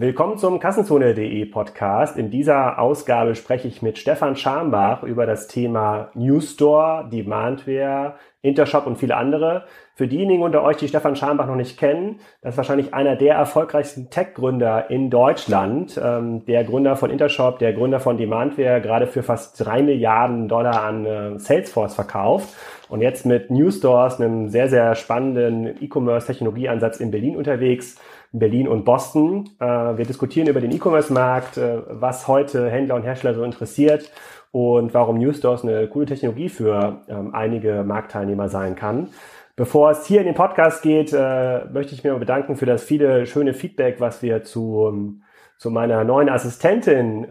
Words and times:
Willkommen 0.00 0.38
zum 0.38 0.60
Kassenzone.de 0.60 1.44
Podcast. 1.46 2.16
In 2.16 2.30
dieser 2.30 2.78
Ausgabe 2.78 3.34
spreche 3.34 3.66
ich 3.66 3.82
mit 3.82 3.98
Stefan 3.98 4.36
Schambach 4.36 5.02
über 5.02 5.26
das 5.26 5.48
Thema 5.48 6.12
Newstore, 6.14 7.08
Demandware, 7.10 8.14
Intershop 8.40 8.86
und 8.86 8.96
viele 8.98 9.16
andere. 9.16 9.64
Für 9.96 10.06
diejenigen 10.06 10.44
unter 10.44 10.62
euch, 10.62 10.76
die 10.76 10.86
Stefan 10.86 11.16
Schambach 11.16 11.48
noch 11.48 11.56
nicht 11.56 11.80
kennen, 11.80 12.20
das 12.42 12.54
ist 12.54 12.58
wahrscheinlich 12.58 12.94
einer 12.94 13.16
der 13.16 13.34
erfolgreichsten 13.34 14.08
Tech-Gründer 14.08 14.88
in 14.88 15.10
Deutschland. 15.10 16.00
Ähm, 16.00 16.46
der 16.46 16.62
Gründer 16.62 16.94
von 16.94 17.10
Intershop, 17.10 17.58
der 17.58 17.72
Gründer 17.72 17.98
von 17.98 18.16
Demandware, 18.16 18.80
gerade 18.80 19.08
für 19.08 19.24
fast 19.24 19.58
drei 19.58 19.82
Milliarden 19.82 20.46
Dollar 20.46 20.84
an 20.84 21.06
äh, 21.06 21.38
Salesforce 21.40 21.96
verkauft 21.96 22.54
und 22.88 23.00
jetzt 23.00 23.26
mit 23.26 23.50
Newstores, 23.50 24.20
einem 24.20 24.48
sehr, 24.48 24.68
sehr 24.68 24.94
spannenden 24.94 25.74
E-Commerce-Technologieansatz 25.82 27.00
in 27.00 27.10
Berlin 27.10 27.36
unterwegs 27.36 27.96
Berlin 28.32 28.68
und 28.68 28.84
Boston. 28.84 29.48
Äh, 29.58 29.64
wir 29.66 30.04
diskutieren 30.04 30.48
über 30.48 30.60
den 30.60 30.70
E-Commerce-Markt, 30.72 31.56
äh, 31.56 31.78
was 31.88 32.28
heute 32.28 32.70
Händler 32.70 32.94
und 32.94 33.02
Hersteller 33.02 33.34
so 33.34 33.42
interessiert 33.42 34.10
und 34.50 34.94
warum 34.94 35.18
Newstores 35.18 35.62
eine 35.62 35.88
coole 35.88 36.06
Technologie 36.06 36.48
für 36.48 37.02
ähm, 37.08 37.34
einige 37.34 37.84
Marktteilnehmer 37.84 38.48
sein 38.48 38.74
kann. 38.74 39.08
Bevor 39.56 39.90
es 39.90 40.06
hier 40.06 40.20
in 40.20 40.26
den 40.26 40.34
Podcast 40.34 40.82
geht, 40.82 41.12
äh, 41.12 41.64
möchte 41.72 41.94
ich 41.94 42.04
mir 42.04 42.14
bedanken 42.14 42.56
für 42.56 42.66
das 42.66 42.84
viele 42.84 43.26
schöne 43.26 43.54
Feedback, 43.54 44.00
was 44.00 44.22
wir 44.22 44.44
zu, 44.44 45.20
zu 45.56 45.70
meiner 45.70 46.04
neuen 46.04 46.28
Assistentin 46.28 47.26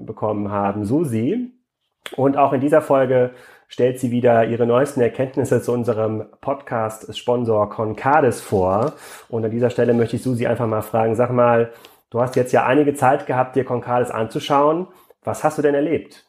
bekommen 0.00 0.52
haben, 0.52 0.84
Susi. 0.84 1.50
Und 2.14 2.36
auch 2.36 2.52
in 2.52 2.60
dieser 2.60 2.82
Folge 2.82 3.32
stellt 3.68 3.98
sie 3.98 4.10
wieder 4.10 4.46
ihre 4.46 4.66
neuesten 4.66 5.00
Erkenntnisse 5.00 5.62
zu 5.62 5.72
unserem 5.72 6.26
Podcast-Sponsor 6.40 7.70
Concardis 7.70 8.40
vor. 8.40 8.94
Und 9.28 9.44
an 9.44 9.50
dieser 9.50 9.70
Stelle 9.70 9.94
möchte 9.94 10.16
ich 10.16 10.22
Susi 10.22 10.46
einfach 10.46 10.66
mal 10.66 10.82
fragen, 10.82 11.14
sag 11.14 11.30
mal, 11.30 11.72
du 12.10 12.20
hast 12.20 12.36
jetzt 12.36 12.52
ja 12.52 12.64
einige 12.64 12.94
Zeit 12.94 13.26
gehabt, 13.26 13.56
dir 13.56 13.64
Concardis 13.64 14.10
anzuschauen. 14.10 14.88
Was 15.22 15.42
hast 15.42 15.58
du 15.58 15.62
denn 15.62 15.74
erlebt? 15.74 16.24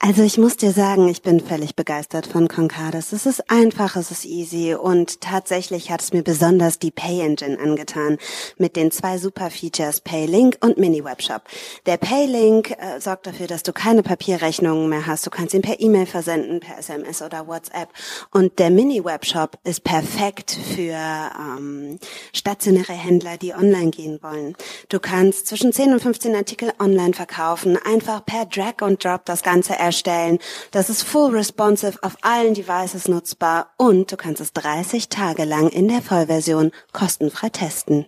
Also 0.00 0.22
ich 0.22 0.38
muss 0.38 0.56
dir 0.56 0.70
sagen, 0.70 1.08
ich 1.08 1.22
bin 1.22 1.40
völlig 1.40 1.74
begeistert 1.74 2.28
von 2.28 2.46
Concardis. 2.46 3.12
Es 3.12 3.26
ist 3.26 3.50
einfach, 3.50 3.96
es 3.96 4.12
ist 4.12 4.24
easy 4.24 4.76
und 4.76 5.20
tatsächlich 5.20 5.90
hat 5.90 6.00
es 6.00 6.12
mir 6.12 6.22
besonders 6.22 6.78
die 6.78 6.92
Pay 6.92 7.20
Engine 7.20 7.58
angetan 7.58 8.16
mit 8.58 8.76
den 8.76 8.92
zwei 8.92 9.18
super 9.18 9.50
Features 9.50 10.00
Paylink 10.00 10.56
und 10.60 10.78
Mini 10.78 11.04
Webshop. 11.04 11.42
Der 11.86 11.96
Paylink 11.96 12.70
äh, 12.70 13.00
sorgt 13.00 13.26
dafür, 13.26 13.48
dass 13.48 13.64
du 13.64 13.72
keine 13.72 14.04
Papierrechnungen 14.04 14.88
mehr 14.88 15.04
hast. 15.08 15.26
Du 15.26 15.30
kannst 15.30 15.52
ihn 15.52 15.62
per 15.62 15.80
E-Mail 15.80 16.06
versenden, 16.06 16.60
per 16.60 16.78
SMS 16.78 17.20
oder 17.20 17.48
WhatsApp. 17.48 17.88
Und 18.30 18.60
der 18.60 18.70
Mini 18.70 19.04
Webshop 19.04 19.58
ist 19.64 19.82
perfekt 19.82 20.56
für 20.76 20.94
ähm, 20.94 21.98
stationäre 22.32 22.92
Händler, 22.92 23.36
die 23.36 23.52
online 23.52 23.90
gehen 23.90 24.20
wollen. 24.22 24.54
Du 24.90 25.00
kannst 25.00 25.48
zwischen 25.48 25.72
10 25.72 25.94
und 25.94 26.00
15 26.00 26.36
Artikel 26.36 26.72
online 26.78 27.14
verkaufen, 27.14 27.76
einfach 27.84 28.24
per 28.24 28.46
Drag 28.46 28.80
und 28.80 29.04
Drop 29.04 29.24
das 29.24 29.42
Ganze 29.42 29.87
erstellen. 29.88 30.38
Das 30.70 30.90
ist 30.90 31.02
full 31.02 31.34
responsive 31.34 31.98
auf 32.02 32.18
allen 32.20 32.52
Devices 32.52 33.08
nutzbar 33.08 33.70
und 33.78 34.12
du 34.12 34.16
kannst 34.18 34.42
es 34.42 34.52
30 34.52 35.08
Tage 35.08 35.44
lang 35.44 35.68
in 35.68 35.88
der 35.88 36.02
Vollversion 36.02 36.72
kostenfrei 36.92 37.48
testen. 37.48 38.04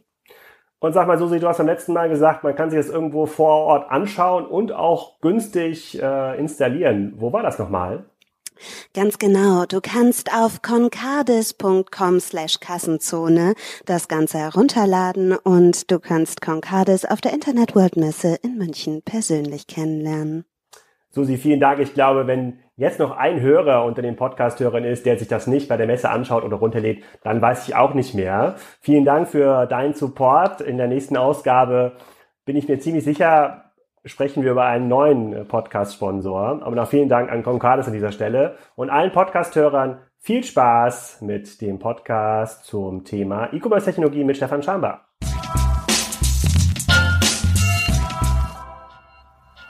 Und 0.79 0.93
sag 0.93 1.07
mal, 1.07 1.19
Susi, 1.19 1.41
du 1.41 1.49
hast 1.49 1.59
beim 1.59 1.67
letzten 1.67 1.95
Mal 1.95 2.09
gesagt, 2.11 2.45
man 2.45 2.55
kann 2.55 2.71
sich 2.71 2.79
das 2.79 2.89
irgendwo 2.89 3.25
vor 3.27 3.65
Ort 3.65 3.91
anschauen 3.91 4.47
und 4.47 4.73
auch 4.73 5.21
günstig 5.21 6.01
äh, 6.01 6.39
installieren. 6.39 7.15
Wo 7.17 7.33
war 7.33 7.43
das 7.43 7.59
nochmal? 7.59 8.05
Ganz 8.95 9.19
genau. 9.19 9.65
Du 9.67 9.81
kannst 9.81 10.35
auf 10.35 10.63
concardis.com 10.63 12.21
slash 12.21 12.61
Kassenzone 12.61 13.55
das 13.87 14.09
Ganze 14.09 14.39
herunterladen 14.39 15.33
und 15.33 15.91
du 15.91 15.99
kannst 15.99 16.41
Concardis 16.41 17.05
auf 17.05 17.21
der 17.21 17.33
Internet 17.33 17.75
World 17.75 17.97
Messe 17.97 18.39
in 18.43 18.59
München 18.59 19.03
persönlich 19.03 19.67
kennenlernen. 19.67 20.45
Susi, 21.13 21.39
vielen 21.39 21.59
Dank. 21.59 21.81
Ich 21.81 21.93
glaube, 21.93 22.29
wenn 22.29 22.61
jetzt 22.77 23.01
noch 23.01 23.17
ein 23.17 23.41
Hörer 23.41 23.85
unter 23.85 24.01
den 24.01 24.15
Podcast-Hörern 24.15 24.85
ist, 24.85 25.07
der 25.07 25.19
sich 25.19 25.27
das 25.27 25.49
nicht 25.49 25.69
bei 25.69 25.77
der 25.77 25.89
Messe 25.89 26.09
anschaut 26.09 26.45
oder 26.45 26.57
runterlädt, 26.57 27.03
dann 27.25 27.43
weiß 27.43 27.67
ich 27.67 27.75
auch 27.75 27.95
nicht 27.95 28.15
mehr. 28.15 28.55
Vielen 28.81 29.05
Dank 29.05 29.29
für 29.29 29.67
deinen 29.67 29.95
Support. 29.95 30.61
In 30.61 30.77
der 30.77 30.87
nächsten 30.87 31.17
Ausgabe 31.17 31.97
bin 32.45 32.57
ich 32.57 32.69
mir 32.69 32.79
ziemlich 32.79 33.03
sicher, 33.03 33.73
sprechen 34.05 34.45
wir 34.45 34.53
über 34.53 34.65
einen 34.65 34.87
neuen 34.87 35.49
Podcast-Sponsor. 35.49 36.63
Aber 36.63 36.77
noch 36.77 36.89
vielen 36.89 37.09
Dank 37.09 37.31
an 37.31 37.43
Concardis 37.43 37.89
an 37.89 37.93
dieser 37.93 38.13
Stelle 38.13 38.57
und 38.77 38.89
allen 38.89 39.11
Podcast-Hörern 39.11 39.99
viel 40.17 40.45
Spaß 40.45 41.23
mit 41.23 41.61
dem 41.61 41.81
Podcast 41.81 42.65
zum 42.67 43.05
Thema 43.05 43.53
E-Commerce-Technologie 43.53 44.23
mit 44.23 44.37
Stefan 44.37 44.63
Schambach. 44.63 45.10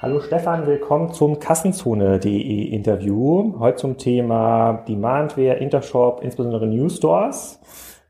Hallo 0.03 0.19
Stefan, 0.21 0.67
willkommen 0.67 1.13
zum 1.13 1.41
Kassenzone.de 1.41 2.69
Interview. 2.69 3.55
Heute 3.59 3.77
zum 3.77 3.99
Thema 3.99 4.83
Demandware, 4.89 5.57
Intershop, 5.57 6.23
insbesondere 6.23 6.67
New 6.67 6.89
Stores. 6.89 7.61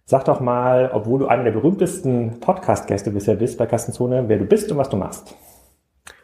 Sag 0.04 0.24
doch 0.26 0.38
mal, 0.38 0.92
obwohl 0.94 1.18
du 1.18 1.26
einer 1.26 1.42
der 1.42 1.50
berühmtesten 1.50 2.38
Podcast-Gäste 2.38 3.10
bisher 3.10 3.34
bist 3.34 3.58
bei 3.58 3.66
Kassenzone, 3.66 4.28
wer 4.28 4.38
du 4.38 4.44
bist 4.44 4.70
und 4.70 4.78
was 4.78 4.88
du 4.88 4.96
machst. 4.96 5.34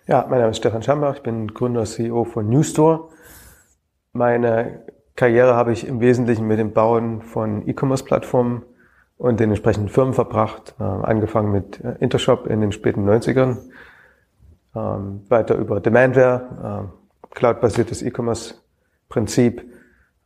Ja, 0.06 0.24
mein 0.30 0.38
Name 0.38 0.52
ist 0.52 0.58
Stefan 0.58 0.84
Schambach, 0.84 1.16
ich 1.16 1.22
bin 1.24 1.48
Gründer 1.48 1.80
und 1.80 1.86
CEO 1.86 2.22
von 2.22 2.48
New 2.48 2.62
Store. 2.62 3.08
Meine 4.12 4.84
Karriere 5.16 5.56
habe 5.56 5.72
ich 5.72 5.84
im 5.84 5.98
Wesentlichen 5.98 6.46
mit 6.46 6.60
dem 6.60 6.74
Bauen 6.74 7.22
von 7.22 7.66
E-Commerce-Plattformen 7.66 8.62
und 9.18 9.40
den 9.40 9.50
entsprechenden 9.50 9.88
Firmen 9.88 10.14
verbracht, 10.14 10.76
äh, 10.78 10.84
angefangen 10.84 11.50
mit 11.50 11.80
äh, 11.82 11.96
Intershop 11.98 12.46
in 12.46 12.60
den 12.60 12.70
späten 12.70 13.04
90ern 13.10 13.56
ähm, 14.76 15.22
weiter 15.28 15.56
über 15.56 15.80
Demandware, 15.80 16.90
äh, 17.30 17.34
cloud-basiertes 17.34 18.02
E-Commerce-Prinzip. 18.02 19.64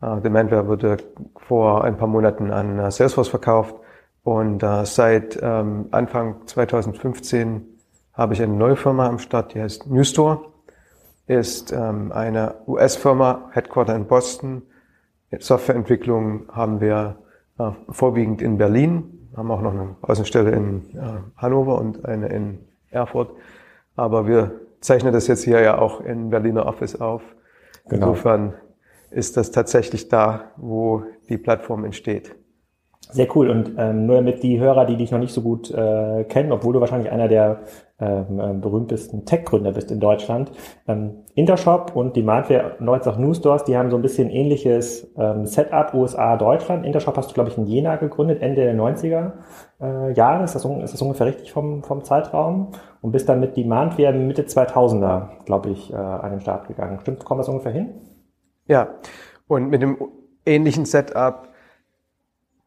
Äh, 0.02 0.20
Demandware 0.20 0.66
wurde 0.66 0.96
vor 1.36 1.84
ein 1.84 1.96
paar 1.96 2.08
Monaten 2.08 2.50
an 2.50 2.78
äh, 2.78 2.90
Salesforce 2.90 3.28
verkauft 3.28 3.76
und 4.22 4.62
äh, 4.62 4.84
seit 4.84 5.38
ähm, 5.40 5.86
Anfang 5.92 6.46
2015 6.46 7.66
habe 8.12 8.34
ich 8.34 8.42
eine 8.42 8.52
neue 8.52 8.76
Firma 8.76 9.08
am 9.08 9.18
Start, 9.18 9.54
die 9.54 9.60
heißt 9.60 9.86
Newstore. 9.86 10.46
Ist 11.26 11.72
ähm, 11.72 12.10
eine 12.12 12.56
US-Firma, 12.66 13.50
Headquarter 13.52 13.94
in 13.94 14.06
Boston. 14.06 14.62
Softwareentwicklung 15.38 16.48
haben 16.50 16.80
wir 16.80 17.16
äh, 17.58 17.70
vorwiegend 17.88 18.42
in 18.42 18.58
Berlin, 18.58 19.28
haben 19.36 19.50
auch 19.50 19.62
noch 19.62 19.72
eine 19.72 19.94
Außenstelle 20.02 20.50
in 20.50 20.90
äh, 20.96 21.20
Hannover 21.36 21.78
und 21.78 22.04
eine 22.04 22.28
in 22.28 22.58
Erfurt. 22.90 23.30
Aber 24.00 24.26
wir 24.26 24.62
zeichnen 24.80 25.12
das 25.12 25.26
jetzt 25.26 25.44
hier 25.44 25.60
ja 25.60 25.76
auch 25.76 26.00
in 26.00 26.30
Berliner 26.30 26.64
Office 26.64 26.98
auf. 26.98 27.20
Genau. 27.86 28.06
Insofern 28.08 28.54
ist 29.10 29.36
das 29.36 29.50
tatsächlich 29.50 30.08
da, 30.08 30.52
wo 30.56 31.04
die 31.28 31.36
Plattform 31.36 31.84
entsteht. 31.84 32.34
Sehr 33.12 33.28
cool. 33.36 33.50
Und 33.50 33.74
ähm, 33.76 34.06
nur 34.06 34.16
damit 34.16 34.42
die 34.42 34.60
Hörer, 34.60 34.84
die 34.86 34.96
dich 34.96 35.10
noch 35.10 35.18
nicht 35.18 35.32
so 35.32 35.42
gut 35.42 35.70
äh, 35.70 36.24
kennen, 36.24 36.52
obwohl 36.52 36.72
du 36.72 36.80
wahrscheinlich 36.80 37.10
einer 37.10 37.28
der 37.28 37.60
ähm, 38.00 38.40
äh, 38.40 38.54
berühmtesten 38.54 39.26
Tech-Gründer 39.26 39.72
bist 39.72 39.90
in 39.90 40.00
Deutschland, 40.00 40.50
ähm, 40.88 41.24
Intershop 41.34 41.94
und 41.94 42.16
Demandware, 42.16 42.76
neulich 42.78 43.06
auch 43.06 43.18
New 43.18 43.34
Stores, 43.34 43.64
die 43.64 43.76
haben 43.76 43.90
so 43.90 43.96
ein 43.96 44.02
bisschen 44.02 44.30
ähnliches 44.30 45.12
ähm, 45.18 45.44
Setup 45.44 45.92
USA, 45.92 46.36
Deutschland. 46.36 46.86
Intershop 46.86 47.16
hast 47.16 47.30
du, 47.30 47.34
glaube 47.34 47.50
ich, 47.50 47.58
in 47.58 47.66
Jena 47.66 47.96
gegründet, 47.96 48.40
Ende 48.40 48.62
der 48.62 48.74
90er 48.74 49.32
äh, 49.82 50.12
Jahre. 50.14 50.44
Ist 50.44 50.54
das, 50.54 50.64
ist 50.64 50.94
das 50.94 51.02
ungefähr 51.02 51.26
richtig 51.26 51.52
vom, 51.52 51.82
vom 51.82 52.02
Zeitraum? 52.02 52.68
Und 53.02 53.12
bist 53.12 53.28
dann 53.28 53.40
mit 53.40 53.56
Demandware 53.56 54.14
Mitte 54.14 54.42
2000er, 54.42 55.44
glaube 55.44 55.70
ich, 55.70 55.92
äh, 55.92 55.96
an 55.96 56.30
den 56.30 56.40
Start 56.40 56.68
gegangen. 56.68 57.00
Stimmt, 57.00 57.24
kommt 57.24 57.40
das 57.40 57.48
ungefähr 57.48 57.72
hin? 57.72 57.90
Ja. 58.66 58.88
Und 59.46 59.68
mit 59.68 59.82
dem 59.82 59.98
ähnlichen 60.46 60.86
Setup 60.86 61.49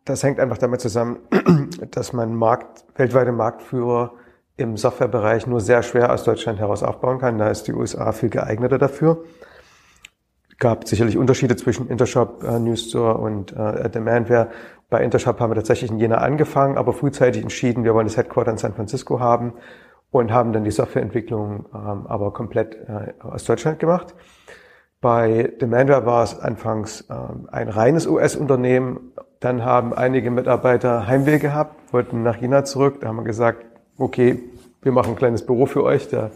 das 0.06 0.24
hängt 0.24 0.40
einfach 0.40 0.58
damit 0.58 0.82
zusammen, 0.82 1.20
dass 1.92 2.14
man 2.14 2.36
Markt, 2.36 2.86
weltweite 2.96 3.32
Marktführer 3.32 4.14
im 4.58 4.78
Softwarebereich 4.78 5.48
nur 5.48 5.62
sehr 5.62 5.82
schwer 5.84 6.12
aus 6.12 6.24
Deutschland 6.24 6.60
heraus 6.60 6.84
aufbauen 6.84 7.20
kann. 7.20 7.38
Da 7.38 7.50
ist 7.50 7.68
die 7.68 7.74
USA 7.74 8.12
viel 8.12 8.30
geeigneter 8.30 8.78
dafür. 8.78 9.24
Gab 10.60 10.88
sicherlich 10.88 11.18
Unterschiede 11.18 11.56
zwischen 11.56 11.90
Intershop, 11.90 12.44
äh, 12.44 12.60
Newstore 12.60 13.18
und 13.18 13.52
äh, 13.54 13.90
Demandware. 13.90 14.50
Bei 14.90 15.04
Intershop 15.04 15.40
haben 15.40 15.50
wir 15.52 15.56
tatsächlich 15.56 15.90
in 15.90 15.98
Jena 15.98 16.18
angefangen, 16.18 16.78
aber 16.78 16.94
frühzeitig 16.94 17.42
entschieden, 17.42 17.84
wir 17.84 17.96
wollen 17.96 18.06
das 18.06 18.18
Headquarter 18.18 18.52
in 18.52 18.58
San 18.58 18.74
Francisco 18.74 19.20
haben 19.20 19.54
und 20.12 20.32
haben 20.32 20.54
dann 20.54 20.64
die 20.64 20.72
Softwareentwicklung 20.72 21.66
ähm, 21.74 22.06
aber 22.08 22.32
komplett 22.32 22.76
äh, 22.76 23.14
aus 23.22 23.46
Deutschland 23.46 23.80
gemacht. 23.80 24.14
Bei 25.02 25.52
Demandware 25.60 26.06
war 26.06 26.24
es 26.24 26.40
anfangs 26.40 27.06
ähm, 27.10 27.50
ein 27.52 27.68
reines 27.68 28.08
US-Unternehmen. 28.08 29.12
Dann 29.44 29.66
haben 29.66 29.94
einige 29.94 30.32
Mitarbeiter 30.32 31.06
Heimweh 31.06 31.38
gehabt, 31.38 31.92
wollten 31.92 32.24
nach 32.24 32.38
China 32.38 32.64
zurück. 32.64 33.02
Da 33.02 33.10
haben 33.10 33.18
wir 33.18 33.26
gesagt, 33.26 33.66
okay, 33.98 34.40
wir 34.82 34.94
machen 34.94 35.12
ein 35.12 35.16
kleines 35.18 35.46
Büro 35.46 35.66
für 35.66 35.84
euch, 35.84 36.08
da 36.08 36.32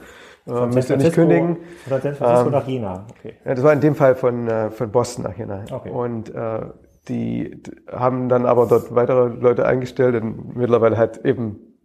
äh, 0.46 0.66
müsst 0.66 0.90
ihr 0.90 0.98
nicht 0.98 1.14
kündigen. 1.14 1.56
Oder 1.88 2.02
San 2.02 2.16
Francisco 2.16 2.48
ähm, 2.48 2.52
nach 2.52 2.66
China. 2.66 3.06
Okay. 3.18 3.36
Ja, 3.46 3.56
das 3.56 3.64
war 3.64 3.72
in 3.72 3.80
dem 3.80 3.96
Fall 3.96 4.16
von, 4.16 4.50
äh, 4.50 4.72
von 4.72 4.92
Boston 4.92 5.24
nach 5.24 5.36
China. 5.36 5.64
Okay. 5.72 5.90
Und 5.90 6.36
äh, 6.36 6.66
die 7.08 7.62
haben 7.90 8.28
dann 8.28 8.46
aber 8.46 8.68
dort 8.68 8.94
weitere 8.94 9.30
Leute 9.30 9.66
eingestellt 9.66 10.22
und 10.22 10.58
mittlerweile 10.58 10.98
hat 10.98 11.24
eben 11.24 11.78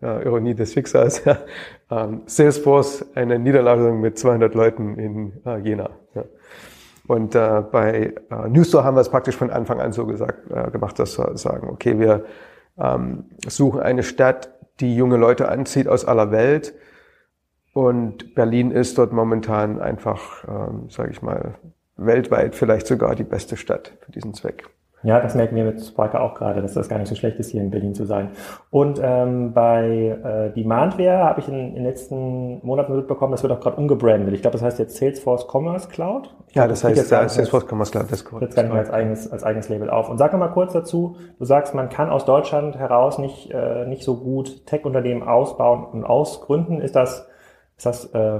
äh, 0.00 0.24
Ironie 0.24 0.54
des 0.54 0.72
Schicksals, 0.72 1.22
ähm, 1.90 2.22
Salesforce 2.24 3.14
eine 3.14 3.38
Niederlassung 3.38 4.00
mit 4.00 4.18
200 4.18 4.54
Leuten 4.54 4.98
in 4.98 5.32
äh, 5.44 5.58
Jena. 5.58 5.90
Ja. 6.14 6.24
Und 7.06 7.34
äh, 7.34 7.62
bei 7.70 8.14
äh, 8.30 8.48
Newstore 8.48 8.84
haben 8.84 8.96
wir 8.96 9.00
es 9.00 9.08
praktisch 9.08 9.36
von 9.36 9.50
Anfang 9.50 9.80
an 9.80 9.92
so 9.92 10.06
gesagt, 10.06 10.50
äh, 10.50 10.70
gemacht, 10.70 10.98
dass 10.98 11.18
wir 11.18 11.36
sagen, 11.36 11.68
okay, 11.68 11.98
wir 11.98 12.24
ähm, 12.78 13.24
suchen 13.46 13.80
eine 13.80 14.02
Stadt, 14.02 14.50
die 14.80 14.96
junge 14.96 15.16
Leute 15.16 15.48
anzieht 15.48 15.88
aus 15.88 16.04
aller 16.04 16.30
Welt. 16.30 16.74
Und 17.72 18.34
Berlin 18.34 18.70
ist 18.70 18.98
dort 18.98 19.12
momentan 19.12 19.80
einfach, 19.80 20.44
ähm, 20.46 20.90
sage 20.90 21.10
ich 21.10 21.22
mal, 21.22 21.54
weltweit 21.96 22.54
vielleicht 22.54 22.86
sogar 22.86 23.14
die 23.14 23.24
beste 23.24 23.56
Stadt 23.56 23.92
für 24.00 24.12
diesen 24.12 24.34
Zweck. 24.34 24.68
Ja, 25.04 25.20
das 25.20 25.34
merken 25.34 25.56
wir 25.56 25.64
mit 25.64 25.84
Sparker 25.84 26.20
auch 26.22 26.34
gerade, 26.34 26.62
dass 26.62 26.74
das 26.74 26.88
gar 26.88 26.98
nicht 26.98 27.08
so 27.08 27.14
schlecht 27.14 27.38
ist, 27.38 27.50
hier 27.50 27.60
in 27.60 27.70
Berlin 27.70 27.94
zu 27.94 28.04
sein. 28.04 28.30
Und 28.70 29.00
ähm, 29.02 29.52
bei 29.52 30.18
äh, 30.22 30.54
Demandware 30.54 31.24
habe 31.24 31.40
ich 31.40 31.48
in, 31.48 31.54
in 31.54 31.74
den 31.74 31.84
letzten 31.84 32.64
Monaten 32.64 32.94
mitbekommen, 32.94 33.32
das 33.32 33.42
wird 33.42 33.52
auch 33.52 33.60
gerade 33.60 33.76
umgebrandet. 33.76 34.32
Ich 34.34 34.42
glaube, 34.42 34.52
das 34.52 34.62
heißt 34.62 34.78
jetzt 34.78 34.96
Salesforce 34.96 35.46
Commerce 35.50 35.88
Cloud. 35.88 36.34
Ja, 36.52 36.68
das, 36.68 36.80
das 36.80 36.90
heißt 36.90 36.98
jetzt 36.98 37.12
als, 37.12 37.34
Salesforce 37.34 37.66
Commerce 37.68 37.90
Cloud, 37.90 38.04
das 38.04 38.18
ist 38.20 38.24
korrekt. 38.24 38.50
Jetzt 38.50 38.56
gar 38.56 38.62
nicht 38.62 38.72
mehr 38.72 38.80
als 38.80 38.90
eigenes, 38.90 39.32
als 39.32 39.42
eigenes 39.42 39.68
Label 39.68 39.90
auf. 39.90 40.08
Und 40.08 40.18
sag 40.18 40.32
noch 40.32 40.38
mal 40.38 40.48
kurz 40.48 40.72
dazu, 40.72 41.16
du 41.38 41.44
sagst, 41.44 41.74
man 41.74 41.88
kann 41.88 42.08
aus 42.08 42.24
Deutschland 42.24 42.78
heraus 42.78 43.18
nicht, 43.18 43.50
äh, 43.50 43.86
nicht 43.86 44.04
so 44.04 44.16
gut 44.16 44.66
Tech-Unternehmen 44.66 45.22
ausbauen 45.22 45.84
und 45.84 46.04
ausgründen. 46.04 46.80
Ist 46.80 46.94
das 46.94 47.26
ist 47.82 47.86
das, 47.86 48.04
äh, 48.14 48.38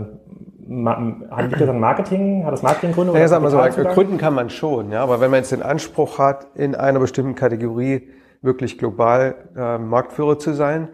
liegt 1.42 1.60
das 1.60 1.68
an 1.68 1.80
Marketing? 1.80 2.44
Hat 2.44 2.52
das 2.52 2.62
Marketinggründe? 2.62 3.18
Ja, 3.18 3.26
sagen 3.26 3.42
wir 3.44 3.50
so, 3.50 3.58
gründen 3.58 4.18
kann 4.18 4.34
man 4.34 4.50
schon, 4.50 4.92
ja, 4.92 5.02
aber 5.02 5.20
wenn 5.20 5.32
man 5.32 5.38
jetzt 5.38 5.50
den 5.50 5.62
Anspruch 5.62 6.18
hat, 6.18 6.46
in 6.54 6.76
einer 6.76 7.00
bestimmten 7.00 7.34
Kategorie 7.34 8.08
wirklich 8.40 8.78
global 8.78 9.34
äh, 9.56 9.78
Marktführer 9.78 10.38
zu 10.38 10.52
sein, 10.54 10.90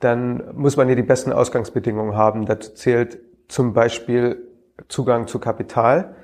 dann 0.00 0.42
muss 0.54 0.76
man 0.76 0.88
hier 0.88 0.96
die 0.96 1.02
besten 1.02 1.32
Ausgangsbedingungen 1.32 2.14
haben. 2.14 2.44
Dazu 2.44 2.74
zählt 2.74 3.18
zum 3.48 3.72
Beispiel 3.72 4.46
Zugang 4.88 5.26
zu 5.26 5.38
Kapital, 5.38 6.16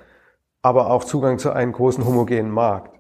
aber 0.61 0.91
auch 0.91 1.05
Zugang 1.05 1.39
zu 1.39 1.53
einem 1.53 1.73
großen 1.73 2.05
homogenen 2.05 2.51
Markt. 2.51 2.93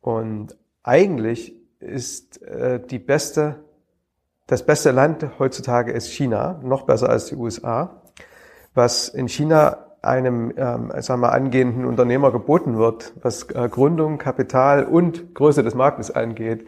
Und 0.00 0.56
eigentlich 0.84 1.60
ist 1.80 2.40
äh, 2.42 2.80
die 2.86 3.00
beste 3.00 3.64
das 4.46 4.64
beste 4.64 4.92
Land 4.92 5.26
heutzutage 5.38 5.92
ist 5.92 6.08
China, 6.08 6.60
noch 6.62 6.82
besser 6.82 7.08
als 7.08 7.26
die 7.26 7.36
USA. 7.36 8.02
Was 8.74 9.08
in 9.08 9.28
China 9.28 9.86
einem 10.02 10.52
ähm, 10.56 10.92
sagen 11.00 11.20
wir, 11.20 11.32
angehenden 11.32 11.84
Unternehmer 11.84 12.30
geboten 12.30 12.78
wird, 12.78 13.12
was 13.22 13.50
äh, 13.50 13.68
Gründung, 13.68 14.18
Kapital 14.18 14.84
und 14.84 15.34
Größe 15.34 15.62
des 15.62 15.74
Marktes 15.74 16.10
angeht, 16.10 16.66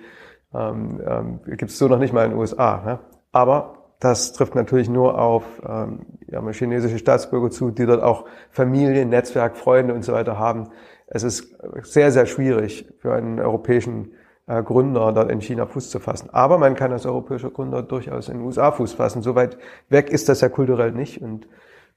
ähm, 0.52 1.00
ähm, 1.06 1.40
gibt 1.44 1.70
es 1.70 1.78
so 1.78 1.86
noch 1.86 1.98
nicht 1.98 2.12
mal 2.12 2.24
in 2.24 2.30
den 2.30 2.38
USA. 2.38 2.82
Ne? 2.84 2.98
Aber 3.30 3.74
das 4.00 4.32
trifft 4.32 4.54
natürlich 4.54 4.88
nur 4.88 5.20
auf 5.20 5.44
ähm, 5.66 6.06
ja, 6.26 6.42
chinesische 6.50 6.98
Staatsbürger 6.98 7.50
zu, 7.50 7.70
die 7.70 7.86
dort 7.86 8.02
auch 8.02 8.24
Familie, 8.50 9.04
Netzwerk, 9.06 9.56
Freunde 9.56 9.94
und 9.94 10.04
so 10.04 10.12
weiter 10.12 10.38
haben. 10.38 10.70
Es 11.06 11.22
ist 11.22 11.56
sehr, 11.82 12.10
sehr 12.10 12.26
schwierig 12.26 12.92
für 12.98 13.14
einen 13.14 13.40
europäischen 13.40 14.12
Gründer 14.48 15.12
dort 15.12 15.30
in 15.30 15.40
China 15.40 15.66
Fuß 15.66 15.90
zu 15.90 16.00
fassen. 16.00 16.30
Aber 16.32 16.58
man 16.58 16.74
kann 16.74 16.92
als 16.92 17.06
europäischer 17.06 17.50
Gründer 17.50 17.82
durchaus 17.82 18.28
in 18.28 18.38
den 18.38 18.46
USA 18.46 18.72
Fuß 18.72 18.94
fassen. 18.94 19.22
So 19.22 19.34
weit 19.34 19.58
weg 19.88 20.10
ist 20.10 20.28
das 20.28 20.40
ja 20.40 20.48
kulturell 20.48 20.92
nicht 20.92 21.20
und 21.20 21.46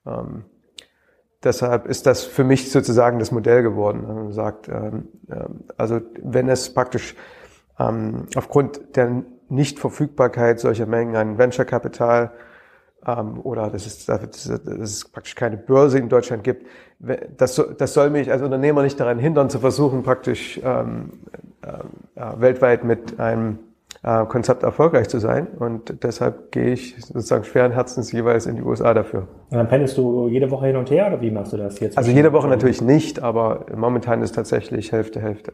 ähm, 0.06 0.44
deshalb 1.44 1.88
ist 1.88 2.06
das 2.06 2.24
für 2.24 2.44
mich 2.44 2.72
sozusagen 2.72 3.20
das 3.20 3.32
Modell 3.32 3.64
geworden. 3.64 4.04
Man 4.06 4.32
sagt, 4.34 4.68
ähm, 4.68 5.08
äh, 5.30 5.46
also 5.78 6.02
wenn 6.22 6.50
es 6.50 6.74
praktisch 6.74 7.16
ähm, 7.80 8.28
aufgrund 8.36 8.96
der 8.96 9.24
Nichtverfügbarkeit 9.50 10.60
solcher 10.60 10.86
Mengen 10.86 11.16
an 11.16 11.38
Venture 11.38 11.66
Capital 11.66 12.26
ähm, 12.26 12.51
oder 13.44 13.70
dass 13.70 13.86
es, 13.86 14.06
dass 14.06 14.48
es 14.48 15.06
praktisch 15.10 15.36
keine 15.36 15.58
Börse 15.58 15.98
in 15.98 16.10
Deutschland 16.10 16.44
gibt. 16.44 16.68
Das, 17.36 17.62
das 17.78 17.94
soll 17.94 18.12
mich 18.12 18.32
als 18.32 18.42
Unternehmer 18.42 18.84
nicht 18.84 19.00
daran 19.00 19.18
hindern, 19.18 19.50
zu 19.50 19.60
versuchen, 19.60 20.04
praktisch 20.04 20.60
ähm, 20.64 21.14
äh, 21.62 22.24
weltweit 22.38 22.84
mit 22.84 23.20
einem 23.20 23.60
äh, 24.04 24.26
Konzept 24.26 24.64
erfolgreich 24.64 25.10
zu 25.10 25.20
sein. 25.20 25.48
Und 25.60 26.04
deshalb 26.04 26.52
gehe 26.52 26.74
ich 26.74 26.96
sozusagen 27.04 27.44
schweren 27.44 27.72
Herzens 27.72 28.12
jeweils 28.12 28.46
in 28.46 28.56
die 28.56 28.62
USA 28.62 28.94
dafür. 28.94 29.28
Und 29.50 29.58
dann 29.58 29.68
pendelst 29.68 29.98
du 29.98 30.28
jede 30.28 30.50
Woche 30.52 30.68
hin 30.68 30.76
und 30.76 30.90
her 30.92 31.08
oder 31.08 31.22
wie 31.22 31.32
machst 31.32 31.54
du 31.54 31.58
das 31.58 31.80
jetzt? 31.80 31.98
Also 31.98 32.12
jede 32.12 32.34
Woche 32.34 32.48
natürlich 32.48 32.82
nicht, 32.82 33.22
aber 33.22 33.66
momentan 33.76 34.22
ist 34.22 34.34
tatsächlich 34.34 34.92
Hälfte, 34.92 35.20
Hälfte. 35.20 35.54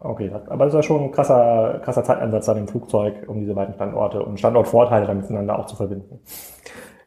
Okay, 0.00 0.30
aber 0.48 0.66
das 0.66 0.74
ist 0.74 0.78
ja 0.78 0.82
schon 0.82 1.04
ein 1.04 1.12
krasser, 1.12 1.80
krasser 1.82 2.04
Zeitansatz 2.04 2.44
dann 2.46 2.58
im 2.58 2.68
Flugzeug, 2.68 3.14
um 3.26 3.40
diese 3.40 3.54
beiden 3.54 3.74
Standorte 3.74 4.22
und 4.22 4.38
Standortvorteile 4.38 5.06
dann 5.06 5.18
miteinander 5.18 5.58
auch 5.58 5.66
zu 5.66 5.76
verbinden. 5.76 6.20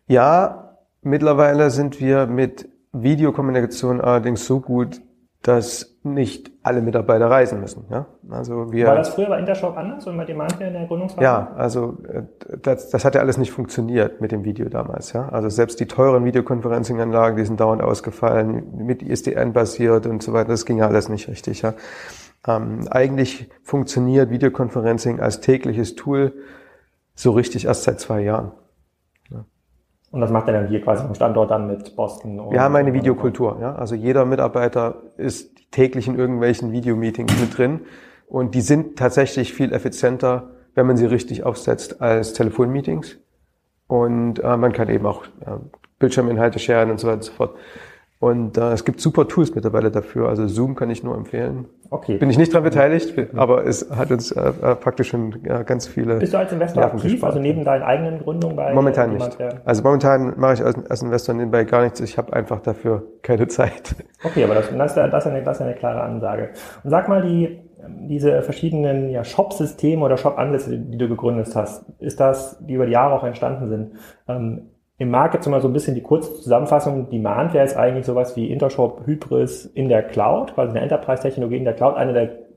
Ja, 0.07 0.77
mittlerweile 1.01 1.69
sind 1.69 1.99
wir 1.99 2.27
mit 2.27 2.69
Videokommunikation 2.93 4.01
allerdings 4.01 4.45
so 4.45 4.59
gut, 4.61 5.01
dass 5.43 5.97
nicht 6.03 6.51
alle 6.63 6.81
Mitarbeiter 6.81 7.29
reisen 7.29 7.59
müssen. 7.59 7.85
Ja? 7.89 8.07
Also 8.29 8.71
wir, 8.71 8.87
War 8.87 8.95
das 8.95 9.09
früher 9.09 9.27
bei 9.27 9.39
Intershop 9.39 9.77
anders 9.77 10.07
und 10.07 10.17
bei 10.17 10.25
Demandware 10.25 10.67
in 10.67 10.73
der 10.73 10.87
Gründungsphase? 10.87 11.23
Ja, 11.23 11.53
also 11.55 11.97
äh, 12.07 12.23
das, 12.61 12.89
das 12.89 13.05
hat 13.05 13.15
ja 13.15 13.21
alles 13.21 13.37
nicht 13.37 13.51
funktioniert 13.51 14.19
mit 14.19 14.31
dem 14.31 14.43
Video 14.43 14.67
damals. 14.69 15.13
Ja? 15.13 15.29
Also 15.29 15.49
selbst 15.49 15.79
die 15.79 15.85
teuren 15.85 16.25
Videoconferencing-Anlagen, 16.25 17.37
die 17.37 17.45
sind 17.45 17.59
dauernd 17.59 17.81
ausgefallen, 17.81 18.85
mit 18.85 19.03
ISDN 19.03 19.53
basiert 19.53 20.05
und 20.05 20.23
so 20.23 20.33
weiter, 20.33 20.49
das 20.49 20.65
ging 20.65 20.77
ja 20.77 20.87
alles 20.87 21.07
nicht 21.09 21.27
richtig. 21.27 21.61
Ja? 21.61 21.73
Ähm, 22.47 22.87
eigentlich 22.89 23.49
funktioniert 23.63 24.29
Videoconferencing 24.29 25.19
als 25.19 25.41
tägliches 25.41 25.95
Tool 25.95 26.33
so 27.15 27.31
richtig 27.31 27.65
erst 27.65 27.83
seit 27.83 27.99
zwei 27.99 28.21
Jahren. 28.21 28.51
Und 30.17 30.21
das 30.21 30.31
macht 30.31 30.47
er 30.47 30.53
dann 30.53 30.67
hier 30.67 30.81
quasi 30.81 31.03
am 31.03 31.13
Standort 31.13 31.51
dann 31.51 31.67
mit 31.67 31.95
Boston? 31.95 32.49
Wir 32.49 32.59
haben 32.59 32.75
eine 32.75 32.91
Videokultur. 32.91 33.59
Ja? 33.61 33.75
Also 33.75 33.93
jeder 33.93 34.25
Mitarbeiter 34.25 34.95
ist 35.15 35.51
täglich 35.69 36.07
in 36.07 36.17
irgendwelchen 36.17 36.71
Videomeetings 36.71 37.39
mit 37.39 37.55
drin. 37.55 37.81
Und 38.25 38.55
die 38.55 38.61
sind 38.61 38.97
tatsächlich 38.97 39.53
viel 39.53 39.71
effizienter, 39.71 40.49
wenn 40.73 40.87
man 40.87 40.97
sie 40.97 41.05
richtig 41.05 41.43
aufsetzt, 41.43 42.01
als 42.01 42.33
Telefonmeetings. 42.33 43.19
Und 43.85 44.39
äh, 44.43 44.57
man 44.57 44.73
kann 44.73 44.89
eben 44.89 45.05
auch 45.05 45.25
äh, 45.25 45.51
Bildschirminhalte 45.99 46.57
sharen 46.57 46.89
und 46.89 46.99
so 46.99 47.05
weiter 47.05 47.17
und 47.17 47.23
so 47.23 47.33
fort. 47.33 47.55
Und 48.19 48.57
äh, 48.57 48.71
es 48.71 48.83
gibt 48.83 48.99
super 48.99 49.27
Tools 49.27 49.53
mittlerweile 49.53 49.91
dafür. 49.91 50.27
Also 50.27 50.47
Zoom 50.47 50.73
kann 50.73 50.89
ich 50.89 51.03
nur 51.03 51.15
empfehlen. 51.15 51.67
Okay. 51.91 52.17
Bin 52.17 52.29
ich 52.31 52.37
nicht 52.37 52.51
dran 52.51 52.63
beteiligt, 52.63 53.13
aber 53.35 53.65
es 53.65 53.91
hat 53.91 54.09
uns 54.09 54.31
äh, 54.31 54.49
äh, 54.49 54.75
praktisch 54.75 55.09
schon 55.09 55.45
äh, 55.45 55.63
ganz 55.63 55.87
viele. 55.87 56.15
Bist 56.15 56.33
du 56.33 56.39
als 56.39 56.51
Investor 56.51 56.81
Nerven 56.81 56.97
aktiv, 56.97 57.11
gespart. 57.11 57.33
also 57.33 57.41
neben 57.41 57.63
deinen 57.63 57.83
eigenen 57.83 58.19
Gründungen 58.19 58.55
bei? 58.55 58.73
Momentan 58.73 59.13
nicht. 59.13 59.39
Der... 59.39 59.61
Also 59.65 59.83
momentan 59.83 60.33
mache 60.37 60.53
ich 60.53 60.65
als, 60.65 60.89
als 60.89 61.01
Investor 61.03 61.35
nebenbei 61.35 61.63
gar 61.63 61.83
nichts. 61.83 61.99
Ich 61.99 62.17
habe 62.17 62.33
einfach 62.33 62.59
dafür 62.61 63.03
keine 63.21 63.47
Zeit. 63.47 63.95
Okay, 64.23 64.43
aber 64.43 64.55
das, 64.55 64.69
das, 64.75 64.91
ist, 64.91 64.97
das, 64.97 65.25
ist 65.25 65.31
eine, 65.31 65.43
das 65.43 65.57
ist 65.57 65.61
eine 65.61 65.75
klare 65.75 66.01
Ansage. 66.01 66.49
Und 66.83 66.89
sag 66.89 67.07
mal, 67.07 67.21
die 67.21 67.59
diese 67.87 68.41
verschiedenen 68.41 69.09
ja, 69.09 69.23
Shop-Systeme 69.23 70.03
oder 70.03 70.17
Shop-Ansätze, 70.17 70.77
die 70.77 70.97
du 70.97 71.07
gegründet 71.07 71.55
hast, 71.55 71.85
ist 71.99 72.19
das, 72.19 72.57
die 72.59 72.73
über 72.73 72.85
die 72.85 72.93
Jahre 72.93 73.13
auch 73.13 73.23
entstanden 73.23 73.69
sind, 73.69 73.91
ähm, 74.27 74.69
im 74.99 75.11
Markt 75.11 75.35
jetzt 75.35 75.47
mal 75.47 75.61
so 75.61 75.67
ein 75.67 75.73
bisschen 75.73 75.95
die 75.95 76.01
kurze 76.01 76.33
Zusammenfassung. 76.35 77.09
Demand 77.09 77.53
wäre 77.53 77.63
jetzt 77.63 77.77
eigentlich 77.77 78.05
sowas 78.05 78.35
wie 78.35 78.51
Intershop 78.51 79.05
Hybris 79.05 79.65
in 79.65 79.89
der 79.89 80.03
Cloud, 80.03 80.55
quasi 80.55 80.71
eine 80.71 80.81
Enterprise-Technologie 80.81 81.57
in 81.57 81.65
der 81.65 81.75
Cloud, 81.75 81.95
eine 81.95 82.13
der 82.13 82.47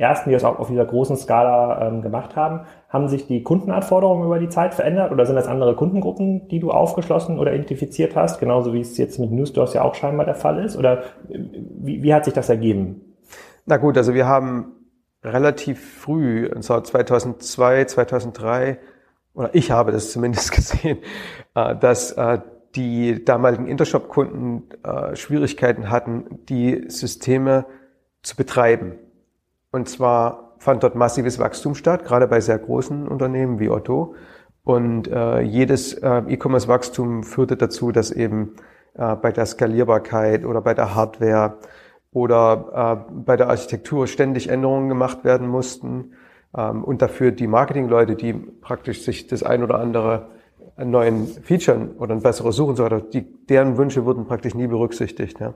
ersten, 0.00 0.30
die 0.30 0.34
das 0.34 0.44
auch 0.44 0.58
auf 0.58 0.68
dieser 0.68 0.86
großen 0.86 1.16
Skala 1.16 1.86
ähm, 1.86 2.02
gemacht 2.02 2.34
haben. 2.34 2.62
Haben 2.88 3.08
sich 3.08 3.26
die 3.26 3.42
Kundenanforderungen 3.42 4.24
über 4.24 4.38
die 4.38 4.48
Zeit 4.48 4.74
verändert 4.74 5.12
oder 5.12 5.26
sind 5.26 5.36
das 5.36 5.46
andere 5.46 5.76
Kundengruppen, 5.76 6.48
die 6.48 6.58
du 6.58 6.70
aufgeschlossen 6.70 7.38
oder 7.38 7.52
identifiziert 7.52 8.16
hast, 8.16 8.40
genauso 8.40 8.72
wie 8.72 8.80
es 8.80 8.96
jetzt 8.96 9.18
mit 9.18 9.30
Newsstores 9.30 9.74
ja 9.74 9.82
auch 9.82 9.94
scheinbar 9.94 10.24
der 10.24 10.34
Fall 10.34 10.64
ist? 10.64 10.76
Oder 10.76 11.02
äh, 11.28 11.38
wie, 11.78 12.02
wie 12.02 12.14
hat 12.14 12.24
sich 12.24 12.34
das 12.34 12.48
ergeben? 12.48 13.16
Na 13.66 13.76
gut, 13.76 13.96
also 13.96 14.14
wir 14.14 14.26
haben 14.26 14.72
relativ 15.22 16.00
früh, 16.00 16.48
und 16.48 16.62
zwar 16.62 16.82
2002, 16.82 17.84
2003, 17.84 18.78
oder 19.34 19.54
ich 19.54 19.70
habe 19.70 19.92
das 19.92 20.12
zumindest 20.12 20.52
gesehen, 20.56 20.98
äh, 21.54 21.76
dass 21.76 22.12
äh, 22.12 22.38
die 22.74 23.24
damaligen 23.24 23.66
Intershop-Kunden 23.66 24.68
äh, 24.84 25.16
Schwierigkeiten 25.16 25.90
hatten, 25.90 26.40
die 26.48 26.84
Systeme 26.88 27.66
zu 28.22 28.36
betreiben. 28.36 28.94
Und 29.72 29.88
zwar 29.88 30.54
fand 30.58 30.82
dort 30.82 30.94
massives 30.94 31.38
Wachstum 31.38 31.74
statt, 31.74 32.04
gerade 32.04 32.26
bei 32.28 32.40
sehr 32.40 32.58
großen 32.58 33.08
Unternehmen 33.08 33.58
wie 33.58 33.70
Otto. 33.70 34.14
Und 34.62 35.08
jedes 35.42 35.94
E-Commerce-Wachstum 35.94 37.24
führte 37.24 37.56
dazu, 37.56 37.92
dass 37.92 38.10
eben 38.10 38.56
bei 38.94 39.32
der 39.32 39.46
Skalierbarkeit 39.46 40.44
oder 40.44 40.60
bei 40.60 40.74
der 40.74 40.94
Hardware 40.94 41.58
oder 42.12 43.06
bei 43.10 43.36
der 43.38 43.48
Architektur 43.48 44.06
ständig 44.06 44.50
Änderungen 44.50 44.90
gemacht 44.90 45.24
werden 45.24 45.48
mussten. 45.48 46.12
Ähm, 46.56 46.84
und 46.84 47.02
dafür 47.02 47.30
die 47.30 47.46
Marketingleute, 47.46 48.16
die 48.16 48.32
praktisch 48.32 49.02
sich 49.02 49.26
das 49.26 49.42
ein 49.42 49.62
oder 49.62 49.78
andere 49.78 50.28
neuen 50.76 51.26
Feature 51.26 51.90
oder 51.98 52.14
ein 52.14 52.22
besseres 52.22 52.56
Suchen 52.56 52.76
so 52.76 52.84
weiter, 52.84 53.00
die, 53.00 53.22
deren 53.46 53.76
Wünsche 53.76 54.04
wurden 54.04 54.26
praktisch 54.26 54.54
nie 54.54 54.66
berücksichtigt. 54.66 55.40
Ja. 55.40 55.54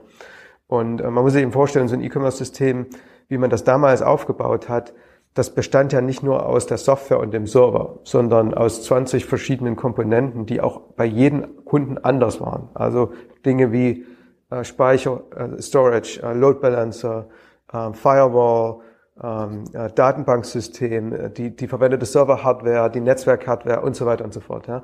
Und 0.67 1.01
äh, 1.01 1.09
man 1.09 1.23
muss 1.23 1.33
sich 1.33 1.41
eben 1.41 1.51
vorstellen, 1.51 1.87
so 1.87 1.95
ein 1.95 2.03
E-Commerce-System, 2.03 2.87
wie 3.27 3.37
man 3.37 3.49
das 3.49 3.63
damals 3.63 4.01
aufgebaut 4.01 4.69
hat, 4.69 4.93
das 5.33 5.53
bestand 5.53 5.91
ja 5.91 5.99
nicht 5.99 6.23
nur 6.23 6.45
aus 6.45 6.65
der 6.65 6.77
Software 6.77 7.19
und 7.19 7.33
dem 7.33 7.45
Server, 7.45 7.99
sondern 8.03 8.53
aus 8.53 8.83
20 8.83 9.25
verschiedenen 9.25 9.75
Komponenten, 9.75 10.45
die 10.45 10.61
auch 10.61 10.79
bei 10.95 11.05
jedem 11.05 11.65
Kunden 11.65 11.97
anders 11.97 12.39
waren. 12.39 12.69
Also 12.73 13.11
Dinge 13.45 13.73
wie 13.73 14.05
äh, 14.49 14.63
Speicher, 14.63 15.23
äh, 15.35 15.61
Storage, 15.61 16.21
äh, 16.23 16.33
Load 16.33 16.59
Balancer, 16.61 17.27
äh, 17.73 17.91
Firewall, 17.91 18.79
ähm, 19.21 19.65
äh, 19.73 19.91
Datenbanksystem, 19.91 21.13
äh, 21.13 21.29
die, 21.29 21.53
die 21.55 21.67
verwendete 21.67 22.05
Server-Hardware, 22.05 22.89
die 22.91 23.01
Netzwerk-Hardware 23.01 23.81
und 23.81 23.95
so 23.95 24.05
weiter 24.05 24.25
und 24.25 24.33
so 24.33 24.41
fort. 24.41 24.67
Ja. 24.67 24.83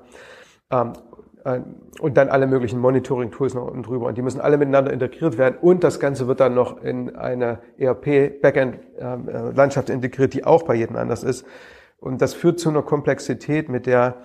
Ähm, 0.71 0.93
äh, 1.43 1.59
und 1.99 2.15
dann 2.17 2.29
alle 2.29 2.47
möglichen 2.47 2.79
Monitoring-Tools 2.79 3.53
noch 3.53 3.67
unten 3.67 3.83
drüber. 3.83 4.07
Und 4.07 4.17
die 4.17 4.21
müssen 4.21 4.39
alle 4.41 4.57
miteinander 4.57 4.93
integriert 4.93 5.37
werden. 5.37 5.57
Und 5.61 5.83
das 5.83 5.99
Ganze 5.99 6.27
wird 6.27 6.39
dann 6.39 6.53
noch 6.53 6.81
in 6.81 7.13
eine 7.15 7.59
ERP-Backend-Landschaft 7.77 9.89
integriert, 9.89 10.33
die 10.33 10.45
auch 10.45 10.63
bei 10.63 10.75
jedem 10.75 10.95
anders 10.95 11.23
ist. 11.23 11.45
Und 11.99 12.21
das 12.21 12.33
führt 12.33 12.59
zu 12.59 12.69
einer 12.69 12.83
Komplexität, 12.83 13.69
mit 13.69 13.85
der 13.85 14.15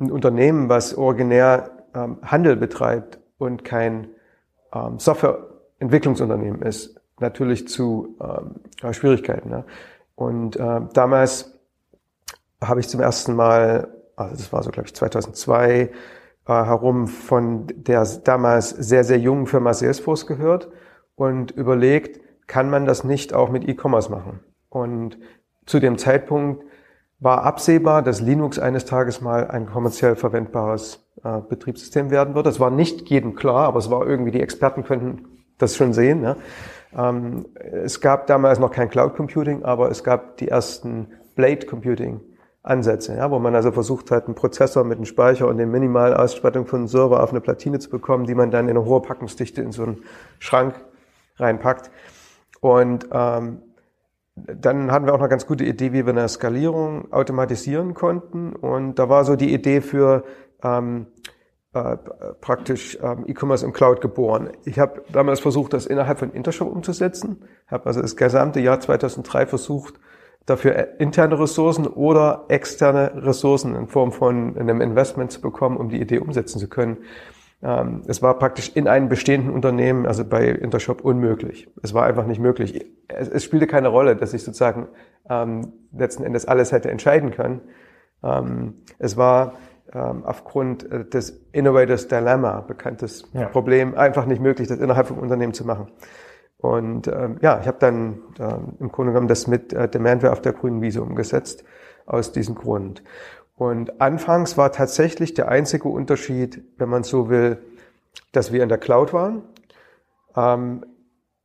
ein 0.00 0.10
Unternehmen, 0.10 0.68
was 0.68 0.96
originär 0.96 1.70
ähm, 1.94 2.18
Handel 2.22 2.56
betreibt 2.56 3.20
und 3.38 3.64
kein 3.64 4.08
ähm, 4.74 4.98
Softwareentwicklungsunternehmen 4.98 6.62
ist, 6.62 7.00
natürlich 7.20 7.68
zu 7.68 8.16
ähm, 8.20 8.92
Schwierigkeiten. 8.92 9.50
Ne? 9.50 9.64
Und 10.14 10.56
äh, 10.56 10.80
damals 10.92 11.58
habe 12.60 12.80
ich 12.80 12.88
zum 12.88 13.00
ersten 13.00 13.34
Mal, 13.34 13.88
also 14.16 14.36
das 14.36 14.52
war 14.52 14.62
so 14.62 14.70
glaube 14.70 14.86
ich 14.86 14.94
2002, 14.94 15.70
äh, 15.80 15.88
herum 16.46 17.08
von 17.08 17.66
der 17.68 18.04
damals 18.24 18.70
sehr, 18.70 19.04
sehr 19.04 19.18
jungen 19.18 19.46
Firma 19.46 19.74
Salesforce 19.74 20.26
gehört 20.26 20.68
und 21.14 21.52
überlegt, 21.52 22.20
kann 22.46 22.68
man 22.70 22.86
das 22.86 23.04
nicht 23.04 23.32
auch 23.32 23.50
mit 23.50 23.68
E-Commerce 23.68 24.10
machen? 24.10 24.40
Und 24.68 25.18
zu 25.66 25.80
dem 25.80 25.98
Zeitpunkt 25.98 26.64
war 27.20 27.44
absehbar, 27.44 28.02
dass 28.02 28.20
Linux 28.20 28.58
eines 28.58 28.84
Tages 28.84 29.20
mal 29.20 29.46
ein 29.48 29.66
kommerziell 29.66 30.16
verwendbares 30.16 31.06
äh, 31.22 31.40
Betriebssystem 31.48 32.10
werden 32.10 32.34
wird. 32.34 32.46
Das 32.46 32.58
war 32.58 32.70
nicht 32.70 33.08
jedem 33.08 33.36
klar, 33.36 33.68
aber 33.68 33.78
es 33.78 33.90
war 33.90 34.04
irgendwie, 34.06 34.32
die 34.32 34.40
Experten 34.40 34.82
könnten 34.82 35.26
das 35.58 35.76
schon 35.76 35.92
sehen. 35.92 36.20
Ne? 36.20 36.36
Ähm, 36.96 37.46
es 37.56 38.00
gab 38.00 38.26
damals 38.26 38.58
noch 38.58 38.70
kein 38.70 38.88
Cloud 38.88 39.14
Computing, 39.14 39.64
aber 39.64 39.90
es 39.90 40.04
gab 40.04 40.36
die 40.36 40.48
ersten 40.48 41.08
Blade 41.34 41.66
Computing 41.66 42.20
Ansätze, 42.64 43.16
ja, 43.16 43.30
wo 43.30 43.40
man 43.40 43.56
also 43.56 43.72
versucht 43.72 44.10
hat, 44.12 44.26
einen 44.26 44.36
Prozessor 44.36 44.84
mit 44.84 44.96
einem 44.96 45.04
Speicher 45.04 45.48
und 45.48 45.56
der 45.56 45.66
Minimalausstattung 45.66 46.66
von 46.66 46.80
einem 46.80 46.88
Server 46.88 47.22
auf 47.22 47.30
eine 47.30 47.40
Platine 47.40 47.80
zu 47.80 47.90
bekommen, 47.90 48.24
die 48.24 48.36
man 48.36 48.52
dann 48.52 48.68
in 48.68 48.76
eine 48.76 48.84
hohe 48.84 49.02
Packungsdichte 49.02 49.62
in 49.62 49.72
so 49.72 49.82
einen 49.82 50.02
Schrank 50.38 50.74
reinpackt. 51.38 51.90
Und 52.60 53.08
ähm, 53.10 53.62
dann 54.36 54.92
hatten 54.92 55.06
wir 55.06 55.14
auch 55.14 55.18
eine 55.18 55.28
ganz 55.28 55.46
gute 55.46 55.64
Idee, 55.64 55.92
wie 55.92 56.06
wir 56.06 56.12
eine 56.12 56.28
Skalierung 56.28 57.12
automatisieren 57.12 57.94
konnten. 57.94 58.54
Und 58.54 58.94
da 58.98 59.08
war 59.08 59.24
so 59.24 59.34
die 59.34 59.52
Idee 59.52 59.80
für 59.80 60.22
ähm, 60.62 61.06
äh, 61.74 61.96
praktisch 62.40 62.98
ähm, 63.02 63.24
E-Commerce 63.26 63.64
im 63.64 63.72
Cloud 63.72 64.00
geboren. 64.02 64.50
Ich 64.64 64.78
habe 64.78 65.02
damals 65.10 65.40
versucht, 65.40 65.72
das 65.72 65.86
innerhalb 65.86 66.18
von 66.18 66.32
Intershop 66.32 66.70
umzusetzen. 66.70 67.44
Habe 67.66 67.86
also 67.86 68.02
das 68.02 68.16
gesamte 68.16 68.60
Jahr 68.60 68.80
2003 68.80 69.46
versucht, 69.46 69.94
dafür 70.44 71.00
interne 71.00 71.38
Ressourcen 71.38 71.86
oder 71.86 72.44
externe 72.48 73.12
Ressourcen 73.24 73.74
in 73.74 73.86
Form 73.86 74.12
von 74.12 74.58
einem 74.58 74.82
Investment 74.82 75.32
zu 75.32 75.40
bekommen, 75.40 75.76
um 75.78 75.88
die 75.88 76.00
Idee 76.00 76.18
umsetzen 76.18 76.58
zu 76.58 76.68
können. 76.68 76.98
Ähm, 77.62 78.02
es 78.06 78.20
war 78.20 78.38
praktisch 78.38 78.72
in 78.74 78.88
einem 78.88 79.08
bestehenden 79.08 79.54
Unternehmen, 79.54 80.04
also 80.04 80.24
bei 80.24 80.48
Intershop, 80.48 81.02
unmöglich. 81.02 81.70
Es 81.82 81.94
war 81.94 82.04
einfach 82.04 82.26
nicht 82.26 82.40
möglich. 82.40 82.84
Es, 83.08 83.28
es 83.28 83.44
spielte 83.44 83.66
keine 83.66 83.88
Rolle, 83.88 84.16
dass 84.16 84.34
ich 84.34 84.42
sozusagen 84.42 84.88
ähm, 85.30 85.72
letzten 85.96 86.24
Endes 86.24 86.44
alles 86.44 86.72
hätte 86.72 86.90
entscheiden 86.90 87.30
können. 87.30 87.60
Ähm, 88.22 88.82
es 88.98 89.16
war 89.16 89.54
ähm, 89.94 90.24
aufgrund 90.24 90.90
äh, 90.90 91.04
des 91.04 91.40
Innovators 91.52 92.08
Dilemma, 92.08 92.60
bekanntes 92.60 93.24
ja. 93.32 93.46
Problem, 93.48 93.94
einfach 93.94 94.26
nicht 94.26 94.40
möglich, 94.40 94.68
das 94.68 94.78
innerhalb 94.78 95.08
vom 95.08 95.18
Unternehmen 95.18 95.52
zu 95.52 95.66
machen. 95.66 95.88
Und 96.58 97.08
ähm, 97.08 97.38
ja, 97.42 97.58
ich 97.60 97.66
habe 97.66 97.78
dann 97.80 98.20
ähm, 98.38 98.76
im 98.78 98.92
Grunde 98.92 99.12
genommen 99.12 99.28
das 99.28 99.46
mit 99.46 99.72
äh, 99.72 99.88
Demandware 99.88 100.32
auf 100.32 100.40
der 100.40 100.52
grünen 100.52 100.80
Wiese 100.80 101.02
umgesetzt, 101.02 101.64
aus 102.06 102.32
diesem 102.32 102.54
Grund. 102.54 103.02
Und 103.56 104.00
anfangs 104.00 104.56
war 104.56 104.72
tatsächlich 104.72 105.34
der 105.34 105.48
einzige 105.48 105.88
Unterschied, 105.88 106.62
wenn 106.78 106.88
man 106.88 107.02
so 107.02 107.28
will, 107.28 107.58
dass 108.32 108.52
wir 108.52 108.62
in 108.62 108.68
der 108.68 108.78
Cloud 108.78 109.12
waren. 109.12 109.42
Ähm, 110.36 110.86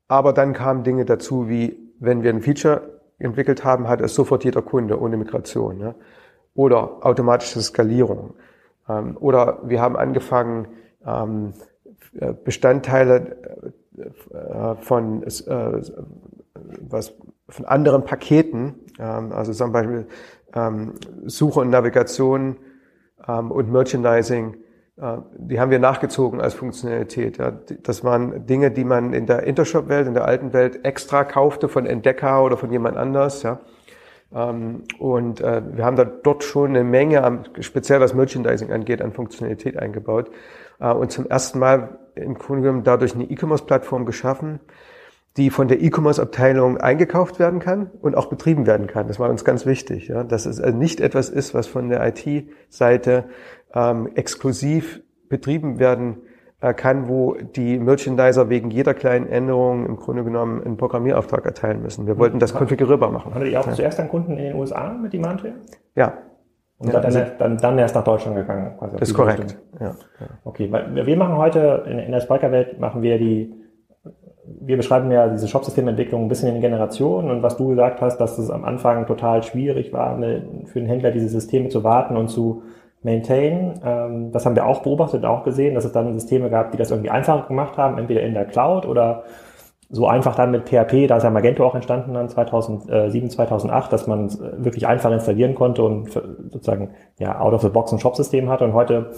aber 0.08 0.34
dann 0.34 0.54
kamen 0.54 0.84
Dinge 0.84 1.04
dazu, 1.04 1.50
wie 1.50 1.77
wenn 2.00 2.24
wir 2.24 2.32
ein 2.32 2.42
Feature 2.42 3.01
entwickelt 3.20 3.63
haben, 3.63 3.88
hat 3.88 4.01
es 4.01 4.13
sofort 4.13 4.44
jeder 4.44 4.62
Kunde 4.62 5.01
ohne 5.01 5.18
Migration. 5.18 5.80
Ja? 5.80 5.96
Oder 6.57 7.05
automatische 7.05 7.61
Skalierung. 7.61 8.33
Ähm, 8.89 9.15
oder 9.17 9.59
wir 9.63 9.79
haben 9.79 9.95
angefangen, 9.95 10.67
ähm, 11.05 11.53
äh, 12.19 12.33
Bestandteile 12.33 13.37
äh, 13.95 14.75
von, 14.81 15.23
äh, 15.23 15.81
was, 16.89 17.13
von 17.47 17.65
anderen 17.65 18.03
Paketen, 18.03 18.75
ähm, 18.99 19.31
also 19.31 19.53
zum 19.53 19.71
Beispiel 19.71 20.07
Suche 21.25 21.59
und 21.59 21.69
Navigation 21.69 22.55
und 23.27 23.71
Merchandising, 23.71 24.55
äh, 24.99 25.17
die 25.37 25.59
haben 25.59 25.71
wir 25.71 25.79
nachgezogen 25.79 26.41
als 26.41 26.53
Funktionalität. 26.53 27.39
Das 27.83 28.03
waren 28.03 28.45
Dinge, 28.45 28.71
die 28.71 28.83
man 28.83 29.13
in 29.13 29.25
der 29.25 29.43
Intershop-Welt, 29.43 30.07
in 30.07 30.13
der 30.13 30.25
alten 30.25 30.53
Welt 30.53 30.83
extra 30.83 31.23
kaufte 31.23 31.69
von 31.69 31.85
Entdecker 31.85 32.43
oder 32.43 32.57
von 32.57 32.71
jemand 32.71 32.97
anders. 32.97 33.43
Ja. 33.43 33.59
Ähm, 34.34 34.84
und 35.00 35.41
äh, 35.41 35.62
wir 35.75 35.86
haben 35.86 35.96
da 35.96 36.05
dort 36.05 36.43
schon 36.43 36.72
eine 36.72 36.84
Menge, 36.84 37.43
speziell 37.60 38.00
was 38.00 38.13
Merchandising 38.13 38.72
angeht, 38.72 39.01
an 39.01 39.13
Funktionalität 39.13 39.77
eingebaut. 39.77 40.29
Äh, 40.79 40.91
und 40.91 41.12
zum 41.12 41.27
ersten 41.27 41.60
Mal 41.60 42.00
im 42.15 42.36
Grunde 42.36 42.63
genommen 42.63 42.84
dadurch 42.84 43.15
eine 43.15 43.25
E-Commerce-Plattform 43.25 44.05
geschaffen, 44.05 44.60
die 45.38 45.50
von 45.50 45.67
der 45.67 45.81
E-Commerce-Abteilung 45.81 46.77
eingekauft 46.77 47.39
werden 47.39 47.60
kann 47.60 47.91
und 48.01 48.15
auch 48.15 48.25
betrieben 48.25 48.65
werden 48.65 48.88
kann. 48.88 49.07
Das 49.07 49.19
war 49.19 49.29
uns 49.29 49.46
ganz 49.46 49.65
wichtig, 49.65 50.07
ja? 50.07 50.24
dass 50.24 50.46
es 50.46 50.60
also 50.60 50.77
nicht 50.77 51.00
etwas 51.00 51.29
ist, 51.29 51.53
was 51.53 51.67
von 51.67 51.89
der 51.89 52.05
IT-Seite 52.07 53.25
ähm, 53.74 54.10
exklusiv 54.15 55.01
betrieben 55.29 55.77
werden 55.77 56.17
äh, 56.24 56.26
kann, 56.59 57.07
wo 57.07 57.35
die 57.35 57.77
Merchandiser 57.77 58.49
wegen 58.49 58.71
jeder 58.71 58.93
kleinen 58.93 59.27
Änderung 59.27 59.85
im 59.85 59.95
Grunde 59.97 60.23
genommen 60.23 60.63
einen 60.63 60.77
Programmierauftrag 60.77 61.45
erteilen 61.45 61.83
müssen. 61.83 62.07
Wir 62.07 62.17
wollten 62.17 62.39
das 62.39 62.53
konfigurierbar 62.53 63.11
machen. 63.11 63.33
Hattet 63.35 63.49
ihr 63.49 63.59
auch 63.59 63.67
ja. 63.67 63.73
zuerst 63.73 63.99
einen 63.99 64.09
Kunden 64.09 64.37
in 64.37 64.43
den 64.45 64.55
USA 64.55 64.93
mit 64.93 65.13
Demandware? 65.13 65.53
Ja, 65.95 66.13
und 66.79 66.87
ja, 66.87 66.93
dann, 66.93 67.05
also, 67.05 67.21
dann, 67.39 67.57
dann 67.57 67.79
erst 67.79 67.95
nach 67.95 68.03
Deutschland 68.03 68.37
gegangen. 68.37 68.77
Quasi 68.77 68.97
ist 68.97 69.13
korrekt. 69.13 69.57
Ja, 69.79 69.87
ja. 69.87 70.27
Okay, 70.43 70.71
weil 70.71 71.05
wir 71.05 71.17
machen 71.17 71.37
heute 71.37 71.83
in, 71.87 71.97
in 71.97 72.11
der 72.11 72.21
Spiker-Welt 72.21 72.79
machen 72.79 73.01
wir 73.01 73.17
die, 73.17 73.51
wir 74.61 74.77
beschreiben 74.77 75.11
ja 75.11 75.27
diese 75.27 75.47
Shopsystementwicklung 75.47 76.23
ein 76.23 76.27
bisschen 76.27 76.55
in 76.55 76.61
Generationen 76.61 77.31
und 77.31 77.41
was 77.41 77.57
du 77.57 77.69
gesagt 77.69 78.01
hast, 78.01 78.17
dass 78.19 78.37
es 78.37 78.51
am 78.51 78.63
Anfang 78.63 79.07
total 79.07 79.41
schwierig 79.41 79.91
war, 79.91 80.17
für 80.17 80.79
den 80.79 80.85
Händler 80.85 81.11
diese 81.11 81.29
Systeme 81.29 81.69
zu 81.69 81.83
warten 81.83 82.15
und 82.15 82.27
zu 82.27 82.61
maintain. 83.04 83.80
Ähm, 83.84 84.32
das 84.32 84.46
haben 84.46 84.56
wir 84.56 84.66
auch 84.66 84.82
beobachtet, 84.82 85.25
auch 85.25 85.44
gesehen, 85.44 85.75
dass 85.75 85.86
es 85.86 85.92
dann 85.92 86.13
Systeme 86.13 86.50
gab, 86.50 86.72
die 86.72 86.77
das 86.77 86.92
irgendwie 86.92 87.10
einfacher 87.10 87.48
gemacht 87.48 87.77
haben, 87.77 87.98
entweder 87.98 88.22
in 88.22 88.34
der 88.34 88.46
Cloud 88.46 88.86
oder 88.86 89.24
so 89.89 90.06
einfach 90.06 90.36
dann 90.36 90.51
mit 90.51 90.68
PHP, 90.68 91.08
da 91.08 91.18
ist 91.18 91.24
ja 91.24 91.30
Magento 91.30 91.66
auch 91.66 91.75
entstanden 91.75 92.13
dann 92.13 92.27
2007, 92.27 93.30
2008, 93.30 93.94
dass 93.94 94.06
man 94.06 94.25
es 94.25 94.39
wirklich 94.39 94.86
einfach 94.86 95.12
installieren 95.12 95.56
konnte 95.56 95.84
und 95.84 96.12
sozusagen 96.12 96.89
ja 97.20 97.39
out 97.39 97.54
of 97.54 97.62
the 97.62 97.70
box 97.70 97.94
ein 97.94 98.00
Shopsystem 98.00 98.50
hatte. 98.50 98.66
Und 98.66 98.74
heute 98.74 99.12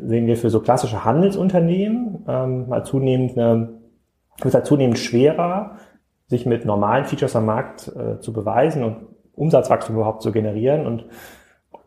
sehen 0.00 0.26
wir 0.26 0.36
für 0.36 0.50
so 0.50 0.60
klassische 0.60 1.04
Handelsunternehmen 1.04 2.24
ähm, 2.28 2.68
mal 2.68 2.84
zunehmend 2.84 3.36
eine, 3.36 3.70
wird 4.40 4.54
halt 4.54 4.66
zunehmend 4.66 4.98
schwerer, 4.98 5.76
sich 6.26 6.46
mit 6.46 6.64
normalen 6.64 7.04
Features 7.04 7.34
am 7.34 7.46
Markt 7.46 7.90
äh, 7.96 8.20
zu 8.20 8.32
beweisen 8.32 8.84
und 8.84 8.96
Umsatzwachstum 9.34 9.96
überhaupt 9.96 10.22
zu 10.22 10.30
generieren. 10.30 10.86
Und 10.86 11.06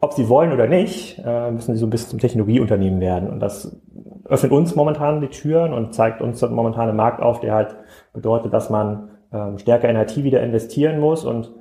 ob 0.02 0.14
sie 0.14 0.28
wollen 0.28 0.52
oder 0.52 0.68
nicht, 0.68 1.22
äh, 1.24 1.52
müssen 1.52 1.74
sie 1.74 1.80
so 1.80 1.86
ein 1.86 1.92
bisschen 1.92 2.10
zum 2.10 2.20
Technologieunternehmen 2.20 3.00
werden. 3.00 3.30
Und 3.30 3.40
das 3.40 3.80
öffnet 4.26 4.52
uns 4.52 4.76
momentan 4.76 5.22
die 5.22 5.28
Türen 5.28 5.74
und 5.74 5.94
zeigt 5.94 6.22
uns 6.22 6.42
momentan 6.42 6.90
einen 6.90 6.98
Markt 6.98 7.22
auf, 7.22 7.40
der 7.40 7.54
halt 7.54 7.76
bedeutet, 8.12 8.54
dass 8.54 8.70
man 8.70 9.10
ähm, 9.32 9.58
stärker 9.58 9.88
in 9.90 9.96
IT 9.96 10.24
wieder 10.24 10.42
investieren 10.42 11.00
muss 11.00 11.24
und 11.24 11.52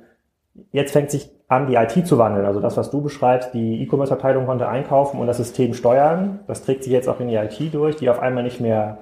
jetzt 0.71 0.91
fängt 0.91 1.11
sich 1.11 1.29
an, 1.47 1.67
die 1.67 1.75
IT 1.75 2.07
zu 2.07 2.17
wandeln. 2.17 2.45
Also 2.45 2.59
das, 2.59 2.77
was 2.77 2.89
du 2.89 3.01
beschreibst, 3.01 3.53
die 3.53 3.83
E-Commerce-Abteilung 3.83 4.45
konnte 4.45 4.67
einkaufen 4.67 5.19
und 5.19 5.27
das 5.27 5.37
System 5.37 5.73
steuern. 5.73 6.39
Das 6.47 6.63
trägt 6.63 6.83
sich 6.83 6.93
jetzt 6.93 7.09
auch 7.09 7.19
in 7.19 7.27
die 7.27 7.35
IT 7.35 7.73
durch, 7.73 7.97
die 7.97 8.09
auf 8.09 8.19
einmal 8.19 8.43
nicht 8.43 8.61
mehr 8.61 8.99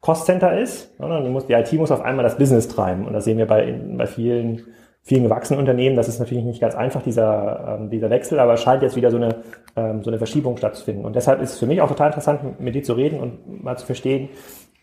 Cost-Center 0.00 0.58
ist, 0.58 0.96
sondern 0.98 1.24
die 1.24 1.52
IT 1.52 1.72
muss 1.74 1.90
auf 1.90 2.02
einmal 2.02 2.24
das 2.24 2.36
Business 2.36 2.68
treiben. 2.68 3.06
Und 3.06 3.12
das 3.12 3.24
sehen 3.24 3.38
wir 3.38 3.46
bei, 3.46 3.78
bei 3.96 4.06
vielen, 4.06 4.62
vielen 5.04 5.22
gewachsenen 5.22 5.60
Unternehmen. 5.60 5.96
Das 5.96 6.08
ist 6.08 6.18
natürlich 6.18 6.44
nicht 6.44 6.60
ganz 6.60 6.74
einfach, 6.74 7.02
dieser, 7.02 7.78
ähm, 7.78 7.90
dieser 7.90 8.10
Wechsel, 8.10 8.40
aber 8.40 8.54
es 8.54 8.62
scheint 8.62 8.82
jetzt 8.82 8.96
wieder 8.96 9.10
so 9.10 9.18
eine, 9.18 9.36
ähm, 9.76 10.02
so 10.02 10.10
eine 10.10 10.18
Verschiebung 10.18 10.56
stattzufinden. 10.56 11.04
Und 11.04 11.14
deshalb 11.14 11.40
ist 11.40 11.52
es 11.52 11.58
für 11.58 11.66
mich 11.66 11.80
auch 11.80 11.88
total 11.88 12.08
interessant, 12.08 12.58
mit 12.58 12.74
dir 12.74 12.82
zu 12.82 12.94
reden 12.94 13.20
und 13.20 13.62
mal 13.62 13.76
zu 13.76 13.86
verstehen, 13.86 14.30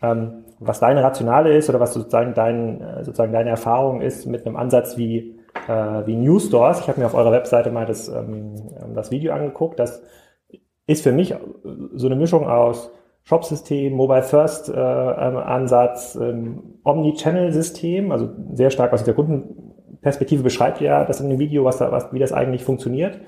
ähm, 0.00 0.44
was 0.58 0.80
deine 0.80 1.02
Rationale 1.02 1.54
ist 1.56 1.68
oder 1.68 1.80
was 1.80 1.92
sozusagen, 1.92 2.34
dein, 2.34 2.80
äh, 2.80 3.04
sozusagen 3.04 3.32
deine 3.32 3.50
Erfahrung 3.50 4.00
ist 4.00 4.26
mit 4.26 4.46
einem 4.46 4.56
Ansatz 4.56 4.96
wie 4.96 5.38
äh, 5.68 6.06
wie 6.06 6.16
News 6.16 6.46
Stores. 6.46 6.80
Ich 6.80 6.88
habe 6.88 7.00
mir 7.00 7.06
auf 7.06 7.14
eurer 7.14 7.32
Webseite 7.32 7.70
mal 7.70 7.86
das, 7.86 8.08
ähm, 8.08 8.54
das 8.94 9.10
Video 9.10 9.32
angeguckt. 9.32 9.78
Das 9.78 10.02
ist 10.86 11.02
für 11.02 11.12
mich 11.12 11.34
so 11.94 12.06
eine 12.06 12.16
Mischung 12.16 12.48
aus 12.48 12.90
Shop-System, 13.24 13.92
Mobile 13.92 14.22
First 14.22 14.68
äh, 14.68 14.72
ähm, 14.72 15.38
ähm, 16.20 16.62
Omni-Channel-System, 16.82 18.10
also 18.10 18.30
sehr 18.54 18.70
stark 18.70 18.92
aus 18.92 19.04
der 19.04 19.14
Kundenperspektive 20.02 20.42
beschreibt 20.42 20.80
ja 20.80 21.04
das 21.04 21.20
in 21.20 21.30
dem 21.30 21.38
Video, 21.38 21.64
was 21.64 21.78
da, 21.78 21.92
was, 21.92 22.12
wie 22.12 22.18
das 22.18 22.32
eigentlich 22.32 22.64
funktioniert. 22.64 23.20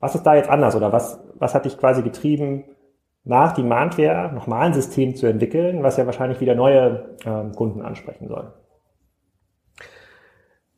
Was 0.00 0.14
ist 0.14 0.22
da 0.24 0.34
jetzt 0.34 0.50
anders 0.50 0.76
oder 0.76 0.92
was, 0.92 1.18
was 1.34 1.54
hat 1.54 1.64
dich 1.64 1.78
quasi 1.78 2.02
getrieben, 2.02 2.64
nach 3.24 3.52
Demandware 3.52 4.32
nochmal 4.32 4.66
ein 4.66 4.74
System 4.74 5.14
zu 5.14 5.26
entwickeln, 5.26 5.82
was 5.82 5.96
ja 5.96 6.06
wahrscheinlich 6.06 6.40
wieder 6.40 6.54
neue 6.54 7.16
ähm, 7.24 7.52
Kunden 7.52 7.82
ansprechen 7.82 8.28
soll? 8.28 8.52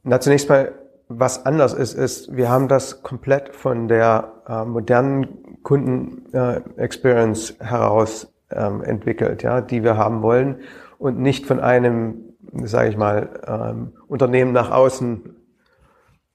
Na, 0.04 0.20
zunächst 0.20 0.48
mal, 0.48 0.72
was 1.08 1.44
anders 1.44 1.72
ist, 1.74 1.94
ist, 1.94 2.36
wir 2.36 2.48
haben 2.48 2.68
das 2.68 3.02
komplett 3.02 3.54
von 3.54 3.86
der 3.88 4.42
äh, 4.48 4.64
modernen 4.64 5.62
Kunden-Experience 5.62 7.50
äh, 7.50 7.64
heraus 7.64 8.32
ähm, 8.50 8.82
entwickelt, 8.82 9.42
ja, 9.42 9.60
die 9.60 9.84
wir 9.84 9.96
haben 9.96 10.22
wollen 10.22 10.60
und 10.98 11.18
nicht 11.18 11.46
von 11.46 11.60
einem, 11.60 12.31
sage 12.64 12.90
ich 12.90 12.96
mal, 12.96 13.40
ähm, 13.46 13.92
Unternehmen 14.08 14.52
nach 14.52 14.70
außen, 14.70 15.36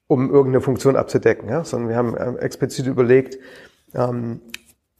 um 0.07 0.29
irgendeine 0.29 0.61
Funktion 0.61 0.95
abzudecken, 0.95 1.49
ja, 1.49 1.63
sondern 1.63 1.89
wir 1.89 1.97
haben 1.97 2.15
ähm, 2.17 2.37
explizit 2.37 2.87
überlegt, 2.87 3.37
ähm, 3.93 4.41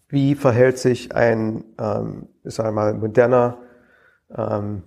wie 0.09 0.35
verhält 0.35 0.77
sich 0.77 1.15
ein, 1.15 1.63
ähm, 1.79 2.27
sage 2.43 2.71
mal, 2.71 2.93
moderner 2.93 3.57
ähm, 4.35 4.83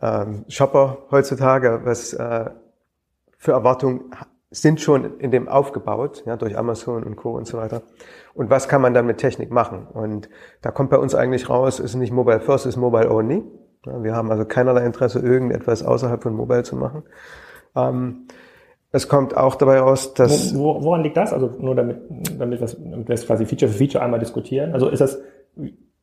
ähm, 0.00 0.44
Shopper 0.48 1.06
heutzutage, 1.10 1.80
was 1.84 2.12
äh, 2.12 2.50
für 3.38 3.52
Erwartungen 3.52 4.12
sind 4.50 4.80
schon 4.80 5.18
in 5.18 5.30
dem 5.30 5.48
aufgebaut, 5.48 6.24
ja, 6.26 6.36
durch 6.36 6.58
Amazon 6.58 7.04
und 7.04 7.16
Co. 7.16 7.32
und 7.32 7.46
so 7.46 7.56
weiter. 7.56 7.82
Und 8.34 8.50
was 8.50 8.68
kann 8.68 8.82
man 8.82 8.92
dann 8.92 9.06
mit 9.06 9.18
Technik 9.18 9.50
machen? 9.50 9.86
Und 9.86 10.28
da 10.60 10.70
kommt 10.70 10.90
bei 10.90 10.98
uns 10.98 11.14
eigentlich 11.14 11.48
raus, 11.48 11.80
ist 11.80 11.94
nicht 11.94 12.12
Mobile 12.12 12.40
First, 12.40 12.66
ist 12.66 12.76
Mobile 12.76 13.10
Only. 13.10 13.42
Ja, 13.86 14.02
wir 14.02 14.14
haben 14.14 14.30
also 14.30 14.44
keinerlei 14.44 14.84
Interesse, 14.84 15.18
irgendetwas 15.18 15.82
außerhalb 15.82 16.22
von 16.22 16.34
Mobile 16.34 16.62
zu 16.62 16.76
machen. 16.76 17.02
Ähm, 17.74 18.26
es 18.92 19.08
kommt 19.08 19.36
auch 19.36 19.54
dabei 19.54 19.80
raus, 19.80 20.14
dass... 20.14 20.54
Wo, 20.54 20.82
woran 20.82 21.02
liegt 21.02 21.16
das? 21.16 21.32
Also 21.32 21.50
nur 21.58 21.74
damit, 21.74 22.02
damit, 22.38 22.60
wir, 22.60 22.90
damit 22.90 23.08
wir 23.08 23.14
es 23.14 23.26
quasi 23.26 23.46
Feature 23.46 23.70
für 23.70 23.78
Feature 23.78 24.04
einmal 24.04 24.20
diskutieren. 24.20 24.72
Also 24.72 24.88
ist 24.88 25.00
das, 25.00 25.18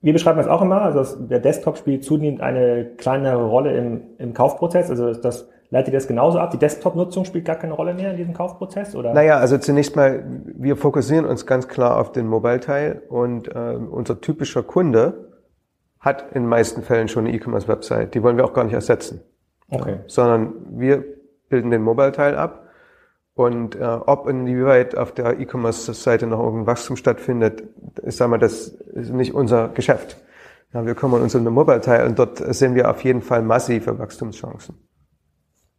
wir 0.02 0.14
beschreiben 0.14 0.40
das 0.40 0.48
auch 0.48 0.62
immer, 0.62 0.82
also 0.82 1.20
der 1.26 1.40
Desktop 1.40 1.78
spielt 1.78 2.04
zunehmend 2.04 2.42
eine 2.42 2.86
kleinere 2.98 3.46
Rolle 3.46 3.78
im, 3.78 4.02
im 4.18 4.34
Kaufprozess. 4.34 4.90
Also 4.90 5.14
das 5.14 5.48
Leitet 5.72 5.94
ihr 5.94 6.00
das 6.00 6.08
genauso 6.08 6.40
ab? 6.40 6.50
Die 6.50 6.58
Desktop-Nutzung 6.58 7.26
spielt 7.26 7.46
gar 7.46 7.56
keine 7.56 7.74
Rolle 7.74 7.94
mehr 7.94 8.12
in 8.12 8.18
diesem 8.18 8.34
Kaufprozess? 8.34 8.96
Oder? 8.96 9.14
Naja, 9.14 9.38
also 9.38 9.60
zunächst 9.60 9.96
mal, 9.96 10.24
wir 10.46 10.76
fokussieren 10.76 11.26
uns 11.26 11.46
ganz 11.46 11.68
klar 11.68 12.00
auf 12.00 12.12
den 12.12 12.26
Mobile-Teil 12.26 13.04
und 13.08 13.50
äh, 13.50 13.76
unser 13.76 14.20
typischer 14.20 14.64
Kunde 14.64 15.29
hat 16.00 16.32
in 16.34 16.44
den 16.44 16.50
meisten 16.50 16.82
Fällen 16.82 17.08
schon 17.08 17.26
eine 17.26 17.36
E-Commerce-Website. 17.36 18.14
Die 18.14 18.24
wollen 18.24 18.38
wir 18.38 18.46
auch 18.46 18.54
gar 18.54 18.64
nicht 18.64 18.74
ersetzen. 18.74 19.22
Okay. 19.70 19.92
Ja, 19.92 19.98
sondern 20.08 20.54
wir 20.80 21.04
bilden 21.50 21.72
den 21.72 21.82
Mobile-Teil 21.82 22.36
ab 22.36 22.70
und 23.36 23.76
äh, 23.76 23.84
ob 23.84 24.28
inwieweit 24.28 24.98
auf 24.98 25.14
der 25.14 25.40
E-Commerce-Seite 25.40 26.28
noch 26.28 26.40
irgendein 26.40 26.68
Wachstum 26.68 26.96
stattfindet, 26.96 27.64
ist, 28.02 28.18
sagen 28.18 28.32
wir, 28.32 28.38
das 28.38 28.68
ist 28.68 29.12
nicht 29.12 29.34
unser 29.34 29.70
Geschäft. 29.70 30.18
Ja, 30.74 30.86
wir 30.86 30.94
kümmern 30.94 31.22
uns 31.22 31.36
um 31.36 31.44
den 31.44 31.54
Mobile-Teil 31.54 32.06
und 32.06 32.20
dort 32.20 32.38
sehen 32.54 32.76
wir 32.76 32.90
auf 32.90 33.04
jeden 33.04 33.22
Fall 33.22 33.42
massive 33.42 33.98
Wachstumschancen. 33.98 34.76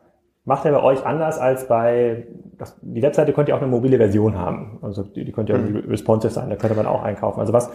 macht 0.48 0.64
er 0.64 0.72
bei 0.72 0.82
euch 0.82 1.04
anders 1.04 1.38
als 1.38 1.68
bei, 1.68 2.26
das, 2.58 2.76
die 2.80 3.02
Webseite 3.02 3.32
könnte 3.34 3.50
ja 3.50 3.56
auch 3.56 3.62
eine 3.62 3.70
mobile 3.70 3.98
Version 3.98 4.36
haben. 4.36 4.78
Also 4.82 5.02
die, 5.02 5.24
die 5.24 5.32
könnte 5.32 5.52
ja 5.52 5.58
mhm. 5.58 5.84
responsive 5.88 6.32
sein, 6.32 6.48
da 6.48 6.56
könnte 6.56 6.74
man 6.74 6.86
auch 6.86 7.02
einkaufen. 7.02 7.40
Also 7.40 7.52
was, 7.52 7.70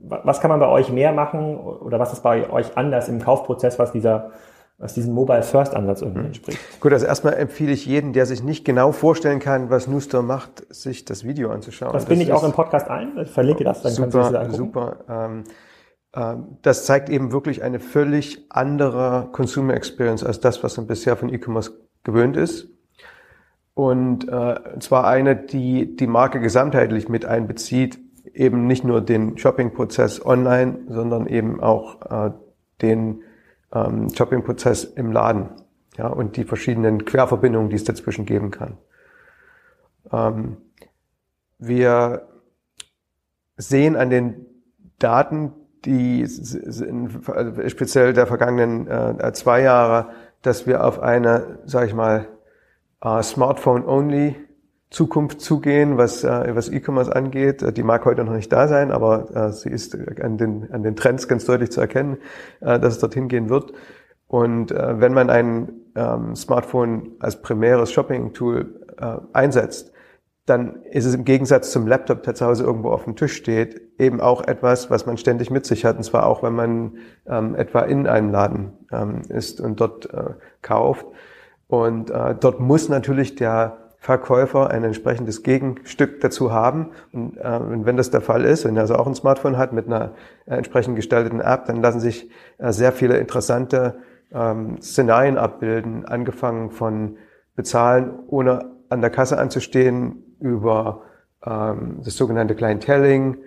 was 0.00 0.40
kann 0.40 0.50
man 0.50 0.58
bei 0.58 0.68
euch 0.68 0.92
mehr 0.92 1.12
machen 1.12 1.56
oder 1.56 2.00
was 2.00 2.12
ist 2.12 2.22
bei 2.22 2.50
euch 2.50 2.76
anders 2.76 3.08
im 3.08 3.20
Kaufprozess, 3.20 3.78
was 3.78 3.92
dieser 3.92 4.32
was 4.78 4.94
diesem 4.94 5.14
Mobile 5.14 5.42
First 5.42 5.74
Ansatz 5.74 6.02
irgendwie 6.02 6.20
mhm. 6.20 6.26
entspricht. 6.26 6.58
Gut, 6.80 6.92
also 6.92 7.06
erstmal 7.06 7.34
empfehle 7.34 7.72
ich 7.72 7.86
jeden, 7.86 8.12
der 8.12 8.26
sich 8.26 8.42
nicht 8.42 8.64
genau 8.64 8.92
vorstellen 8.92 9.38
kann, 9.38 9.70
was 9.70 9.86
Newstore 9.86 10.22
macht, 10.22 10.66
sich 10.74 11.04
das 11.04 11.24
Video 11.24 11.50
anzuschauen. 11.50 11.92
Das, 11.92 12.02
das 12.02 12.08
bin 12.08 12.20
ich 12.20 12.32
auch 12.32 12.44
im 12.44 12.52
Podcast 12.52 12.88
ein. 12.88 13.16
Ich 13.18 13.30
verlinke 13.30 13.64
das, 13.64 13.82
dann 13.82 13.92
super, 13.92 14.30
kannst 14.32 14.48
du 14.48 14.50
es 14.50 14.56
Super. 14.56 14.96
Ähm, 15.08 15.44
ähm, 16.14 16.58
das 16.62 16.84
zeigt 16.84 17.08
eben 17.08 17.32
wirklich 17.32 17.62
eine 17.62 17.80
völlig 17.80 18.44
andere 18.50 19.28
Consumer 19.32 19.74
Experience 19.74 20.22
als 20.22 20.40
das, 20.40 20.62
was 20.62 20.76
man 20.76 20.86
bisher 20.86 21.16
von 21.16 21.32
E-Commerce 21.32 21.72
gewöhnt 22.04 22.36
ist. 22.36 22.68
Und 23.74 24.28
äh, 24.28 24.54
zwar 24.80 25.06
eine, 25.06 25.36
die 25.36 25.96
die 25.96 26.06
Marke 26.06 26.40
gesamtheitlich 26.40 27.08
mit 27.08 27.26
einbezieht, 27.26 27.98
eben 28.32 28.66
nicht 28.66 28.84
nur 28.84 29.00
den 29.00 29.36
Shopping-Prozess 29.36 30.24
online, 30.24 30.78
sondern 30.88 31.26
eben 31.26 31.60
auch 31.62 32.00
äh, 32.10 32.30
den 32.80 33.22
ähm, 33.72 34.08
Shopping-Prozess 34.14 34.84
im 34.84 35.12
Laden 35.12 35.50
ja, 35.96 36.08
und 36.08 36.36
die 36.36 36.44
verschiedenen 36.44 37.04
Querverbindungen, 37.04 37.70
die 37.70 37.76
es 37.76 37.84
dazwischen 37.84 38.26
geben 38.26 38.50
kann. 38.50 38.78
Ähm, 40.12 40.58
wir 41.58 42.28
sehen 43.56 43.96
an 43.96 44.10
den 44.10 44.46
Daten, 44.98 45.52
die 45.84 46.22
also 46.22 47.68
speziell 47.68 48.12
der 48.12 48.26
vergangenen 48.26 48.86
äh, 48.88 49.32
zwei 49.32 49.62
Jahre, 49.62 50.10
dass 50.42 50.66
wir 50.66 50.84
auf 50.84 51.00
eine, 51.00 51.60
sage 51.64 51.86
ich 51.86 51.94
mal, 51.94 52.28
äh, 53.02 53.22
Smartphone-only 53.22 54.36
Zukunft 54.90 55.40
zugehen, 55.40 55.98
was, 55.98 56.22
äh, 56.22 56.54
was 56.54 56.68
E-Commerce 56.68 57.14
angeht. 57.14 57.76
Die 57.76 57.82
mag 57.82 58.04
heute 58.04 58.24
noch 58.24 58.34
nicht 58.34 58.52
da 58.52 58.68
sein, 58.68 58.92
aber 58.92 59.34
äh, 59.34 59.52
sie 59.52 59.70
ist 59.70 59.96
an 60.20 60.38
den, 60.38 60.70
an 60.72 60.82
den 60.82 60.96
Trends 60.96 61.26
ganz 61.26 61.44
deutlich 61.44 61.70
zu 61.70 61.80
erkennen, 61.80 62.18
äh, 62.60 62.78
dass 62.78 62.94
es 62.94 62.98
dorthin 63.00 63.28
gehen 63.28 63.48
wird. 63.48 63.72
Und 64.28 64.72
äh, 64.72 65.00
wenn 65.00 65.12
man 65.12 65.30
ein 65.30 65.72
ähm, 65.94 66.34
Smartphone 66.34 67.12
als 67.18 67.42
primäres 67.42 67.92
Shopping-Tool 67.92 68.86
äh, 68.98 69.16
einsetzt, 69.32 69.92
dann 70.46 70.82
ist 70.84 71.04
es 71.04 71.14
im 71.14 71.24
Gegensatz 71.24 71.72
zum 71.72 71.88
Laptop, 71.88 72.22
der 72.22 72.36
zu 72.36 72.46
Hause 72.46 72.62
irgendwo 72.62 72.90
auf 72.90 73.04
dem 73.04 73.16
Tisch 73.16 73.34
steht, 73.34 73.80
eben 73.98 74.20
auch 74.20 74.46
etwas, 74.46 74.90
was 74.90 75.04
man 75.04 75.16
ständig 75.16 75.50
mit 75.50 75.66
sich 75.66 75.84
hat. 75.84 75.96
Und 75.96 76.04
zwar 76.04 76.26
auch, 76.26 76.44
wenn 76.44 76.54
man 76.54 76.98
ähm, 77.26 77.56
etwa 77.56 77.80
in 77.80 78.06
einem 78.06 78.30
Laden 78.30 78.72
ähm, 78.92 79.22
ist 79.28 79.60
und 79.60 79.80
dort 79.80 80.12
äh, 80.14 80.34
kauft. 80.62 81.06
Und 81.66 82.10
äh, 82.10 82.36
dort 82.38 82.60
muss 82.60 82.88
natürlich 82.88 83.34
der 83.34 83.85
Verkäufer 84.06 84.70
ein 84.70 84.84
entsprechendes 84.84 85.42
Gegenstück 85.42 86.20
dazu 86.20 86.52
haben. 86.52 86.90
Und, 87.12 87.38
äh, 87.38 87.58
und 87.58 87.86
wenn 87.86 87.96
das 87.96 88.08
der 88.10 88.20
Fall 88.20 88.44
ist, 88.44 88.64
wenn 88.64 88.76
er 88.76 88.82
also 88.82 88.94
auch 88.94 89.08
ein 89.08 89.16
Smartphone 89.16 89.58
hat 89.58 89.72
mit 89.72 89.86
einer 89.86 90.12
äh, 90.46 90.54
entsprechend 90.54 90.94
gestalteten 90.94 91.40
App, 91.40 91.64
dann 91.64 91.82
lassen 91.82 91.98
sich 91.98 92.30
äh, 92.58 92.70
sehr 92.70 92.92
viele 92.92 93.16
interessante 93.16 93.96
ähm, 94.32 94.80
Szenarien 94.80 95.38
abbilden, 95.38 96.04
angefangen 96.04 96.70
von 96.70 97.16
bezahlen, 97.56 98.12
ohne 98.28 98.70
an 98.90 99.00
der 99.00 99.10
Kasse 99.10 99.38
anzustehen, 99.38 100.36
über 100.38 101.02
ähm, 101.44 101.98
das 102.04 102.16
sogenannte 102.16 102.54
Clienteling, 102.54 103.38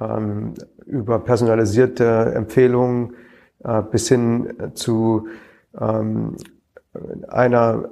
ähm, 0.00 0.54
über 0.86 1.18
personalisierte 1.18 2.32
Empfehlungen 2.34 3.16
äh, 3.64 3.82
bis 3.82 4.08
hin 4.08 4.72
zu 4.72 5.28
ähm, 5.78 6.38
einer 7.28 7.90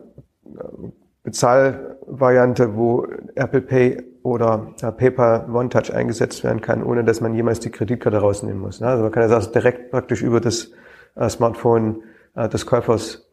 Bezahlvariante, 1.28 2.74
wo 2.74 3.06
Apple 3.34 3.60
Pay 3.60 4.02
oder 4.22 4.68
äh, 4.80 4.90
PayPal 4.92 5.46
One 5.52 5.68
Touch 5.68 5.92
eingesetzt 5.94 6.42
werden 6.42 6.60
kann, 6.62 6.82
ohne 6.82 7.04
dass 7.04 7.20
man 7.20 7.34
jemals 7.34 7.60
die 7.60 7.70
Kreditkarte 7.70 8.18
rausnehmen 8.18 8.60
muss. 8.60 8.80
Also 8.82 9.02
man 9.02 9.12
kann 9.12 9.28
das 9.28 9.52
direkt 9.52 9.90
praktisch 9.90 10.22
über 10.22 10.40
das 10.40 10.72
äh, 11.16 11.28
Smartphone 11.28 12.02
äh, 12.34 12.48
des 12.48 12.66
Käufers 12.66 13.24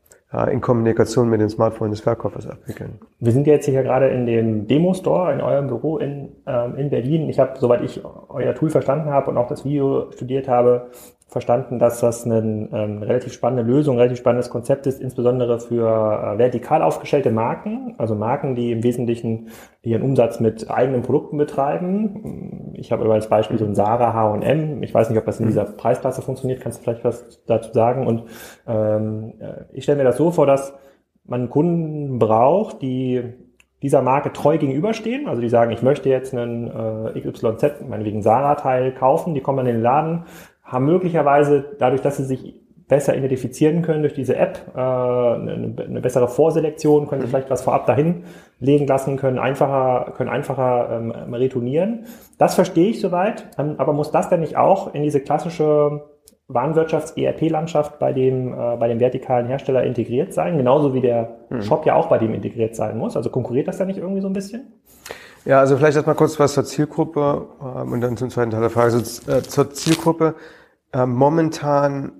in 0.51 0.59
Kommunikation 0.59 1.29
mit 1.29 1.39
dem 1.39 1.47
Smartphone 1.47 1.91
des 1.91 2.01
Verkäufers 2.01 2.45
abwickeln. 2.49 2.99
Wir 3.19 3.31
sind 3.31 3.47
jetzt 3.47 3.67
hier 3.67 3.83
gerade 3.83 4.09
in 4.09 4.25
dem 4.25 4.67
Demo-Store 4.67 5.31
in 5.31 5.39
eurem 5.39 5.67
Büro 5.67 5.97
in, 5.97 6.29
ähm, 6.45 6.75
in 6.75 6.89
Berlin. 6.89 7.29
Ich 7.29 7.39
habe, 7.39 7.57
soweit 7.57 7.81
ich 7.83 8.03
euer 8.27 8.53
Tool 8.53 8.69
verstanden 8.69 9.11
habe 9.11 9.31
und 9.31 9.37
auch 9.37 9.47
das 9.47 9.63
Video 9.63 10.11
studiert 10.11 10.49
habe, 10.49 10.87
verstanden, 11.35 11.79
dass 11.79 11.99
das 11.99 12.23
eine 12.25 12.69
ähm, 12.71 13.03
relativ 13.03 13.33
spannende 13.33 13.69
Lösung, 13.69 13.97
relativ 13.97 14.19
spannendes 14.19 14.49
Konzept 14.49 14.87
ist, 14.87 15.01
insbesondere 15.01 15.59
für 15.59 15.85
äh, 15.85 16.37
vertikal 16.37 16.81
aufgestellte 16.81 17.29
Marken, 17.29 17.93
also 17.97 18.15
Marken, 18.15 18.55
die 18.55 18.71
im 18.71 18.83
Wesentlichen 18.83 19.49
ihren 19.81 20.01
Umsatz 20.01 20.39
mit 20.39 20.71
eigenen 20.71 21.01
Produkten 21.01 21.35
betreiben. 21.35 22.71
Ich 22.75 22.93
habe 22.93 23.03
über 23.03 23.15
das 23.15 23.27
Beispiel 23.27 23.59
so 23.59 23.65
ein 23.65 23.75
Sarah, 23.75 24.13
H&M. 24.13 24.81
Ich 24.81 24.93
weiß 24.93 25.09
nicht, 25.09 25.19
ob 25.19 25.25
das 25.25 25.41
in 25.41 25.47
mhm. 25.47 25.49
dieser 25.49 25.65
Preisklasse 25.65 26.21
funktioniert. 26.21 26.61
Kannst 26.61 26.79
du 26.79 26.83
vielleicht 26.83 27.03
was 27.03 27.43
dazu 27.45 27.73
sagen? 27.73 28.07
Und 28.07 28.23
ähm, 28.65 29.33
äh, 29.41 29.65
ich 29.73 29.83
stelle 29.83 29.97
mir 29.97 30.05
das 30.05 30.15
so 30.15 30.31
vor, 30.31 30.45
dass 30.45 30.73
man 31.25 31.49
Kunden 31.49 32.17
braucht, 32.17 32.81
die 32.81 33.23
dieser 33.83 34.01
Marke 34.01 34.31
treu 34.31 34.57
gegenüberstehen. 34.57 35.27
Also 35.27 35.41
die 35.41 35.49
sagen, 35.49 35.71
ich 35.71 35.81
möchte 35.81 36.07
jetzt 36.07 36.33
einen 36.33 36.67
äh, 36.67 37.19
XYZ, 37.19 37.81
meinetwegen 37.89 38.21
Sarah-Teil 38.21 38.93
kaufen, 38.93 39.33
die 39.33 39.41
kommen 39.41 39.59
in 39.67 39.73
den 39.73 39.81
Laden, 39.81 40.23
haben 40.65 40.85
möglicherweise 40.85 41.63
dadurch, 41.79 42.01
dass 42.01 42.17
sie 42.17 42.25
sich 42.25 42.61
besser 42.87 43.15
identifizieren 43.15 43.81
können 43.81 44.01
durch 44.01 44.13
diese 44.13 44.35
App, 44.35 44.59
äh, 44.75 44.79
eine, 44.79 45.73
eine 45.79 46.01
bessere 46.01 46.27
Vorselektion, 46.27 47.07
können 47.07 47.21
sie 47.21 47.27
mhm. 47.27 47.31
vielleicht 47.31 47.49
was 47.49 47.63
vorab 47.63 47.87
dahin 47.87 48.23
legen 48.59 48.85
lassen, 48.85 49.17
können 49.17 49.39
einfacher, 49.39 50.13
können 50.15 50.29
einfacher 50.29 50.89
ähm, 50.91 51.33
retournieren. 51.33 52.05
Das 52.37 52.55
verstehe 52.55 52.89
ich 52.89 53.01
soweit, 53.01 53.47
ähm, 53.57 53.75
aber 53.77 53.93
muss 53.93 54.11
das 54.11 54.29
denn 54.29 54.41
nicht 54.41 54.55
auch 54.55 54.93
in 54.93 55.01
diese 55.01 55.19
klassische 55.19 56.03
Warenwirtschafts-ERP-Landschaft 56.47 57.97
bei 57.97 58.13
dem, 58.13 58.53
äh, 58.53 58.77
bei 58.77 58.87
dem 58.87 58.99
vertikalen 58.99 59.47
Hersteller 59.47 59.83
integriert 59.83 60.33
sein, 60.33 60.57
genauso 60.57 60.93
wie 60.93 61.01
der 61.01 61.37
hm. 61.49 61.63
Shop 61.63 61.87
ja 61.87 61.95
auch 61.95 62.07
bei 62.07 62.19
dem 62.19 62.35
integriert 62.35 62.75
sein 62.75 62.99
muss. 62.99 63.17
Also 63.17 63.31
konkurriert 63.31 63.67
das 63.67 63.79
da 63.79 63.85
nicht 63.85 63.97
irgendwie 63.97 64.21
so 64.21 64.27
ein 64.27 64.33
bisschen? 64.33 64.73
Ja, 65.45 65.59
also 65.59 65.77
vielleicht 65.77 65.95
erstmal 65.95 66.15
kurz 66.15 66.39
was 66.39 66.55
zur 66.55 66.65
Zielgruppe 66.65 67.47
ähm, 67.61 67.91
und 67.91 68.01
dann 68.01 68.17
zum 68.17 68.31
zweiten 68.31 68.49
Teil 68.49 68.61
der 68.61 68.71
Frage. 68.71 68.93
Also, 68.93 69.31
äh, 69.31 69.43
zur 69.43 69.71
Zielgruppe. 69.71 70.33
Äh, 70.91 71.05
momentan 71.05 72.13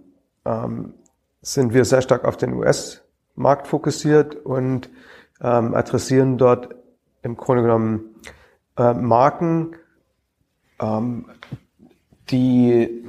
ähm, 0.45 0.93
sind 1.41 1.73
wir 1.73 1.85
sehr 1.85 2.03
stark 2.03 2.23
auf 2.23 2.37
den 2.37 2.53
US-Markt 2.53 3.67
fokussiert 3.67 4.35
und 4.35 4.89
ähm, 5.41 5.73
adressieren 5.73 6.37
dort 6.37 6.75
im 7.23 7.35
Grunde 7.35 7.63
genommen 7.63 8.15
äh, 8.77 8.93
Marken, 8.93 9.75
ähm, 10.79 11.25
die 12.29 13.05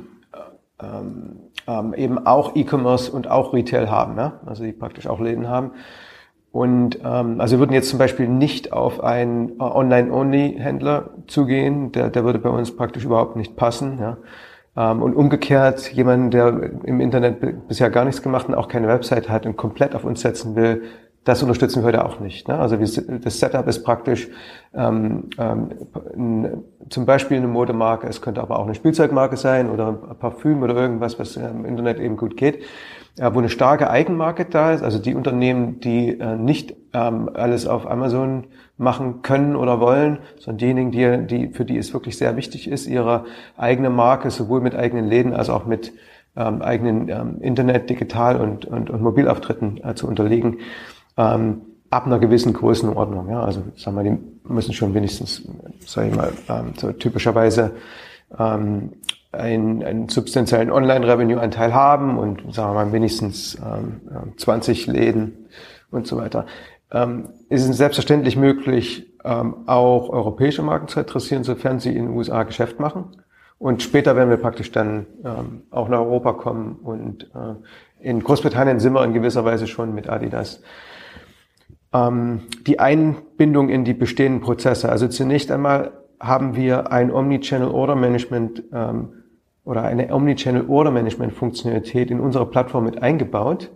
ähm, 0.80 1.40
ähm, 1.66 1.94
eben 1.94 2.26
auch 2.26 2.56
E-Commerce 2.56 3.10
und 3.10 3.28
auch 3.28 3.52
Retail 3.52 3.90
haben, 3.90 4.14
ne? 4.14 4.40
also 4.46 4.64
die 4.64 4.72
praktisch 4.72 5.06
auch 5.06 5.20
Läden 5.20 5.48
haben. 5.48 5.72
Und 6.56 7.00
ähm, 7.04 7.38
also 7.38 7.56
wir 7.56 7.58
würden 7.58 7.74
jetzt 7.74 7.90
zum 7.90 7.98
Beispiel 7.98 8.26
nicht 8.28 8.72
auf 8.72 9.04
einen 9.04 9.60
äh, 9.60 9.62
Online-Only-Händler 9.62 11.10
zugehen, 11.26 11.92
der, 11.92 12.08
der 12.08 12.24
würde 12.24 12.38
bei 12.38 12.48
uns 12.48 12.74
praktisch 12.74 13.04
überhaupt 13.04 13.36
nicht 13.36 13.56
passen. 13.56 13.98
Ja? 14.00 14.16
Ähm, 14.74 15.02
und 15.02 15.14
umgekehrt, 15.14 15.92
jemand, 15.92 16.32
der 16.32 16.48
im 16.84 17.02
Internet 17.02 17.68
bisher 17.68 17.90
gar 17.90 18.06
nichts 18.06 18.22
gemacht 18.22 18.48
und 18.48 18.54
auch 18.54 18.68
keine 18.68 18.88
Website 18.88 19.28
hat 19.28 19.44
und 19.44 19.58
komplett 19.58 19.94
auf 19.94 20.04
uns 20.04 20.22
setzen 20.22 20.56
will, 20.56 20.84
das 21.24 21.42
unterstützen 21.42 21.82
wir 21.82 21.88
heute 21.88 22.06
auch 22.06 22.20
nicht. 22.20 22.48
Ne? 22.48 22.58
Also 22.58 22.78
das 22.78 23.38
Setup 23.38 23.68
ist 23.68 23.84
praktisch 23.84 24.30
ähm, 24.74 25.28
ähm, 25.36 26.64
zum 26.88 27.04
Beispiel 27.04 27.36
eine 27.36 27.48
Modemarke, 27.48 28.06
es 28.06 28.22
könnte 28.22 28.40
aber 28.40 28.58
auch 28.58 28.64
eine 28.64 28.74
Spielzeugmarke 28.74 29.36
sein 29.36 29.68
oder 29.68 29.88
ein 29.88 30.18
Parfüm 30.18 30.62
oder 30.62 30.74
irgendwas, 30.74 31.18
was 31.18 31.36
im 31.36 31.66
Internet 31.66 32.00
eben 32.00 32.16
gut 32.16 32.38
geht, 32.38 32.62
äh, 33.18 33.30
wo 33.32 33.38
eine 33.38 33.48
starke 33.48 33.90
Eigenmarke 33.90 34.44
da 34.44 34.72
ist. 34.72 34.82
Also 34.82 34.98
die 34.98 35.14
Unternehmen, 35.14 35.80
die 35.80 36.18
äh, 36.18 36.36
nicht 36.36 36.74
ähm, 36.92 37.30
alles 37.32 37.66
auf 37.66 37.90
Amazon 37.90 38.44
machen 38.78 39.22
können 39.22 39.56
oder 39.56 39.80
wollen, 39.80 40.18
sondern 40.38 40.58
diejenigen, 40.58 40.90
die, 40.90 41.26
die, 41.26 41.48
für 41.48 41.64
die 41.64 41.78
es 41.78 41.92
wirklich 41.92 42.18
sehr 42.18 42.36
wichtig 42.36 42.68
ist, 42.68 42.86
ihre 42.86 43.24
eigene 43.56 43.90
Marke 43.90 44.30
sowohl 44.30 44.60
mit 44.60 44.74
eigenen 44.74 45.06
Läden 45.06 45.32
als 45.32 45.48
auch 45.48 45.66
mit 45.66 45.92
ähm, 46.36 46.60
eigenen 46.60 47.08
ähm, 47.08 47.40
Internet, 47.40 47.88
Digital 47.88 48.40
und, 48.40 48.66
und, 48.66 48.90
und 48.90 49.02
Mobilauftritten 49.02 49.82
äh, 49.82 49.94
zu 49.94 50.06
unterlegen 50.06 50.58
ähm, 51.16 51.62
ab 51.88 52.06
einer 52.06 52.18
gewissen 52.18 52.52
Größenordnung. 52.52 53.30
Ja? 53.30 53.42
Also 53.42 53.62
sagen 53.76 53.96
wir, 53.96 54.02
die 54.02 54.18
müssen 54.44 54.74
schon 54.74 54.92
wenigstens, 54.94 55.42
sage 55.86 56.08
ich 56.08 56.14
mal, 56.14 56.32
ähm, 56.48 56.74
so 56.76 56.92
typischerweise 56.92 57.72
ähm, 58.38 58.92
einen, 59.36 59.82
einen 59.82 60.08
substanziellen 60.08 60.70
Online-Revenue-Anteil 60.70 61.74
haben 61.74 62.18
und 62.18 62.54
sagen 62.54 62.74
wir 62.74 62.84
mal 62.84 62.92
wenigstens 62.92 63.56
ähm, 63.56 64.00
20 64.36 64.86
Läden 64.86 65.48
und 65.90 66.06
so 66.06 66.16
weiter. 66.16 66.46
Ähm, 66.92 67.30
ist 67.48 67.68
es 67.68 67.76
selbstverständlich 67.76 68.36
möglich, 68.36 69.12
ähm, 69.24 69.56
auch 69.66 70.08
europäische 70.08 70.62
Marken 70.62 70.88
zu 70.88 71.00
adressieren, 71.00 71.44
sofern 71.44 71.80
sie 71.80 71.90
in 71.90 72.06
den 72.06 72.16
USA 72.16 72.42
Geschäft 72.44 72.80
machen. 72.80 73.16
Und 73.58 73.82
später 73.82 74.16
werden 74.16 74.30
wir 74.30 74.36
praktisch 74.36 74.70
dann 74.70 75.06
ähm, 75.24 75.62
auch 75.70 75.88
nach 75.88 76.00
Europa 76.00 76.34
kommen 76.34 76.76
und 76.82 77.24
äh, 77.34 77.54
in 78.00 78.22
Großbritannien 78.22 78.80
sind 78.80 78.92
wir 78.92 79.02
in 79.02 79.14
gewisser 79.14 79.44
Weise 79.44 79.66
schon 79.66 79.94
mit 79.94 80.08
Adidas 80.08 80.62
ähm, 81.92 82.42
die 82.66 82.78
Einbindung 82.78 83.68
in 83.68 83.84
die 83.84 83.94
bestehenden 83.94 84.40
Prozesse. 84.40 84.88
Also 84.88 85.08
zunächst 85.08 85.50
einmal 85.50 85.92
haben 86.20 86.56
wir 86.56 86.92
ein 86.92 87.10
Omnichannel 87.10 87.68
Order 87.68 87.96
Management 87.96 88.64
ähm, 88.72 89.15
oder 89.66 89.82
eine 89.82 90.14
Omnichannel 90.14 90.64
Order 90.68 90.92
Management 90.92 91.34
Funktionalität 91.34 92.10
in 92.10 92.20
unserer 92.20 92.46
Plattform 92.46 92.84
mit 92.84 93.02
eingebaut. 93.02 93.70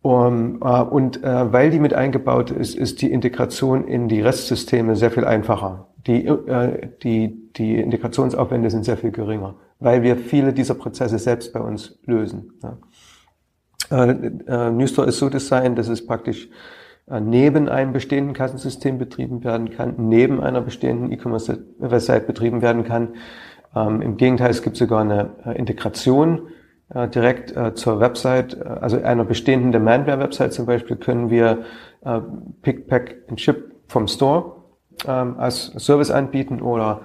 Um, 0.00 0.60
äh, 0.62 0.82
und 0.82 1.22
äh, 1.22 1.52
weil 1.52 1.70
die 1.70 1.78
mit 1.78 1.94
eingebaut 1.94 2.50
ist, 2.50 2.74
ist 2.74 3.02
die 3.02 3.12
Integration 3.12 3.86
in 3.86 4.08
die 4.08 4.20
Restsysteme 4.20 4.96
sehr 4.96 5.12
viel 5.12 5.24
einfacher. 5.24 5.88
Die, 6.06 6.26
äh, 6.26 6.88
die, 7.04 7.52
die 7.52 7.76
Integrationsaufwände 7.76 8.70
sind 8.70 8.84
sehr 8.84 8.96
viel 8.96 9.12
geringer, 9.12 9.54
weil 9.78 10.02
wir 10.02 10.16
viele 10.16 10.52
dieser 10.52 10.74
Prozesse 10.74 11.18
selbst 11.18 11.52
bei 11.52 11.60
uns 11.60 12.00
lösen. 12.04 12.54
Ja. 12.62 12.78
Äh, 13.92 14.10
äh, 14.48 14.70
Newstore 14.70 15.08
ist 15.08 15.18
so 15.18 15.28
designt, 15.28 15.78
dass 15.78 15.88
es 15.88 16.04
praktisch 16.04 16.48
äh, 17.08 17.20
neben 17.20 17.68
einem 17.68 17.92
bestehenden 17.92 18.34
Kassensystem 18.34 18.98
betrieben 18.98 19.44
werden 19.44 19.70
kann, 19.70 19.94
neben 19.98 20.40
einer 20.40 20.62
bestehenden 20.62 21.12
E-Commerce-Website 21.12 22.26
betrieben 22.26 22.62
werden 22.62 22.84
kann. 22.84 23.14
Ähm, 23.74 24.02
Im 24.02 24.16
Gegenteil, 24.16 24.50
es 24.50 24.62
gibt 24.62 24.76
sogar 24.76 25.00
eine 25.00 25.30
äh, 25.46 25.58
Integration 25.58 26.48
äh, 26.94 27.08
direkt 27.08 27.56
äh, 27.56 27.74
zur 27.74 28.00
Website, 28.00 28.54
äh, 28.54 28.64
also 28.64 29.02
einer 29.02 29.24
bestehenden 29.24 29.72
Demandware-Website 29.72 30.52
zum 30.52 30.66
Beispiel, 30.66 30.96
können 30.96 31.30
wir 31.30 31.64
äh, 32.04 32.20
Pick, 32.62 32.88
Pack 32.88 33.16
and 33.28 33.40
Ship 33.40 33.74
vom 33.88 34.08
Store 34.08 34.56
ähm, 35.06 35.36
als 35.38 35.72
Service 35.78 36.10
anbieten 36.10 36.60
oder 36.60 37.00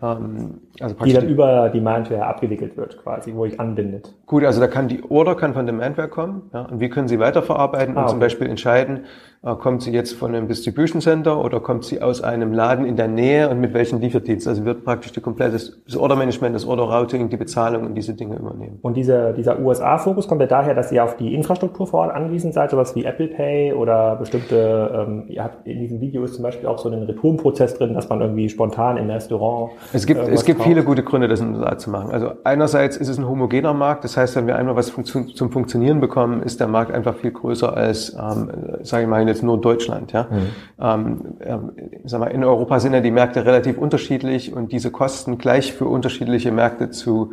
ähm, 0.00 0.60
also 0.80 0.94
die 1.04 1.12
dann 1.12 1.28
über 1.28 1.68
Demandware 1.70 2.26
abgewickelt 2.26 2.76
wird, 2.76 3.02
quasi, 3.02 3.34
wo 3.34 3.44
ich 3.44 3.58
anbindet. 3.58 4.14
Gut, 4.26 4.44
also 4.44 4.60
da 4.60 4.66
kann 4.66 4.88
die 4.88 5.02
Order 5.10 5.34
kann 5.34 5.54
von 5.54 5.66
Demandware 5.66 6.08
kommen, 6.08 6.50
ja, 6.52 6.62
und 6.62 6.80
wir 6.80 6.88
können 6.90 7.08
sie 7.08 7.18
weiterverarbeiten 7.18 7.96
ah, 7.96 8.02
und 8.02 8.10
zum 8.10 8.20
Beispiel 8.20 8.48
entscheiden, 8.48 9.06
kommt 9.42 9.82
sie 9.82 9.92
jetzt 9.92 10.14
von 10.14 10.34
einem 10.34 10.48
Distribution 10.48 11.00
Center 11.00 11.42
oder 11.42 11.60
kommt 11.60 11.84
sie 11.84 12.02
aus 12.02 12.22
einem 12.22 12.52
Laden 12.52 12.84
in 12.84 12.96
der 12.96 13.06
Nähe 13.06 13.48
und 13.48 13.60
mit 13.60 13.72
welchem 13.72 14.00
Lieferdienst? 14.00 14.48
Also 14.48 14.64
wird 14.64 14.84
praktisch 14.84 15.12
die 15.12 15.20
komplette 15.20 15.52
das 15.52 15.96
Order 15.96 16.16
Management, 16.16 16.56
das 16.56 16.66
Order 16.66 16.84
Routing, 16.84 17.28
die 17.28 17.36
Bezahlung 17.36 17.86
und 17.86 17.94
diese 17.94 18.14
Dinge 18.14 18.36
übernehmen. 18.36 18.80
Und 18.82 18.96
dieser, 18.96 19.32
dieser 19.32 19.60
USA-Fokus 19.60 20.26
kommt 20.26 20.40
ja 20.40 20.48
daher, 20.48 20.74
dass 20.74 20.90
ihr 20.90 21.04
auf 21.04 21.16
die 21.16 21.34
Infrastruktur 21.34 21.86
vor 21.86 22.00
Ort 22.00 22.14
angewiesen 22.14 22.50
seid, 22.50 22.72
sowas 22.72 22.96
wie 22.96 23.04
Apple 23.04 23.28
Pay 23.28 23.74
oder 23.74 24.16
bestimmte, 24.16 25.06
ähm, 25.06 25.24
ihr 25.28 25.44
habt 25.44 25.66
in 25.68 25.78
diesem 25.78 26.00
Video 26.00 26.24
ist 26.24 26.34
zum 26.34 26.42
Beispiel 26.42 26.68
auch 26.68 26.78
so 26.78 26.90
einen 26.90 27.04
Retourenprozess 27.04 27.74
drin, 27.74 27.94
dass 27.94 28.08
man 28.08 28.20
irgendwie 28.20 28.48
spontan 28.48 28.96
im 28.96 29.08
Restaurant. 29.08 29.70
Es 29.92 30.04
gibt, 30.04 30.20
es 30.28 30.44
gibt 30.44 30.62
viele 30.62 30.82
gute 30.82 31.04
Gründe, 31.04 31.28
das 31.28 31.40
in 31.40 31.54
USA 31.54 31.78
zu 31.78 31.90
machen. 31.90 32.10
Also 32.10 32.32
einerseits 32.42 32.96
ist 32.96 33.08
es 33.08 33.18
ein 33.18 33.28
homogener 33.28 33.72
Markt, 33.72 34.02
das 34.02 34.16
heißt, 34.16 34.34
wenn 34.34 34.48
wir 34.48 34.56
einmal 34.56 34.74
was 34.74 34.92
zum 34.92 35.52
Funktionieren 35.52 36.00
bekommen, 36.00 36.42
ist 36.42 36.58
der 36.58 36.66
Markt 36.66 36.90
einfach 36.90 37.14
viel 37.14 37.30
größer 37.30 37.76
als, 37.76 38.14
ähm, 38.14 38.50
sage 38.82 39.04
ich 39.04 39.08
mal, 39.08 39.27
jetzt 39.28 39.42
nur 39.42 39.60
Deutschland. 39.60 40.12
Ja? 40.12 40.28
Mhm. 40.30 40.46
Ähm, 40.80 41.20
äh, 41.38 41.58
sag 42.04 42.20
mal, 42.20 42.26
in 42.26 42.44
Europa 42.44 42.80
sind 42.80 42.94
ja 42.94 43.00
die 43.00 43.10
Märkte 43.10 43.44
relativ 43.44 43.78
unterschiedlich 43.78 44.52
und 44.52 44.72
diese 44.72 44.90
Kosten 44.90 45.38
gleich 45.38 45.72
für 45.72 45.86
unterschiedliche 45.86 46.50
Märkte 46.52 46.90
zu 46.90 47.32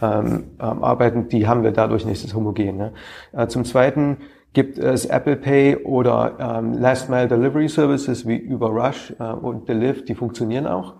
ähm, 0.00 0.44
ähm, 0.60 0.82
arbeiten, 0.82 1.28
die 1.28 1.46
haben 1.46 1.62
wir 1.62 1.72
dadurch 1.72 2.06
nicht 2.06 2.24
das 2.24 2.34
homogen. 2.34 2.76
Ne? 2.76 2.92
Äh, 3.32 3.48
zum 3.48 3.64
Zweiten 3.64 4.16
gibt 4.52 4.78
es 4.78 5.06
Apple 5.06 5.36
Pay 5.36 5.76
oder 5.76 6.36
ähm, 6.38 6.74
Last 6.74 7.08
Mile 7.08 7.28
Delivery 7.28 7.68
Services 7.68 8.26
wie 8.26 8.36
über 8.36 8.68
Rush 8.68 9.14
äh, 9.18 9.24
und 9.24 9.68
Deliv, 9.68 10.04
die 10.04 10.14
funktionieren 10.14 10.66
auch 10.66 10.94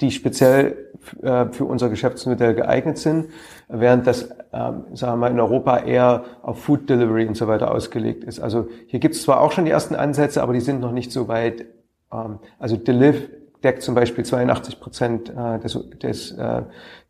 die 0.00 0.10
speziell 0.10 0.92
äh, 1.22 1.46
für 1.50 1.64
unser 1.64 1.88
Geschäftsmodell 1.88 2.54
geeignet 2.54 2.98
sind, 2.98 3.28
während 3.68 4.06
das, 4.06 4.30
ähm, 4.52 4.84
sagen 4.94 5.12
wir 5.12 5.16
mal, 5.16 5.30
in 5.30 5.40
Europa 5.40 5.78
eher 5.78 6.24
auf 6.42 6.62
Food 6.62 6.88
Delivery 6.88 7.26
und 7.26 7.36
so 7.36 7.48
weiter 7.48 7.70
ausgelegt 7.70 8.24
ist. 8.24 8.40
Also 8.40 8.68
hier 8.86 9.00
gibt 9.00 9.14
es 9.14 9.22
zwar 9.22 9.40
auch 9.40 9.52
schon 9.52 9.64
die 9.64 9.70
ersten 9.70 9.94
Ansätze, 9.94 10.42
aber 10.42 10.52
die 10.52 10.60
sind 10.60 10.80
noch 10.80 10.92
nicht 10.92 11.12
so 11.12 11.28
weit. 11.28 11.66
Ähm, 12.12 12.38
also 12.58 12.76
Deliv 12.76 13.28
deckt 13.62 13.82
zum 13.82 13.94
Beispiel 13.94 14.24
82 14.24 14.80
Prozent 14.80 15.30
äh, 15.30 15.58
des, 15.60 15.78
des, 16.02 16.32
äh, 16.32 16.62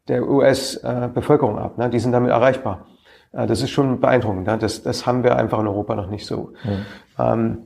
der 0.08 0.28
US-Bevölkerung 0.28 1.58
ab. 1.58 1.78
Ne? 1.78 1.88
Die 1.90 1.98
sind 1.98 2.12
damit 2.12 2.30
erreichbar. 2.30 2.86
Das 3.30 3.62
ist 3.62 3.70
schon 3.70 3.98
beeindruckend. 3.98 4.46
Ne? 4.46 4.58
Das, 4.58 4.82
das 4.82 5.06
haben 5.06 5.22
wir 5.22 5.36
einfach 5.36 5.58
in 5.60 5.66
Europa 5.66 5.94
noch 5.94 6.08
nicht 6.08 6.26
so. 6.26 6.52
Mhm. 6.64 6.86
Ähm, 7.18 7.58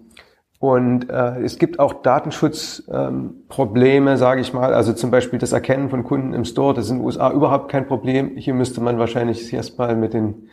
und 0.59 1.11
äh, 1.11 1.43
es 1.43 1.59
gibt 1.59 1.79
auch 1.79 1.93
Datenschutzprobleme, 1.93 4.13
ähm, 4.13 4.17
sage 4.17 4.41
ich 4.41 4.55
mal. 4.55 4.73
Also 4.73 4.95
zum 4.95 5.11
Beispiel 5.11 5.39
das 5.39 5.53
Erkennen 5.53 5.91
von 5.91 6.03
Kunden 6.03 6.33
im 6.33 6.47
Store, 6.47 6.73
das 6.73 6.87
ist 6.87 6.93
in 6.93 6.97
den 6.99 7.05
USA 7.05 7.31
überhaupt 7.31 7.71
kein 7.71 7.87
Problem. 7.87 8.37
Hier 8.37 8.55
müsste 8.55 8.81
man 8.81 8.99
wahrscheinlich 8.99 9.45
sich 9.45 9.53
erstmal 9.53 9.97
mit 9.97 10.15
den 10.15 10.49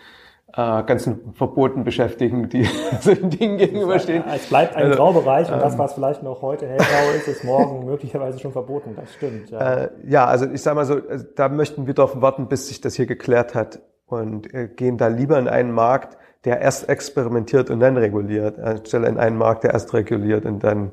äh, 0.55 0.83
ganzen 0.83 1.33
Verboten 1.33 1.85
beschäftigen, 1.85 2.49
die 2.49 2.63
solchen 2.99 3.29
Dingen 3.29 3.57
gegenüberstehen. 3.57 4.25
Es 4.27 4.49
bleibt 4.49 4.75
ein 4.75 4.83
also, 4.83 4.97
Graubereich 4.97 5.47
und 5.47 5.55
ähm, 5.55 5.61
das, 5.61 5.77
was 5.77 5.93
vielleicht 5.93 6.21
noch 6.21 6.41
heute 6.41 6.67
hellgrau 6.67 7.11
ist, 7.15 7.27
ist 7.27 7.45
morgen 7.45 7.85
möglicherweise 7.85 8.39
schon 8.39 8.51
verboten. 8.51 8.95
Das 8.95 9.13
stimmt. 9.13 9.51
Ja, 9.51 9.59
äh, 9.59 9.89
ja 10.05 10.25
also 10.25 10.45
ich 10.45 10.61
sage 10.61 10.75
mal 10.75 10.85
so, 10.85 10.99
also 11.09 11.25
da 11.35 11.47
möchten 11.47 11.87
wir 11.87 11.93
darauf 11.93 12.21
warten, 12.21 12.47
bis 12.47 12.67
sich 12.67 12.81
das 12.81 12.95
hier 12.95 13.05
geklärt 13.05 13.55
hat 13.55 13.79
und 14.05 14.53
äh, 14.53 14.67
gehen 14.67 14.97
da 14.97 15.07
lieber 15.07 15.39
in 15.39 15.47
einen 15.47 15.71
Markt, 15.71 16.17
der 16.45 16.61
erst 16.61 16.89
experimentiert 16.89 17.69
und 17.69 17.79
dann 17.79 17.97
reguliert, 17.97 18.59
anstelle 18.59 19.07
in 19.07 19.17
einen 19.17 19.37
Markt, 19.37 19.63
der 19.63 19.73
erst 19.73 19.93
reguliert 19.93 20.45
und 20.45 20.63
dann 20.63 20.91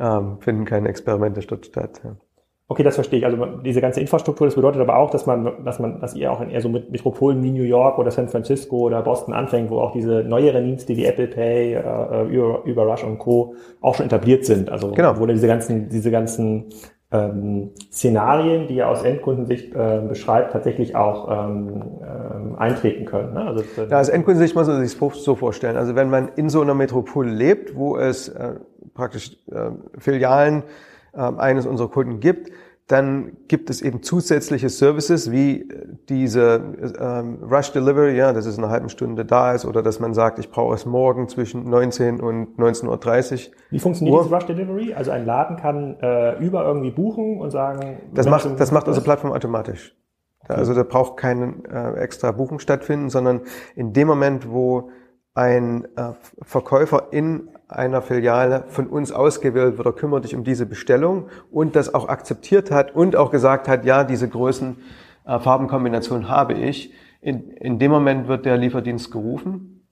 ähm, 0.00 0.38
finden 0.40 0.64
keine 0.64 0.88
Experimente 0.88 1.42
statt. 1.42 2.00
Ja. 2.04 2.16
Okay, 2.70 2.82
das 2.82 2.96
verstehe 2.96 3.20
ich. 3.20 3.24
Also 3.24 3.46
diese 3.64 3.80
ganze 3.80 4.00
Infrastruktur, 4.00 4.46
das 4.46 4.54
bedeutet 4.54 4.82
aber 4.82 4.98
auch, 4.98 5.08
dass 5.10 5.24
man, 5.24 5.64
dass 5.64 5.78
man, 5.78 6.00
dass 6.00 6.14
ihr 6.14 6.30
auch 6.30 6.42
in 6.42 6.50
eher 6.50 6.60
so 6.60 6.68
Metropolen 6.68 7.42
wie 7.42 7.50
New 7.50 7.62
York 7.62 7.98
oder 7.98 8.10
San 8.10 8.28
Francisco 8.28 8.76
oder 8.80 9.00
Boston 9.00 9.32
anfängt, 9.32 9.70
wo 9.70 9.80
auch 9.80 9.92
diese 9.92 10.22
neueren 10.22 10.66
Dienste 10.66 10.94
wie 10.94 11.06
Apple 11.06 11.28
Pay, 11.28 11.74
äh, 11.74 12.24
über, 12.26 12.62
über 12.64 12.82
Rush 12.82 13.04
und 13.04 13.18
Co. 13.18 13.54
auch 13.80 13.94
schon 13.94 14.04
etabliert 14.04 14.44
sind. 14.44 14.68
Also 14.68 14.92
genau. 14.92 15.18
wo 15.18 15.24
diese 15.24 15.46
ganzen, 15.46 15.88
diese 15.88 16.10
ganzen 16.10 16.66
ähm, 17.10 17.70
Szenarien, 17.90 18.68
die 18.68 18.76
ihr 18.76 18.88
aus 18.88 19.02
Endkundensicht 19.02 19.74
äh, 19.74 20.00
beschreibt, 20.06 20.52
tatsächlich 20.52 20.94
auch 20.94 21.30
ähm, 21.30 21.82
ähm, 22.02 22.56
eintreten 22.58 23.06
können. 23.06 23.32
Ne? 23.32 23.40
Also, 23.40 23.64
ja, 23.88 23.98
aus 23.98 24.10
Endkundensicht 24.10 24.54
muss 24.54 24.66
man 24.66 24.86
sich 24.86 24.98
so 24.98 25.34
vorstellen. 25.34 25.76
Also 25.76 25.94
wenn 25.94 26.10
man 26.10 26.28
in 26.36 26.50
so 26.50 26.60
einer 26.60 26.74
Metropole 26.74 27.30
lebt, 27.30 27.74
wo 27.74 27.96
es 27.96 28.28
äh, 28.28 28.54
praktisch 28.94 29.36
äh, 29.50 29.70
Filialen 29.98 30.64
äh, 31.14 31.20
eines 31.20 31.66
unserer 31.66 31.88
Kunden 31.88 32.20
gibt, 32.20 32.50
dann 32.88 33.36
gibt 33.48 33.68
es 33.68 33.82
eben 33.82 34.02
zusätzliche 34.02 34.70
Services 34.70 35.30
wie 35.30 35.68
diese 36.08 36.62
ähm, 36.98 37.38
Rush 37.42 37.70
Delivery, 37.72 38.16
ja, 38.16 38.32
dass 38.32 38.46
es 38.46 38.56
in 38.56 38.64
einer 38.64 38.72
halben 38.72 38.88
Stunde 38.88 39.26
da 39.26 39.52
ist 39.52 39.66
oder 39.66 39.82
dass 39.82 40.00
man 40.00 40.14
sagt, 40.14 40.38
ich 40.38 40.50
brauche 40.50 40.74
es 40.74 40.86
morgen 40.86 41.28
zwischen 41.28 41.68
19 41.68 42.18
und 42.18 42.58
19.30 42.58 43.48
Uhr. 43.48 43.54
Wie 43.68 43.78
funktioniert 43.78 44.16
Uhr. 44.16 44.22
diese 44.22 44.34
Rush 44.34 44.46
Delivery? 44.46 44.94
Also 44.94 45.10
ein 45.10 45.26
Laden 45.26 45.58
kann 45.58 45.98
äh, 46.00 46.38
über 46.42 46.64
irgendwie 46.64 46.90
buchen 46.90 47.38
und 47.38 47.50
sagen... 47.50 47.98
Das 48.14 48.26
macht, 48.26 48.48
das 48.58 48.72
macht 48.72 48.88
unsere 48.88 49.04
Plattform 49.04 49.32
automatisch. 49.32 49.94
Okay. 50.44 50.54
Also 50.54 50.72
da 50.72 50.82
braucht 50.82 51.18
kein 51.18 51.66
äh, 51.66 51.92
extra 51.96 52.32
Buchung 52.32 52.58
stattfinden, 52.58 53.10
sondern 53.10 53.42
in 53.76 53.92
dem 53.92 54.08
Moment, 54.08 54.50
wo 54.50 54.88
ein 55.34 55.84
äh, 55.96 56.14
Verkäufer 56.40 57.08
in 57.10 57.50
einer 57.68 58.02
Filiale 58.02 58.64
von 58.68 58.86
uns 58.86 59.12
ausgewählt 59.12 59.76
wird, 59.76 59.86
er 59.86 59.92
kümmert 59.92 60.24
dich 60.24 60.34
um 60.34 60.42
diese 60.42 60.66
Bestellung 60.66 61.28
und 61.50 61.76
das 61.76 61.94
auch 61.94 62.08
akzeptiert 62.08 62.70
hat 62.70 62.94
und 62.94 63.14
auch 63.14 63.30
gesagt 63.30 63.68
hat, 63.68 63.84
ja, 63.84 64.04
diese 64.04 64.28
Größen, 64.28 64.76
äh, 65.26 65.38
Farbenkombination 65.38 66.28
habe 66.28 66.54
ich. 66.54 66.92
In, 67.20 67.50
in 67.50 67.78
dem 67.78 67.90
Moment 67.90 68.28
wird 68.28 68.46
der 68.46 68.56
Lieferdienst 68.56 69.10
gerufen 69.10 69.84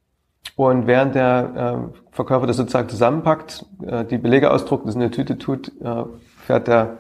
und 0.54 0.86
während 0.86 1.14
der 1.14 1.90
äh, 1.92 2.14
Verkäufer 2.14 2.46
das 2.46 2.56
sozusagen 2.56 2.88
zusammenpackt, 2.88 3.66
äh, 3.86 4.04
die 4.04 4.18
Belege 4.18 4.50
ausdruckt, 4.50 4.86
das 4.86 4.94
in 4.94 5.02
eine 5.02 5.10
Tüte 5.10 5.36
tut, 5.36 5.70
äh, 5.80 6.04
fährt 6.38 6.68
der 6.68 6.98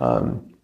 ähm, 0.00 0.54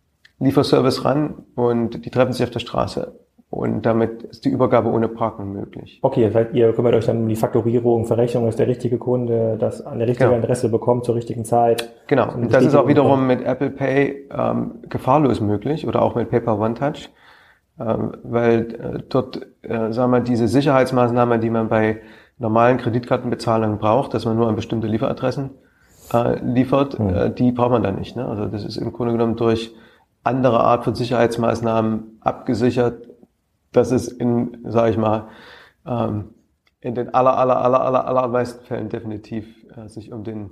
Lieferservice 0.40 1.04
ran 1.04 1.44
und 1.54 2.04
die 2.04 2.10
treffen 2.10 2.32
sich 2.32 2.42
auf 2.42 2.50
der 2.50 2.60
Straße. 2.60 3.23
Und 3.54 3.86
damit 3.86 4.24
ist 4.24 4.44
die 4.44 4.48
Übergabe 4.48 4.90
ohne 4.90 5.06
Parken 5.06 5.52
möglich. 5.52 6.00
Okay, 6.02 6.24
das 6.24 6.34
heißt, 6.34 6.54
ihr 6.54 6.72
kümmert 6.72 6.94
euch 6.94 7.06
dann 7.06 7.18
um 7.18 7.28
die 7.28 7.36
Faktorierung, 7.36 8.04
Verrechnung, 8.04 8.46
dass 8.46 8.56
der 8.56 8.66
richtige 8.66 8.98
Kunde 8.98 9.56
das 9.60 9.80
an 9.86 10.00
der 10.00 10.08
richtigen 10.08 10.30
genau. 10.30 10.42
Adresse 10.42 10.68
bekommt 10.68 11.04
zur 11.04 11.14
richtigen 11.14 11.44
Zeit. 11.44 11.94
Genau. 12.08 12.34
Und 12.34 12.52
das 12.52 12.64
ist 12.64 12.74
auch 12.74 12.88
wiederum 12.88 13.28
mit 13.28 13.46
Apple 13.46 13.70
Pay 13.70 14.28
ähm, 14.36 14.80
gefahrlos 14.88 15.40
möglich 15.40 15.86
oder 15.86 16.02
auch 16.02 16.16
mit 16.16 16.30
PayPal 16.30 16.58
One 16.58 16.74
Touch, 16.74 17.10
ähm, 17.78 18.14
weil 18.24 18.74
äh, 18.74 19.02
dort, 19.08 19.46
äh, 19.62 19.92
sagen 19.92 20.10
wir, 20.10 20.20
diese 20.20 20.48
Sicherheitsmaßnahme, 20.48 21.38
die 21.38 21.50
man 21.50 21.68
bei 21.68 22.00
normalen 22.38 22.78
Kreditkartenbezahlungen 22.78 23.78
braucht, 23.78 24.14
dass 24.14 24.24
man 24.24 24.36
nur 24.36 24.48
an 24.48 24.56
bestimmte 24.56 24.88
Lieferadressen 24.88 25.50
äh, 26.12 26.40
liefert, 26.40 26.98
mhm. 26.98 27.08
äh, 27.08 27.30
die 27.30 27.52
braucht 27.52 27.70
man 27.70 27.84
dann 27.84 27.94
nicht. 28.00 28.16
Ne? 28.16 28.26
Also 28.26 28.46
das 28.46 28.64
ist 28.64 28.78
im 28.78 28.92
Grunde 28.92 29.12
genommen 29.12 29.36
durch 29.36 29.72
andere 30.24 30.58
Art 30.58 30.82
von 30.82 30.96
Sicherheitsmaßnahmen 30.96 32.18
abgesichert 32.20 33.13
das 33.76 33.92
ist 33.92 34.08
in, 34.08 34.58
sage 34.64 34.90
ich 34.90 34.96
mal, 34.96 35.28
ähm, 35.86 36.34
in 36.80 36.94
den 36.94 37.14
aller, 37.14 37.38
aller, 37.38 37.56
aller, 37.56 37.80
aller, 37.80 38.06
allermeisten 38.06 38.62
Fällen 38.62 38.90
definitiv 38.90 39.64
äh, 39.74 39.88
sich 39.88 40.12
um 40.12 40.22
den, 40.22 40.50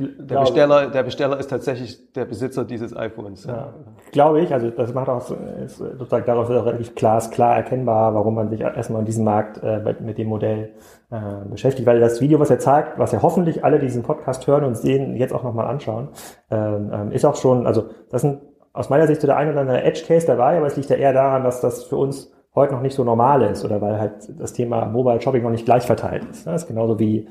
der 0.00 0.38
Besteller, 0.38 0.86
der 0.86 1.02
Besteller 1.02 1.40
ist 1.40 1.50
tatsächlich 1.50 2.12
der 2.12 2.24
Besitzer 2.24 2.64
dieses 2.64 2.96
iPhones. 2.96 3.46
Ja, 3.46 3.74
glaube 4.12 4.42
ich, 4.42 4.52
also 4.52 4.70
das 4.70 4.94
macht 4.94 5.08
auch, 5.08 5.28
ist 5.64 5.78
sozusagen 5.78 6.24
daraus 6.24 6.48
ist 6.48 6.56
auch 6.56 6.66
relativ 6.66 6.94
klar, 6.94 7.18
ist 7.18 7.32
klar 7.32 7.56
erkennbar, 7.56 8.14
warum 8.14 8.36
man 8.36 8.48
sich 8.48 8.60
erstmal 8.60 9.00
in 9.00 9.06
diesem 9.06 9.24
Markt 9.24 9.60
äh, 9.60 9.96
mit 9.98 10.18
dem 10.18 10.28
Modell 10.28 10.70
äh, 11.10 11.20
beschäftigt, 11.50 11.84
weil 11.84 11.98
das 11.98 12.20
Video, 12.20 12.38
was 12.38 12.50
er 12.50 12.60
zeigt, 12.60 13.00
was 13.00 13.10
ja 13.10 13.20
hoffentlich 13.20 13.64
alle 13.64 13.80
diesen 13.80 14.04
Podcast 14.04 14.46
hören 14.46 14.62
und 14.62 14.76
sehen, 14.76 15.16
jetzt 15.16 15.34
auch 15.34 15.42
nochmal 15.42 15.66
anschauen, 15.66 16.10
ähm, 16.52 16.92
ähm, 16.94 17.10
ist 17.10 17.24
auch 17.24 17.34
schon, 17.34 17.66
also 17.66 17.90
das 18.08 18.22
sind 18.22 18.38
aus 18.72 18.88
meiner 18.88 19.08
Sicht 19.08 19.20
so 19.20 19.26
der 19.26 19.36
ein 19.36 19.50
oder 19.50 19.62
andere 19.62 19.82
Edge 19.82 20.04
Case 20.06 20.28
dabei, 20.28 20.58
aber 20.58 20.66
es 20.66 20.76
liegt 20.76 20.90
ja 20.90 20.96
eher 20.96 21.12
daran, 21.12 21.42
dass 21.42 21.60
das 21.60 21.82
für 21.82 21.96
uns 21.96 22.32
heute 22.54 22.74
noch 22.74 22.82
nicht 22.82 22.94
so 22.94 23.04
normal 23.04 23.42
ist 23.42 23.64
oder 23.64 23.80
weil 23.80 23.98
halt 23.98 24.38
das 24.38 24.52
Thema 24.52 24.84
Mobile 24.86 25.20
Shopping 25.20 25.42
noch 25.42 25.50
nicht 25.50 25.64
gleich 25.64 25.84
verteilt 25.84 26.24
ist. 26.30 26.46
Das 26.46 26.62
ist 26.62 26.68
genauso 26.68 26.98
wie 26.98 27.28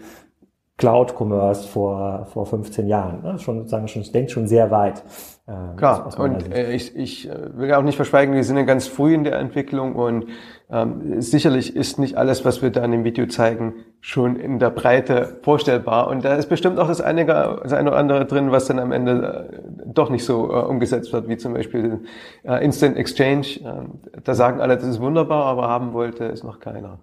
Cloud 0.77 1.13
Commerce 1.15 1.67
vor, 1.67 2.25
vor 2.25 2.47
15 2.47 2.87
Jahren. 2.87 3.21
Das 3.21 3.35
ist 3.35 3.43
schon 3.43 3.59
sozusagen 3.59 3.87
schon, 3.87 4.01
ich 4.01 4.11
denke 4.11 4.31
schon 4.31 4.47
sehr 4.47 4.71
weit. 4.71 5.03
Äh, 5.45 5.75
Klar, 5.77 6.09
und 6.17 6.51
äh, 6.51 6.73
ich, 6.73 6.95
ich 6.95 7.29
äh, 7.29 7.55
will 7.55 7.69
ja 7.69 7.77
auch 7.77 7.83
nicht 7.83 7.97
verschweigen, 7.97 8.33
wir 8.33 8.43
sind 8.43 8.57
ja 8.57 8.63
ganz 8.63 8.87
früh 8.87 9.13
in 9.13 9.23
der 9.23 9.37
Entwicklung 9.37 9.95
und 9.95 10.25
ähm, 10.71 11.21
sicherlich 11.21 11.75
ist 11.75 11.99
nicht 11.99 12.17
alles, 12.17 12.45
was 12.45 12.63
wir 12.63 12.71
da 12.71 12.83
in 12.83 12.91
dem 12.91 13.03
Video 13.03 13.27
zeigen, 13.27 13.75
schon 14.01 14.35
in 14.35 14.57
der 14.57 14.71
Breite 14.71 15.37
vorstellbar. 15.43 16.07
Und 16.07 16.25
da 16.25 16.33
ist 16.33 16.49
bestimmt 16.49 16.79
auch 16.79 16.87
das 16.87 17.01
eine, 17.01 17.25
das 17.25 17.71
eine 17.71 17.91
oder 17.91 17.99
andere 17.99 18.25
drin, 18.25 18.51
was 18.51 18.65
dann 18.65 18.79
am 18.79 18.91
Ende 18.91 19.51
äh, 19.51 19.83
doch 19.85 20.09
nicht 20.09 20.25
so 20.25 20.49
äh, 20.49 20.55
umgesetzt 20.63 21.13
wird, 21.13 21.29
wie 21.29 21.37
zum 21.37 21.53
Beispiel 21.53 21.99
äh, 22.43 22.65
Instant 22.65 22.97
Exchange. 22.97 23.59
Ähm, 23.63 23.99
da 24.23 24.33
sagen 24.33 24.59
alle, 24.59 24.75
das 24.75 24.87
ist 24.87 24.99
wunderbar, 24.99 25.45
aber 25.45 25.69
haben 25.69 25.93
wollte 25.93 26.25
es 26.25 26.43
noch 26.43 26.59
keiner. 26.59 26.99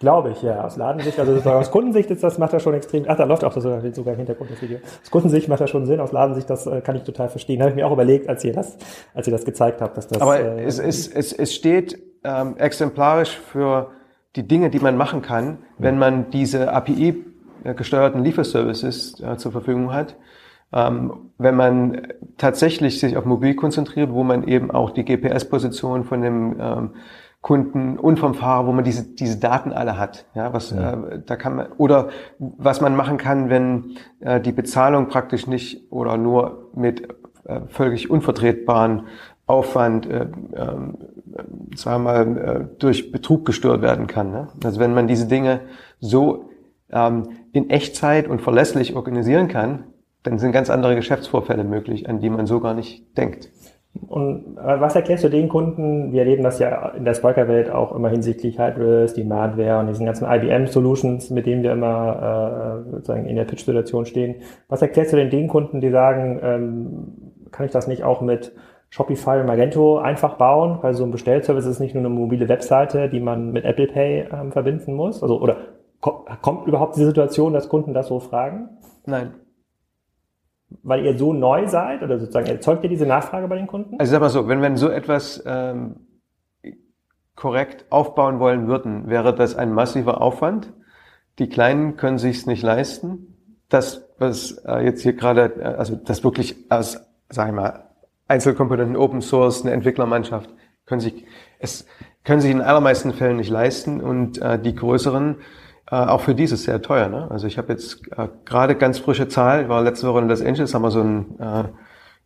Glaube 0.00 0.30
ich, 0.30 0.42
ja. 0.42 0.64
Aus 0.64 0.76
Ladensicht, 0.76 1.20
also 1.20 1.50
aus 1.50 1.70
Kundensicht 1.70 2.10
ist 2.10 2.24
das, 2.24 2.38
macht 2.38 2.54
das 2.54 2.62
schon 2.62 2.72
extrem, 2.72 3.04
ach, 3.06 3.18
da 3.18 3.24
läuft 3.24 3.44
auch 3.44 3.52
das 3.52 3.62
sogar 3.62 4.14
im 4.14 4.16
Hintergrund 4.16 4.50
das 4.50 4.62
Video. 4.62 4.78
Aus 4.78 5.10
Kundensicht 5.10 5.46
macht 5.46 5.60
das 5.60 5.68
schon 5.68 5.84
Sinn, 5.84 6.00
aus 6.00 6.10
Ladensicht, 6.10 6.48
das 6.48 6.66
äh, 6.66 6.80
kann 6.80 6.96
ich 6.96 7.02
total 7.02 7.28
verstehen. 7.28 7.60
Habe 7.60 7.70
ich 7.70 7.76
mir 7.76 7.86
auch 7.86 7.92
überlegt, 7.92 8.28
als 8.28 8.42
ihr 8.42 8.54
das, 8.54 8.76
als 9.14 9.28
ihr 9.28 9.32
das 9.32 9.44
gezeigt 9.44 9.82
habt, 9.82 9.96
dass 9.96 10.08
das. 10.08 10.20
Aber 10.20 10.40
äh, 10.40 10.64
es, 10.64 10.78
es, 10.78 11.06
es, 11.06 11.34
es 11.34 11.54
steht 11.54 11.98
ähm, 12.24 12.56
exemplarisch 12.56 13.36
für 13.36 13.90
die 14.36 14.46
Dinge, 14.46 14.70
die 14.70 14.80
man 14.80 14.96
machen 14.96 15.22
kann, 15.22 15.58
wenn 15.78 15.98
man 15.98 16.30
diese 16.30 16.72
API 16.72 17.24
gesteuerten 17.76 18.22
Lieferservices 18.22 19.20
äh, 19.20 19.36
zur 19.36 19.52
Verfügung 19.52 19.92
hat. 19.92 20.16
Ähm, 20.72 21.30
wenn 21.36 21.56
man 21.56 22.06
tatsächlich 22.36 23.00
sich 23.00 23.16
auf 23.16 23.24
mobil 23.24 23.54
konzentriert, 23.54 24.12
wo 24.12 24.22
man 24.22 24.44
eben 24.44 24.70
auch 24.70 24.90
die 24.90 25.04
GPS-Position 25.04 26.04
von 26.04 26.22
dem 26.22 26.56
ähm, 26.60 26.90
Kunden 27.42 27.98
und 27.98 28.18
vom 28.18 28.34
Fahrer, 28.34 28.66
wo 28.66 28.72
man 28.72 28.84
diese, 28.84 29.14
diese 29.14 29.38
Daten 29.38 29.72
alle 29.72 29.98
hat. 29.98 30.26
Ja, 30.34 30.52
was, 30.52 30.70
ja. 30.70 30.92
Äh, 30.92 31.22
da 31.24 31.36
kann 31.36 31.56
man, 31.56 31.72
oder 31.78 32.10
was 32.38 32.80
man 32.80 32.94
machen 32.94 33.16
kann, 33.16 33.50
wenn 33.50 33.96
äh, 34.20 34.40
die 34.40 34.52
Bezahlung 34.52 35.08
praktisch 35.08 35.46
nicht 35.46 35.90
oder 35.90 36.16
nur 36.16 36.70
mit 36.74 37.08
äh, 37.44 37.62
völlig 37.68 38.10
unvertretbaren 38.10 39.06
Aufwand, 39.50 40.06
äh, 40.08 40.22
äh, 40.22 40.66
sagen 41.74 41.76
wir 41.76 41.98
mal, 41.98 42.38
äh, 42.38 42.64
durch 42.78 43.12
Betrug 43.12 43.44
gestört 43.44 43.82
werden 43.82 44.06
kann. 44.06 44.30
Ne? 44.30 44.48
Also 44.64 44.80
wenn 44.80 44.94
man 44.94 45.06
diese 45.06 45.26
Dinge 45.26 45.60
so 45.98 46.50
ähm, 46.90 47.28
in 47.52 47.70
Echtzeit 47.70 48.28
und 48.28 48.40
verlässlich 48.40 48.96
organisieren 48.96 49.48
kann, 49.48 49.84
dann 50.22 50.38
sind 50.38 50.52
ganz 50.52 50.70
andere 50.70 50.94
Geschäftsvorfälle 50.96 51.64
möglich, 51.64 52.08
an 52.08 52.20
die 52.20 52.30
man 52.30 52.46
so 52.46 52.60
gar 52.60 52.74
nicht 52.74 53.16
denkt. 53.16 53.50
Und 54.06 54.56
äh, 54.56 54.80
was 54.80 54.94
erklärst 54.94 55.24
du 55.24 55.28
den 55.28 55.48
Kunden? 55.48 56.12
Wir 56.12 56.20
erleben 56.20 56.44
das 56.44 56.60
ja 56.60 56.90
in 56.90 57.04
der 57.04 57.14
Spiker-Welt 57.14 57.70
auch 57.70 57.92
immer 57.92 58.08
hinsichtlich 58.08 58.58
Hardware, 58.58 59.06
Demandware 59.06 59.80
und 59.80 59.88
diesen 59.88 60.06
ganzen 60.06 60.30
IBM-Solutions, 60.30 61.30
mit 61.30 61.46
denen 61.46 61.62
wir 61.62 61.72
immer 61.72 62.84
äh, 62.86 62.90
sozusagen 62.90 63.26
in 63.26 63.36
der 63.36 63.44
Pitch-Situation 63.44 64.06
stehen. 64.06 64.36
Was 64.68 64.82
erklärst 64.82 65.12
du 65.12 65.16
denn 65.16 65.30
den 65.30 65.48
Kunden, 65.48 65.80
die 65.80 65.90
sagen, 65.90 66.38
ähm, 66.42 67.32
kann 67.50 67.66
ich 67.66 67.72
das 67.72 67.88
nicht 67.88 68.04
auch 68.04 68.20
mit 68.20 68.52
Shopify 68.90 69.40
und 69.40 69.46
Magento 69.46 69.98
einfach 69.98 70.34
bauen? 70.34 70.78
Weil 70.82 70.94
so 70.94 71.04
ein 71.04 71.10
Bestellservice 71.10 71.66
ist 71.66 71.80
nicht 71.80 71.94
nur 71.94 72.02
eine 72.04 72.10
mobile 72.10 72.48
Webseite, 72.48 73.08
die 73.08 73.20
man 73.20 73.52
mit 73.52 73.64
Apple 73.64 73.86
Pay 73.86 74.28
ähm, 74.32 74.52
verbinden 74.52 74.94
muss. 74.94 75.22
Also 75.22 75.40
oder 75.40 75.56
kommt 76.00 76.66
überhaupt 76.66 76.96
die 76.96 77.04
Situation, 77.04 77.52
dass 77.52 77.68
Kunden 77.68 77.94
das 77.94 78.08
so 78.08 78.20
fragen? 78.20 78.68
Nein 79.06 79.32
weil 80.82 81.04
ihr 81.04 81.18
so 81.18 81.32
neu 81.32 81.66
seid 81.66 82.02
oder 82.02 82.18
sozusagen 82.18 82.46
erzeugt 82.46 82.84
ihr 82.84 82.90
diese 82.90 83.06
Nachfrage 83.06 83.48
bei 83.48 83.56
den 83.56 83.66
Kunden? 83.66 83.98
Also 83.98 84.12
sag 84.12 84.20
mal 84.20 84.30
so, 84.30 84.48
wenn 84.48 84.62
wir 84.62 84.76
so 84.76 84.88
etwas 84.88 85.42
ähm, 85.46 85.96
korrekt 87.34 87.86
aufbauen 87.90 88.38
wollen 88.38 88.68
würden, 88.68 89.08
wäre 89.08 89.34
das 89.34 89.56
ein 89.56 89.72
massiver 89.72 90.20
Aufwand. 90.20 90.72
Die 91.38 91.48
Kleinen 91.48 91.96
können 91.96 92.18
sich's 92.18 92.46
nicht 92.46 92.62
leisten. 92.62 93.36
Das, 93.68 94.08
was 94.18 94.52
äh, 94.66 94.84
jetzt 94.84 95.02
hier 95.02 95.14
gerade, 95.14 95.60
äh, 95.60 95.64
also 95.64 95.96
das 95.96 96.22
wirklich 96.24 96.70
aus, 96.70 97.00
sag 97.28 97.48
ich 97.48 97.54
mal, 97.54 97.89
Einzelkomponenten 98.30 98.96
Open 98.96 99.20
Source, 99.20 99.62
eine 99.62 99.72
Entwicklermannschaft, 99.72 100.50
können 100.86 101.00
sich, 101.00 101.24
es 101.58 101.86
können 102.24 102.40
sich 102.40 102.50
in 102.50 102.60
allermeisten 102.60 103.12
Fällen 103.12 103.36
nicht 103.36 103.50
leisten 103.50 104.00
und 104.00 104.40
äh, 104.40 104.58
die 104.58 104.74
größeren 104.74 105.36
äh, 105.90 105.96
auch 105.96 106.20
für 106.20 106.34
dieses 106.34 106.64
sehr 106.64 106.80
teuer. 106.82 107.08
Ne? 107.08 107.30
Also 107.30 107.46
ich 107.46 107.58
habe 107.58 107.72
jetzt 107.72 108.00
äh, 108.16 108.28
gerade 108.44 108.76
ganz 108.76 108.98
frische 108.98 109.28
Zahl, 109.28 109.62
ich 109.62 109.68
war 109.68 109.82
letzte 109.82 110.06
Woche 110.08 110.20
in 110.20 110.28
Los 110.28 110.42
Angeles, 110.42 110.74
haben 110.74 110.82
wir 110.82 110.90
so 110.90 111.02
ein 111.02 111.38
äh, 111.38 111.64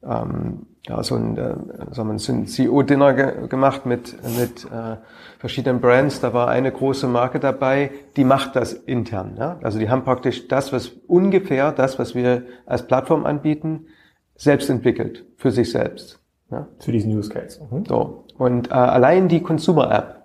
ähm, 0.06 0.66
ja, 0.86 1.02
so 1.02 1.14
ein, 1.14 1.36
äh, 1.36 1.54
sagen 1.92 2.12
wir, 2.12 2.18
so 2.18 2.32
ein 2.32 2.46
CEO-Dinner 2.46 3.14
ge 3.14 3.48
gemacht 3.48 3.86
mit, 3.86 4.14
mit 4.36 4.64
äh, 4.66 4.96
verschiedenen 5.38 5.80
Brands. 5.80 6.20
Da 6.20 6.34
war 6.34 6.48
eine 6.48 6.70
große 6.70 7.06
Marke 7.06 7.40
dabei, 7.40 7.90
die 8.16 8.24
macht 8.24 8.54
das 8.54 8.74
intern. 8.74 9.36
Ja? 9.38 9.58
Also 9.62 9.78
die 9.78 9.88
haben 9.88 10.04
praktisch 10.04 10.46
das, 10.48 10.72
was 10.72 10.88
ungefähr 11.06 11.72
das, 11.72 11.98
was 11.98 12.14
wir 12.14 12.42
als 12.66 12.86
Plattform 12.86 13.24
anbieten, 13.24 13.86
selbst 14.34 14.70
entwickelt 14.70 15.24
für 15.36 15.50
sich 15.50 15.70
selbst. 15.70 16.20
Ja? 16.50 16.68
Für 16.78 16.92
diesen 16.92 17.16
Use 17.16 17.30
Case. 17.30 17.60
Mhm. 17.70 17.84
So. 17.86 18.24
Und 18.38 18.70
äh, 18.70 18.74
allein 18.74 19.28
die 19.28 19.42
Consumer 19.42 19.90
App, 19.92 20.22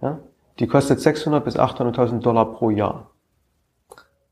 ja, 0.00 0.20
die 0.58 0.66
kostet 0.66 1.00
600 1.00 1.44
bis 1.44 1.58
800.000 1.58 2.20
Dollar 2.20 2.52
pro 2.52 2.70
Jahr. 2.70 3.10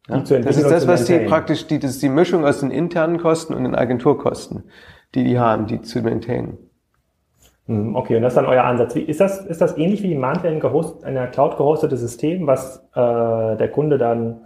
Ja? 0.09 0.19
Das 0.19 0.57
ist 0.57 0.71
das, 0.71 0.87
was 0.87 1.05
die 1.05 1.19
praktisch, 1.21 1.67
die, 1.67 1.79
das 1.79 1.93
ist 1.93 2.03
die 2.03 2.09
Mischung 2.09 2.45
aus 2.45 2.61
den 2.61 2.71
internen 2.71 3.19
Kosten 3.19 3.55
und 3.55 3.65
den 3.65 3.75
Agenturkosten 3.75 4.65
die 5.15 5.25
die 5.25 5.39
haben, 5.39 5.67
die 5.67 5.81
zu 5.83 6.01
maintainen. 6.03 6.59
Hm, 7.67 7.95
okay, 7.95 8.17
und 8.17 8.23
das 8.23 8.33
ist 8.33 8.37
dann 8.37 8.47
euer 8.47 8.65
Ansatz. 8.65 8.95
Wie, 8.95 9.03
ist, 9.03 9.21
das, 9.21 9.45
ist 9.45 9.61
das 9.61 9.77
ähnlich 9.77 10.03
wie 10.03 10.09
die 10.09 10.17
Mantler 10.17 10.53
gehost, 10.59 11.05
ein 11.05 11.31
Cloud 11.31 11.57
gehostetes 11.57 12.01
System, 12.01 12.47
was 12.47 12.79
äh, 12.95 13.57
der 13.57 13.69
Kunde 13.71 13.99
dann 13.99 14.41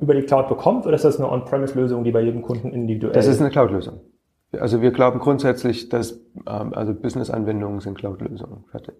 über 0.00 0.14
die 0.14 0.22
Cloud 0.22 0.48
bekommt, 0.48 0.86
oder 0.86 0.94
ist 0.94 1.04
das 1.04 1.18
eine 1.18 1.30
On-Premise-Lösung, 1.30 2.04
die 2.04 2.10
bei 2.10 2.20
jedem 2.20 2.42
Kunden 2.42 2.72
individuell 2.72 3.12
Das 3.12 3.26
ist 3.26 3.40
eine 3.40 3.50
Cloud-Lösung. 3.50 4.00
Also 4.58 4.82
wir 4.82 4.90
glauben 4.90 5.18
grundsätzlich, 5.18 5.88
dass 5.88 6.20
ähm, 6.46 6.74
also 6.74 6.94
Business-Anwendungen 6.94 7.80
sind 7.80 7.98
Cloud-Lösungen. 7.98 8.64
Fertig. 8.70 8.94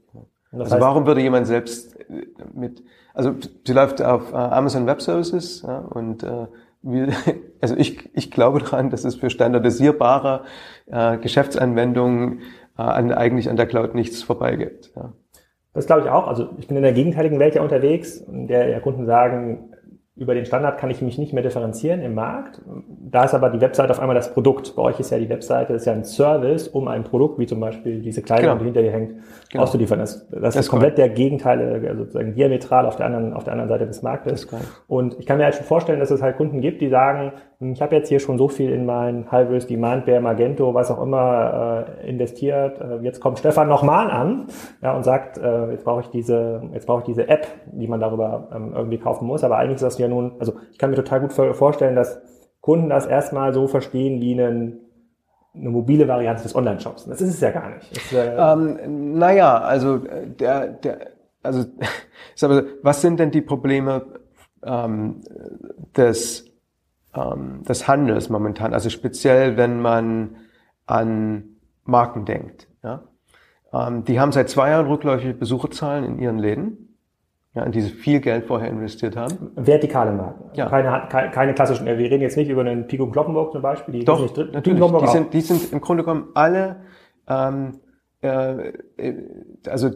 Also 0.53 0.81
warum 0.81 1.07
würde 1.07 1.21
jemand 1.21 1.47
selbst 1.47 1.99
äh, 2.01 2.27
mit, 2.55 2.83
also 3.15 3.35
sie 3.67 3.73
läuft 3.73 4.03
auf 4.03 4.33
äh, 4.33 4.37
Amazon 4.37 4.87
Web 4.87 5.03
Services 5.03 5.63
ja, 5.63 5.79
und 5.79 6.23
äh, 6.23 6.47
also 7.61 7.77
ich, 7.77 8.11
ich 8.15 8.31
glaube 8.31 8.59
daran, 8.59 8.91
dass 8.91 9.05
es 9.05 9.15
für 9.15 9.31
standardisierbare 9.31 10.45
äh, 10.87 11.19
Geschäftsanwendungen 11.19 12.41
äh, 12.77 12.83
an, 12.83 13.13
eigentlich 13.13 13.49
an 13.49 13.57
der 13.57 13.67
Cloud 13.67 13.95
nichts 13.95 14.23
vorbeigibt. 14.23 14.93
Ja. 14.97 15.13
Das 15.75 15.87
glaube 15.87 16.03
ich 16.03 16.09
auch. 16.09 16.27
Also 16.27 16.51
ich 16.59 16.69
bin 16.69 16.77
in 16.77 16.83
der 16.83 16.93
gegenteiligen 16.93 17.39
Welt 17.39 17.55
ja 17.55 17.63
unterwegs, 17.63 18.17
in 18.19 18.47
der 18.47 18.69
ja 18.69 18.81
Kunden 18.81 19.07
sagen, 19.07 19.72
über 20.15 20.35
den 20.35 20.45
Standard 20.45 20.79
kann 20.79 20.91
ich 20.91 21.01
mich 21.01 21.17
nicht 21.17 21.33
mehr 21.33 21.43
differenzieren 21.43 22.03
im 22.03 22.15
Markt. 22.15 22.61
Da 23.01 23.25
ist 23.25 23.33
aber 23.33 23.49
die 23.49 23.63
Webseite 23.63 23.91
auf 23.93 23.99
einmal 23.99 24.15
das 24.15 24.35
Produkt. 24.35 24.77
Bei 24.77 24.83
euch 24.83 25.01
ist 25.01 25.11
ja 25.11 25.19
die 25.19 25.29
Webseite 25.31 25.73
ist 25.73 25.87
ja 25.87 25.95
ein 25.95 26.05
Service, 26.05 26.69
um 26.69 26.87
ein 26.87 27.03
Produkt, 27.03 27.39
wie 27.39 27.47
zum 27.47 27.61
Beispiel 27.61 28.03
diese 28.03 28.21
Kleidung, 28.21 28.51
genau. 28.51 28.59
die 28.59 28.65
hinter 28.67 28.83
dir 28.83 28.93
hängt, 28.93 29.15
genau. 29.51 29.65
auszuliefern. 29.65 30.01
Das, 30.01 30.29
das, 30.29 30.41
das 30.41 30.57
ist 30.57 30.69
komplett 30.69 30.99
der 30.99 31.09
Gegenteil, 31.09 31.87
also 31.89 32.05
sozusagen 32.05 32.35
diametral 32.35 32.85
auf 32.85 32.97
der 32.97 33.07
anderen, 33.07 33.33
auf 33.33 33.45
der 33.45 33.55
anderen 33.55 33.71
Seite 33.71 33.87
des 33.87 34.03
Marktes. 34.03 34.47
Und 34.87 35.19
ich 35.19 35.25
kann 35.25 35.39
mir 35.39 35.45
halt 35.45 35.55
schon 35.55 35.65
vorstellen, 35.65 35.99
dass 35.99 36.11
es 36.11 36.21
halt 36.21 36.37
Kunden 36.37 36.61
gibt, 36.61 36.83
die 36.83 36.91
sagen, 36.91 37.33
ich 37.63 37.83
habe 37.83 37.95
jetzt 37.95 38.09
hier 38.09 38.21
schon 38.21 38.39
so 38.39 38.49
viel 38.49 38.73
in 38.73 38.87
mein 38.87 39.31
High-Risk 39.31 39.69
Demand 39.69 40.07
Bear, 40.07 40.21
Magento, 40.21 40.75
was 40.75 40.91
auch 40.91 41.03
immer 41.03 41.87
äh, 42.01 42.09
investiert. 42.09 42.81
Äh, 42.81 42.99
jetzt 43.03 43.21
kommt 43.21 43.39
Stefan 43.39 43.69
nochmal 43.69 44.11
an 44.11 44.47
ja, 44.83 44.97
und 44.97 45.05
sagt, 45.05 45.39
äh, 45.39 45.71
jetzt 45.71 45.85
brauche 45.85 46.01
ich 46.01 46.09
diese, 46.09 46.63
jetzt 46.73 46.87
brauche 46.87 47.01
ich 47.01 47.07
diese 47.07 47.29
App, 47.29 47.47
die 47.67 47.87
man 47.87 48.01
darüber 48.01 48.49
ähm, 48.55 48.73
irgendwie 48.75 48.99
kaufen 48.99 49.27
muss. 49.27 49.45
Aber 49.45 49.59
eigentlich 49.59 49.77
ist 49.77 49.83
das 49.83 49.99
ja 49.99 50.09
nun, 50.09 50.33
also 50.39 50.55
ich 50.73 50.79
kann 50.79 50.91
mir 50.91 50.97
total 50.97 51.21
gut 51.21 51.33
vorstellen, 51.33 51.95
dass 51.95 52.21
Kunden 52.61 52.89
das 52.89 53.07
erstmal 53.07 53.53
so 53.53 53.69
verstehen 53.69 54.21
wie 54.21 54.33
einen 54.33 54.81
eine 55.55 55.69
mobile 55.69 56.09
Variante 56.09 56.43
des 56.43 56.55
Online-Shops. 56.55 57.05
Das 57.05 57.21
ist 57.21 57.35
es 57.35 57.41
ja 57.41 57.51
gar 57.51 57.75
nicht. 57.75 57.95
Das, 57.95 58.13
äh 58.13 58.37
ähm, 58.37 59.19
naja, 59.19 59.59
also 59.59 59.97
äh, 59.97 60.27
der, 60.29 60.69
der, 60.69 60.99
also 61.43 61.67
was 62.83 63.03
sind 63.03 63.21
denn 63.21 63.31
die 63.31 63.43
Probleme 63.43 64.07
ähm, 64.65 65.21
des 65.97 66.52
ähm, 67.15 67.63
des 67.65 67.89
Handels 67.89 68.29
momentan, 68.29 68.73
also 68.73 68.89
speziell 68.91 69.57
wenn 69.57 69.81
man 69.81 70.37
an 70.87 71.45
Marken 71.85 72.25
denkt. 72.25 72.69
Ja? 72.83 73.03
Ähm, 73.73 74.05
die 74.05 74.21
haben 74.21 74.33
seit 74.33 74.49
zwei 74.49 74.71
Jahren 74.71 74.87
rückläufige 74.87 75.35
Besucherzahlen 75.35 76.05
in 76.05 76.19
ihren 76.19 76.39
Läden, 76.39 76.97
ja, 77.55 77.65
in 77.65 77.73
die 77.73 77.83
sie 77.83 77.91
viel 77.91 78.21
Geld 78.21 78.47
vorher 78.47 78.71
investiert 78.71 79.17
haben. 79.17 79.51
Vertikale 79.57 80.13
Marken. 80.13 80.51
Ja. 80.55 80.69
Keine, 80.69 81.31
keine, 81.31 81.55
klassischen, 81.55 81.87
wir 81.87 81.97
reden 81.99 82.23
jetzt 82.23 82.37
nicht 82.37 82.49
über 82.49 82.63
einen 82.63 82.87
Pico 82.87 83.07
Kloppenburg 83.09 83.53
zum 83.53 83.63
Beispiel. 83.63 83.93
Die 83.93 84.05
Doch, 84.05 84.21
nicht, 84.23 84.37
natürlich. 84.53 84.81
Die 84.81 85.07
sind, 85.09 85.35
die 85.35 85.41
sind 85.43 85.73
im 85.73 85.81
Grunde 85.81 86.03
genommen 86.03 86.29
alle 86.35 86.77
ähm, 87.29 87.81
äh, 88.23 88.73
also 89.69 89.91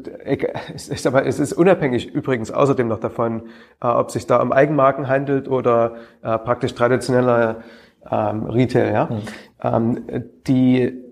es 0.75 0.89
ist 0.89 1.07
aber 1.07 1.27
es 1.27 1.39
ist 1.39 1.53
unabhängig 1.53 2.13
übrigens 2.13 2.51
außerdem 2.51 2.89
noch 2.89 3.01
davon, 3.01 3.43
äh, 3.83 3.87
ob 3.87 4.11
sich 4.11 4.27
da 4.27 4.41
um 4.41 4.53
Eigenmarken 4.53 5.09
handelt 5.09 5.49
oder 5.49 5.97
äh, 6.23 6.39
praktisch 6.39 6.75
traditioneller 6.75 7.63
ähm, 8.11 8.45
Retail. 8.45 8.93
Ja, 8.93 9.07
mhm. 9.07 9.23
ähm, 9.63 10.25
die 10.47 11.03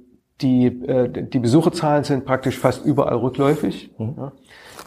die 0.40 0.66
äh, 0.66 1.08
die 1.08 1.38
Besucherzahlen 1.38 2.04
sind 2.04 2.24
praktisch 2.24 2.58
fast 2.58 2.84
überall 2.84 3.16
rückläufig. 3.16 3.92
Mhm. 3.98 4.14
Ja? 4.16 4.32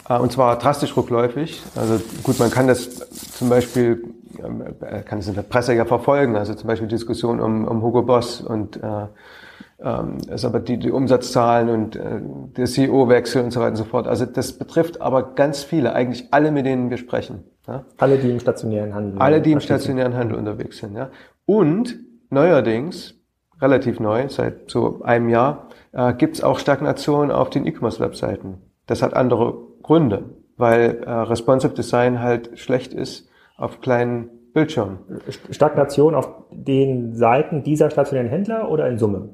Äh, 0.09 0.19
und 0.19 0.31
zwar 0.31 0.57
drastisch 0.57 0.95
rückläufig. 0.95 1.61
Also 1.75 1.99
gut, 2.23 2.39
man 2.39 2.51
kann 2.51 2.67
das 2.67 3.09
zum 3.09 3.49
Beispiel, 3.49 4.03
ähm, 4.43 4.63
kann 5.05 5.19
es 5.19 5.27
in 5.27 5.35
der 5.35 5.41
Presse 5.41 5.73
ja 5.73 5.85
verfolgen, 5.85 6.35
also 6.35 6.53
zum 6.53 6.67
Beispiel 6.67 6.87
Diskussion 6.87 7.39
um, 7.39 7.67
um 7.67 7.81
Hugo 7.81 8.03
Boss 8.03 8.41
und 8.41 8.77
äh, 8.77 9.07
ähm, 9.83 10.17
ist 10.29 10.43
aber 10.43 10.59
die, 10.59 10.77
die 10.77 10.91
Umsatzzahlen 10.91 11.69
und 11.69 11.95
äh, 11.95 12.19
der 12.57 12.65
CEO-Wechsel 12.65 13.43
und 13.43 13.51
so 13.51 13.59
weiter 13.59 13.71
und 13.71 13.75
so 13.75 13.83
fort. 13.83 14.07
Also 14.07 14.25
das 14.25 14.53
betrifft 14.53 15.01
aber 15.01 15.35
ganz 15.35 15.63
viele, 15.63 15.93
eigentlich 15.93 16.27
alle, 16.31 16.51
mit 16.51 16.65
denen 16.65 16.89
wir 16.89 16.97
sprechen. 16.97 17.43
Ja? 17.67 17.85
Alle, 17.97 18.17
die 18.17 18.31
im 18.31 18.39
stationären 18.39 18.95
Handel 18.95 19.19
Alle, 19.19 19.41
die 19.41 19.51
im 19.51 19.59
stationären 19.59 20.15
Handel 20.15 20.37
unterwegs 20.37 20.79
sind. 20.79 20.95
Ja? 20.95 21.09
Und 21.45 21.95
neuerdings, 22.29 23.15
relativ 23.61 23.99
neu, 23.99 24.29
seit 24.29 24.69
so 24.69 25.01
einem 25.03 25.29
Jahr, 25.29 25.67
äh, 25.91 26.13
gibt 26.13 26.35
es 26.35 26.43
auch 26.43 26.59
Stagnation 26.59 27.29
auf 27.29 27.49
den 27.49 27.65
E-Commerce-Webseiten. 27.65 28.55
Das 28.87 29.01
hat 29.03 29.13
andere 29.13 29.57
Gründe, 29.83 30.23
weil 30.57 31.03
äh, 31.05 31.09
Responsive 31.09 31.73
Design 31.73 32.19
halt 32.19 32.57
schlecht 32.57 32.93
ist 32.93 33.29
auf 33.57 33.81
kleinen 33.81 34.29
Bildschirmen. 34.53 34.99
Stagnation 35.51 36.15
auf 36.15 36.29
den 36.51 37.13
Seiten 37.13 37.61
dieser 37.61 37.91
stationären 37.91 38.29
Händler 38.29 38.71
oder 38.71 38.87
in 38.89 38.97
Summe? 38.97 39.29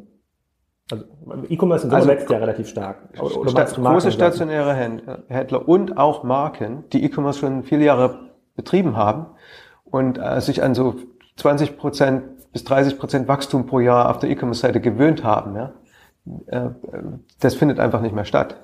Also 0.91 1.05
E-Commerce 1.49 1.83
Summe 1.83 1.95
also, 1.95 2.09
wächst 2.09 2.29
ja 2.29 2.37
relativ 2.37 2.67
stark. 2.67 2.97
Oder 3.19 3.49
sta 3.49 3.63
große 3.63 4.11
stationäre 4.11 4.73
Händler 4.73 5.67
und 5.67 5.97
auch 5.97 6.23
Marken, 6.23 6.83
die 6.91 7.03
E-Commerce 7.05 7.39
schon 7.39 7.63
viele 7.63 7.85
Jahre 7.85 8.31
betrieben 8.55 8.97
haben 8.97 9.27
und 9.85 10.17
äh, 10.17 10.41
sich 10.41 10.61
an 10.61 10.75
so 10.75 10.95
20 11.37 11.77
Prozent 11.77 12.23
bis 12.51 12.63
30 12.65 12.99
Prozent 12.99 13.27
Wachstum 13.27 13.65
pro 13.65 13.79
Jahr 13.79 14.09
auf 14.09 14.19
der 14.19 14.29
E-Commerce-Seite 14.29 14.81
gewöhnt 14.81 15.23
haben. 15.23 15.55
Ja? 15.55 15.73
Äh, 16.47 16.69
das 17.39 17.55
findet 17.55 17.79
einfach 17.79 18.01
nicht 18.01 18.13
mehr 18.13 18.25
statt. 18.25 18.57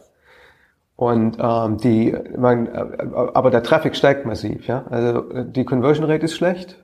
Und 0.96 1.38
ähm, 1.40 1.78
die, 1.78 2.16
man, 2.38 2.68
äh, 2.68 2.86
aber 3.34 3.50
der 3.50 3.64
Traffic 3.64 3.96
steigt 3.96 4.26
massiv. 4.26 4.68
Ja? 4.68 4.86
Also 4.90 5.44
die 5.44 5.64
Conversion 5.64 6.06
Rate 6.06 6.26
ist 6.26 6.36
schlecht 6.36 6.84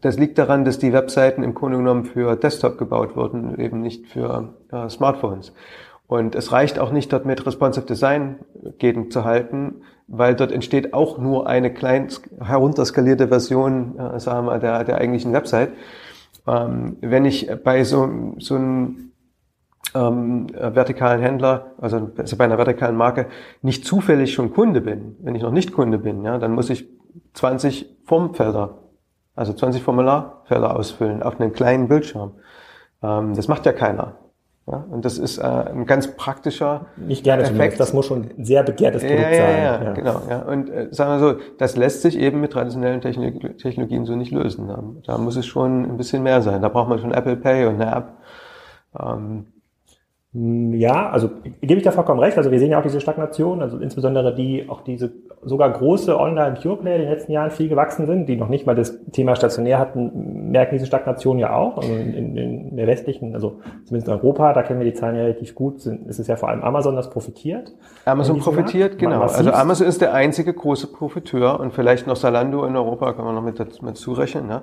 das 0.00 0.18
liegt 0.18 0.38
daran, 0.38 0.64
dass 0.64 0.78
die 0.78 0.92
Webseiten 0.92 1.42
im 1.42 1.54
Grunde 1.54 1.78
genommen 1.78 2.04
für 2.04 2.36
Desktop 2.36 2.76
gebaut 2.76 3.16
wurden, 3.16 3.58
eben 3.58 3.80
nicht 3.80 4.06
für 4.08 4.54
äh, 4.70 4.88
Smartphones. 4.88 5.52
Und 6.06 6.34
es 6.34 6.52
reicht 6.52 6.78
auch 6.78 6.92
nicht, 6.92 7.12
dort 7.12 7.24
mit 7.24 7.46
Responsive 7.46 7.86
Design 7.86 8.40
gegenzuhalten, 8.78 9.82
weil 10.08 10.34
dort 10.34 10.52
entsteht 10.52 10.92
auch 10.92 11.16
nur 11.16 11.46
eine 11.46 11.72
klein 11.72 12.08
herunterskalierte 12.38 13.28
Version, 13.28 13.98
äh, 13.98 14.20
sagen 14.20 14.46
wir, 14.46 14.58
der, 14.58 14.84
der 14.84 14.98
eigentlichen 14.98 15.32
Website. 15.32 15.70
Ähm, 16.46 16.98
wenn 17.00 17.24
ich 17.24 17.48
bei 17.64 17.84
so, 17.84 18.34
so 18.38 18.56
einem 18.56 19.12
ähm, 19.94 20.48
vertikalen 20.50 21.22
Händler, 21.22 21.72
also, 21.78 22.10
also 22.18 22.36
bei 22.36 22.44
einer 22.44 22.58
vertikalen 22.58 22.96
Marke, 22.96 23.26
nicht 23.62 23.86
zufällig 23.86 24.34
schon 24.34 24.52
Kunde 24.52 24.82
bin, 24.82 25.16
wenn 25.20 25.34
ich 25.34 25.42
noch 25.42 25.50
nicht 25.52 25.72
Kunde 25.72 25.98
bin, 25.98 26.24
ja, 26.24 26.36
dann 26.38 26.52
muss 26.52 26.68
ich 26.68 26.88
20 27.34 27.88
Formfelder 28.04 28.81
also 29.34 29.52
20 29.52 29.82
Formularfelder 29.82 30.76
ausfüllen 30.76 31.22
auf 31.22 31.40
einem 31.40 31.52
kleinen 31.52 31.88
Bildschirm. 31.88 32.32
Ähm, 33.02 33.34
das 33.34 33.48
macht 33.48 33.66
ja 33.66 33.72
keiner. 33.72 34.16
Ja, 34.70 34.84
und 34.90 35.04
das 35.04 35.18
ist 35.18 35.38
äh, 35.38 35.42
ein 35.42 35.86
ganz 35.86 36.14
praktischer 36.16 36.86
Nicht 36.96 37.24
gerne 37.24 37.42
Effekt. 37.42 37.80
Das 37.80 37.92
muss 37.92 38.06
schon 38.06 38.30
ein 38.38 38.44
sehr 38.44 38.62
begehrtes 38.62 39.02
Produkt 39.02 39.22
ja, 39.22 39.36
sein. 39.36 39.56
Ja, 39.56 39.82
ja, 39.82 39.92
genau. 39.92 40.22
Ja. 40.30 40.42
Und 40.42 40.70
äh, 40.70 40.86
sagen 40.92 41.10
wir 41.10 41.18
so, 41.18 41.40
das 41.58 41.76
lässt 41.76 42.02
sich 42.02 42.16
eben 42.16 42.40
mit 42.40 42.52
traditionellen 42.52 43.00
Technologien 43.00 44.06
so 44.06 44.14
nicht 44.14 44.30
lösen. 44.30 44.68
Da, 44.68 44.84
da 45.04 45.18
muss 45.18 45.34
es 45.34 45.46
schon 45.46 45.84
ein 45.84 45.96
bisschen 45.96 46.22
mehr 46.22 46.42
sein. 46.42 46.62
Da 46.62 46.68
braucht 46.68 46.88
man 46.88 47.00
schon 47.00 47.12
Apple 47.12 47.36
Pay 47.36 47.66
und 47.66 47.82
eine 47.82 47.92
App. 47.92 48.12
Ähm, 49.00 49.16
hm, 49.16 49.51
ja, 50.34 51.10
also 51.10 51.28
gebe 51.60 51.74
ich 51.74 51.82
da 51.82 51.90
vollkommen 51.90 52.20
recht. 52.20 52.38
Also 52.38 52.50
wir 52.50 52.58
sehen 52.58 52.70
ja 52.70 52.78
auch 52.78 52.82
diese 52.82 53.02
Stagnation, 53.02 53.60
also 53.60 53.76
insbesondere 53.76 54.34
die, 54.34 54.66
auch 54.66 54.80
diese 54.80 55.12
sogar 55.42 55.70
große 55.70 56.18
Online-Pure-Player 56.18 56.96
in 56.96 57.02
den 57.02 57.10
letzten 57.10 57.32
Jahren 57.32 57.50
viel 57.50 57.68
gewachsen 57.68 58.06
sind, 58.06 58.26
die 58.30 58.36
noch 58.36 58.48
nicht 58.48 58.64
mal 58.64 58.74
das 58.74 58.98
Thema 59.12 59.36
stationär 59.36 59.78
hatten, 59.78 60.50
merken 60.50 60.76
diese 60.76 60.86
Stagnation 60.86 61.38
ja 61.38 61.54
auch. 61.54 61.76
Also 61.76 61.92
in, 61.92 62.34
in 62.36 62.76
der 62.76 62.86
westlichen, 62.86 63.34
also 63.34 63.60
zumindest 63.84 64.08
in 64.08 64.14
Europa, 64.14 64.54
da 64.54 64.62
kennen 64.62 64.80
wir 64.80 64.86
die 64.86 64.94
Zahlen 64.94 65.16
ja 65.16 65.22
relativ 65.22 65.54
gut, 65.54 65.82
sind, 65.82 66.06
ist 66.06 66.18
es 66.18 66.28
ja 66.28 66.36
vor 66.36 66.48
allem 66.48 66.62
Amazon, 66.62 66.96
das 66.96 67.10
profitiert. 67.10 67.74
Amazon 68.06 68.38
profitiert, 68.38 68.92
Markt. 68.92 68.98
genau. 69.00 69.20
Also 69.20 69.52
Amazon 69.52 69.86
ist 69.86 70.00
der 70.00 70.14
einzige 70.14 70.54
große 70.54 70.86
Profiteur 70.86 71.60
und 71.60 71.74
vielleicht 71.74 72.06
noch 72.06 72.16
Salando 72.16 72.64
in 72.64 72.74
Europa 72.74 73.12
kann 73.12 73.26
man 73.26 73.34
noch 73.34 73.42
mit, 73.42 73.82
mit 73.82 73.96
zurechnen. 73.98 74.46
Ne? 74.46 74.62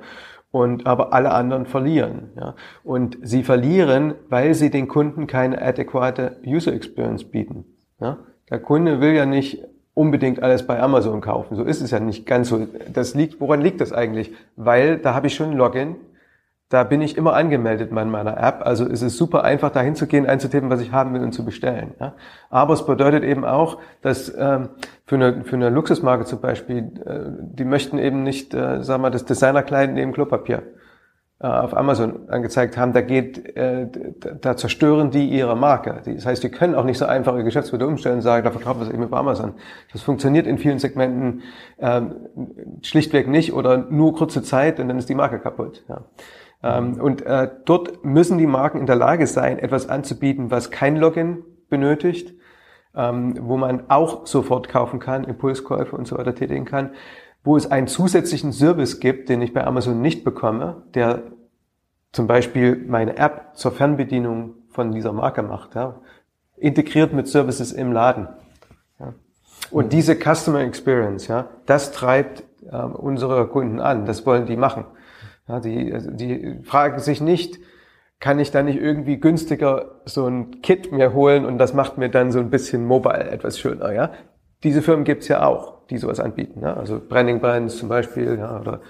Und 0.51 0.87
aber 0.87 1.13
alle 1.13 1.31
anderen 1.31 1.65
verlieren. 1.65 2.29
Ja. 2.35 2.55
Und 2.83 3.17
sie 3.21 3.43
verlieren, 3.43 4.15
weil 4.29 4.53
sie 4.53 4.69
den 4.69 4.87
Kunden 4.87 5.27
keine 5.27 5.61
adäquate 5.61 6.37
User 6.45 6.73
Experience 6.73 7.23
bieten. 7.23 7.65
Ja. 7.99 8.17
Der 8.49 8.59
Kunde 8.59 8.99
will 8.99 9.13
ja 9.13 9.25
nicht 9.25 9.63
unbedingt 9.93 10.41
alles 10.41 10.65
bei 10.65 10.79
Amazon 10.79 11.21
kaufen. 11.21 11.55
So 11.55 11.63
ist 11.63 11.81
es 11.81 11.91
ja 11.91 11.99
nicht 11.99 12.25
ganz 12.25 12.49
so. 12.49 12.67
Das 12.93 13.15
liegt, 13.15 13.41
woran 13.41 13.61
liegt 13.61 13.81
das 13.81 13.93
eigentlich? 13.93 14.31
Weil 14.55 14.97
da 14.97 15.13
habe 15.13 15.27
ich 15.27 15.35
schon 15.35 15.51
ein 15.51 15.57
Login, 15.57 15.97
da 16.69 16.83
bin 16.83 17.01
ich 17.01 17.17
immer 17.17 17.33
angemeldet 17.33 17.89
in 17.89 17.95
meiner 17.95 18.37
App. 18.37 18.61
Also 18.63 18.85
es 18.85 19.01
ist 19.01 19.17
super 19.17 19.43
einfach, 19.43 19.71
da 19.71 19.81
hinzugehen, 19.81 20.27
einzutippen, 20.27 20.69
was 20.69 20.81
ich 20.81 20.91
haben 20.91 21.13
will 21.15 21.23
und 21.23 21.31
zu 21.31 21.43
bestellen. 21.43 21.95
Ja. 21.99 22.13
Aber 22.51 22.75
es 22.75 22.85
bedeutet 22.85 23.23
eben 23.23 23.43
auch, 23.43 23.79
dass 24.03 24.31
ähm, 24.37 24.69
für, 25.05 25.15
eine, 25.15 25.43
für 25.43 25.55
eine 25.55 25.69
Luxusmarke 25.69 26.25
zum 26.25 26.41
Beispiel, 26.41 26.91
äh, 27.05 27.31
die 27.55 27.65
möchten 27.65 27.97
eben 27.97 28.21
nicht, 28.21 28.53
äh, 28.53 28.83
sagen 28.83 29.01
wir, 29.01 29.09
das 29.09 29.25
Designerkleid 29.25 29.91
neben 29.91 30.13
Klopapier 30.13 30.61
äh, 31.39 31.47
auf 31.47 31.75
Amazon 31.75 32.29
angezeigt 32.29 32.77
haben, 32.77 32.93
da 32.93 33.01
geht, 33.01 33.55
äh, 33.57 33.87
da 34.39 34.55
zerstören 34.55 35.09
die 35.09 35.27
ihre 35.27 35.55
Marke. 35.55 36.01
Das 36.05 36.27
heißt, 36.27 36.43
die 36.43 36.49
können 36.49 36.75
auch 36.75 36.83
nicht 36.83 36.99
so 36.99 37.05
einfach 37.05 37.35
ihr 37.35 37.43
Geschäftsmodell 37.43 37.87
umstellen 37.87 38.17
und 38.17 38.21
sagen, 38.21 38.43
da 38.43 38.51
verkaufen 38.51 38.81
wir 38.81 38.87
es 38.87 38.93
eben 38.93 39.01
über 39.01 39.17
Amazon. 39.17 39.53
Das 39.91 40.03
funktioniert 40.03 40.45
in 40.45 40.59
vielen 40.59 40.77
Segmenten 40.77 41.41
ähm, 41.79 42.13
schlichtweg 42.83 43.27
nicht 43.27 43.53
oder 43.53 43.77
nur 43.89 44.13
kurze 44.13 44.43
Zeit 44.43 44.79
und 44.79 44.87
dann 44.87 44.99
ist 44.99 45.09
die 45.09 45.15
Marke 45.15 45.39
kaputt. 45.39 45.83
Ja. 45.89 46.01
Ähm, 46.61 46.99
und 46.99 47.21
äh, 47.21 47.49
dort 47.65 48.03
müssen 48.03 48.37
die 48.37 48.47
Marken 48.47 48.79
in 48.79 48.85
der 48.85 48.95
Lage 48.95 49.27
sein, 49.27 49.59
etwas 49.59 49.87
anzubieten, 49.87 50.51
was 50.51 50.71
kein 50.71 50.97
Login 50.97 51.43
benötigt, 51.69 52.33
ähm, 52.95 53.35
wo 53.41 53.57
man 53.57 53.89
auch 53.89 54.27
sofort 54.27 54.67
kaufen 54.67 54.99
kann, 54.99 55.23
Impulskäufe 55.23 55.95
und 55.95 56.07
so 56.07 56.17
weiter 56.17 56.35
tätigen 56.35 56.65
kann, 56.65 56.91
wo 57.43 57.55
es 57.55 57.71
einen 57.71 57.87
zusätzlichen 57.87 58.51
Service 58.51 58.99
gibt, 58.99 59.29
den 59.29 59.41
ich 59.41 59.53
bei 59.53 59.65
Amazon 59.65 60.01
nicht 60.01 60.23
bekomme, 60.23 60.83
der 60.93 61.23
zum 62.11 62.27
Beispiel 62.27 62.75
meine 62.87 63.17
App 63.17 63.51
zur 63.53 63.71
Fernbedienung 63.71 64.55
von 64.69 64.91
dieser 64.91 65.13
Marke 65.13 65.43
macht, 65.43 65.75
ja, 65.75 66.01
integriert 66.57 67.13
mit 67.13 67.27
Services 67.27 67.71
im 67.71 67.93
Laden. 67.93 68.27
Ja. 68.99 69.13
Und 69.71 69.85
mhm. 69.85 69.89
diese 69.89 70.15
Customer 70.15 70.61
Experience, 70.61 71.27
ja, 71.27 71.47
das 71.65 71.91
treibt 71.91 72.43
äh, 72.69 72.75
unsere 72.75 73.47
Kunden 73.47 73.79
an, 73.79 74.05
das 74.05 74.25
wollen 74.25 74.45
die 74.45 74.57
machen. 74.57 74.85
Ja, 75.49 75.59
die, 75.59 75.91
also 75.91 76.11
die 76.11 76.59
fragen 76.63 76.99
sich 76.99 77.21
nicht, 77.21 77.57
kann 78.19 78.39
ich 78.39 78.51
da 78.51 78.61
nicht 78.61 78.79
irgendwie 78.79 79.19
günstiger 79.19 80.01
so 80.05 80.27
ein 80.27 80.61
Kit 80.61 80.91
mir 80.91 81.13
holen 81.13 81.45
und 81.45 81.57
das 81.57 81.73
macht 81.73 81.97
mir 81.97 82.09
dann 82.09 82.31
so 82.31 82.39
ein 82.39 82.51
bisschen 82.51 82.85
mobile 82.85 83.29
etwas 83.29 83.57
schöner, 83.57 83.91
ja? 83.91 84.11
Diese 84.63 84.81
Firmen 84.81 85.05
gibt's 85.05 85.27
ja 85.27 85.45
auch, 85.45 85.87
die 85.89 85.97
sowas 85.97 86.19
anbieten, 86.19 86.61
ja? 86.61 86.75
Also 86.75 86.99
Branding 86.99 87.39
Brands 87.39 87.77
zum 87.77 87.89
Beispiel, 87.89 88.37
ja, 88.37 88.59
oder 88.59 88.81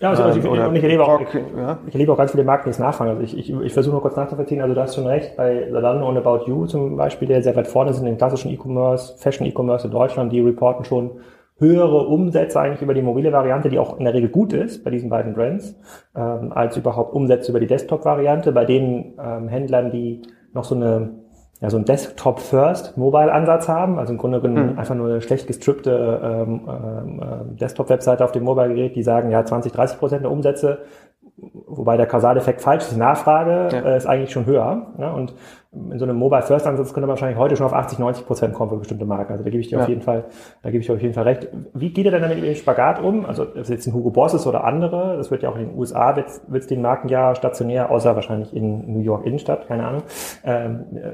ja, 0.00 0.10
also, 0.10 0.24
also 0.24 0.38
ich, 0.38 0.46
oder 0.46 0.72
ich, 0.72 0.82
erlebe 0.82 1.04
auch, 1.04 1.20
ich, 1.20 1.34
ja. 1.56 1.78
ich 1.86 1.94
erlebe 1.94 2.12
auch 2.12 2.18
ganz 2.18 2.32
viele 2.32 2.44
Marken, 2.44 2.64
die 2.64 2.70
es 2.70 2.78
nachfragen. 2.78 3.10
Also 3.10 3.22
ich, 3.22 3.38
ich, 3.38 3.50
ich 3.50 3.72
versuche 3.72 3.94
noch 3.94 4.02
kurz 4.02 4.16
nachzuvollziehen. 4.16 4.60
Also 4.60 4.74
du 4.74 4.80
hast 4.80 4.96
schon 4.96 5.06
recht, 5.06 5.36
bei 5.36 5.68
Zalando 5.70 6.06
und 6.06 6.18
About 6.18 6.46
You 6.46 6.66
zum 6.66 6.96
Beispiel, 6.96 7.28
der 7.28 7.42
sehr 7.42 7.56
weit 7.56 7.68
vorne 7.68 7.94
sind 7.94 8.06
im 8.06 8.18
klassischen 8.18 8.50
E-Commerce, 8.50 9.16
Fashion 9.18 9.46
E-Commerce 9.46 9.86
in 9.86 9.92
Deutschland, 9.92 10.32
die 10.32 10.40
reporten 10.40 10.84
schon 10.84 11.12
höhere 11.58 12.06
Umsätze 12.06 12.60
eigentlich 12.60 12.82
über 12.82 12.94
die 12.94 13.02
mobile 13.02 13.32
Variante, 13.32 13.68
die 13.68 13.78
auch 13.78 13.98
in 13.98 14.04
der 14.04 14.14
Regel 14.14 14.28
gut 14.28 14.52
ist 14.52 14.82
bei 14.84 14.90
diesen 14.90 15.08
beiden 15.08 15.34
Brands, 15.34 15.76
ähm, 16.16 16.52
als 16.52 16.76
überhaupt 16.76 17.14
Umsätze 17.14 17.50
über 17.50 17.60
die 17.60 17.66
Desktop-Variante. 17.66 18.52
Bei 18.52 18.64
den 18.64 19.14
ähm, 19.22 19.48
Händlern, 19.48 19.90
die 19.90 20.22
noch 20.52 20.64
so 20.64 20.74
eine 20.74 21.10
ja, 21.60 21.70
so 21.70 21.78
ein 21.78 21.84
Desktop-First-Mobile-Ansatz 21.84 23.68
haben, 23.68 23.98
also 23.98 24.12
im 24.12 24.18
Grunde 24.18 24.40
genommen 24.40 24.72
mhm. 24.72 24.78
einfach 24.78 24.96
nur 24.96 25.08
eine 25.08 25.20
schlecht 25.22 25.46
gestrippte 25.46 26.20
ähm, 26.22 26.68
ähm, 26.68 27.56
Desktop-Webseite 27.56 28.24
auf 28.24 28.32
dem 28.32 28.42
Mobile-Gerät, 28.42 28.96
die 28.96 29.04
sagen, 29.04 29.30
ja, 29.30 29.44
20, 29.44 29.72
30 29.72 29.98
Prozent 29.98 30.24
der 30.24 30.32
Umsätze 30.32 30.80
wobei 31.36 31.96
der 31.96 32.06
Kausaleffekt 32.06 32.60
falsch 32.60 32.84
ist, 32.84 32.92
die 32.92 32.98
Nachfrage 32.98 33.68
ja. 33.74 33.82
äh, 33.82 33.96
ist 33.96 34.06
eigentlich 34.06 34.32
schon 34.32 34.46
höher. 34.46 34.94
Ne? 34.96 35.12
Und 35.12 35.34
in 35.90 35.98
so 35.98 36.04
einem 36.04 36.16
Mobile 36.16 36.42
First 36.42 36.66
Ansatz 36.66 36.92
könnte 36.92 37.06
man 37.06 37.10
wahrscheinlich 37.10 37.38
heute 37.38 37.56
schon 37.56 37.66
auf 37.66 37.72
80, 37.72 37.98
90 37.98 38.26
Prozent 38.26 38.54
kommen 38.54 38.70
für 38.70 38.76
bestimmte 38.76 39.04
Marken. 39.04 39.32
Also 39.32 39.44
da 39.44 39.50
gebe 39.50 39.60
ich 39.60 39.68
dir 39.68 39.78
ja. 39.78 39.82
auf 39.82 39.88
jeden 39.88 40.02
Fall, 40.02 40.24
da 40.62 40.70
gebe 40.70 40.80
ich 40.80 40.86
dir 40.86 40.94
auf 40.94 41.02
jeden 41.02 41.14
Fall 41.14 41.24
recht. 41.24 41.48
Wie 41.72 41.90
geht 41.90 42.04
ihr 42.04 42.10
denn 42.10 42.22
damit 42.22 42.38
mit 42.38 42.46
dem 42.46 42.54
Spagat 42.54 43.02
um? 43.02 43.26
Also 43.26 43.42
ob 43.42 43.56
es 43.56 43.68
jetzt 43.68 43.86
ein 43.86 43.94
Hugo 43.94 44.10
Boss 44.10 44.34
ist 44.34 44.46
oder 44.46 44.64
andere, 44.64 45.16
das 45.16 45.30
wird 45.30 45.42
ja 45.42 45.50
auch 45.50 45.56
in 45.56 45.68
den 45.68 45.78
USA 45.78 46.16
wird 46.16 46.28
es 46.52 46.66
den 46.66 46.82
Marken 46.82 47.08
ja 47.08 47.34
stationär, 47.34 47.90
außer 47.90 48.14
wahrscheinlich 48.14 48.54
in 48.54 48.92
New 48.92 49.00
York 49.00 49.26
Innenstadt, 49.26 49.66
keine 49.66 49.86
Ahnung, 49.86 50.02
ähm, 50.44 50.84
äh, 50.94 51.12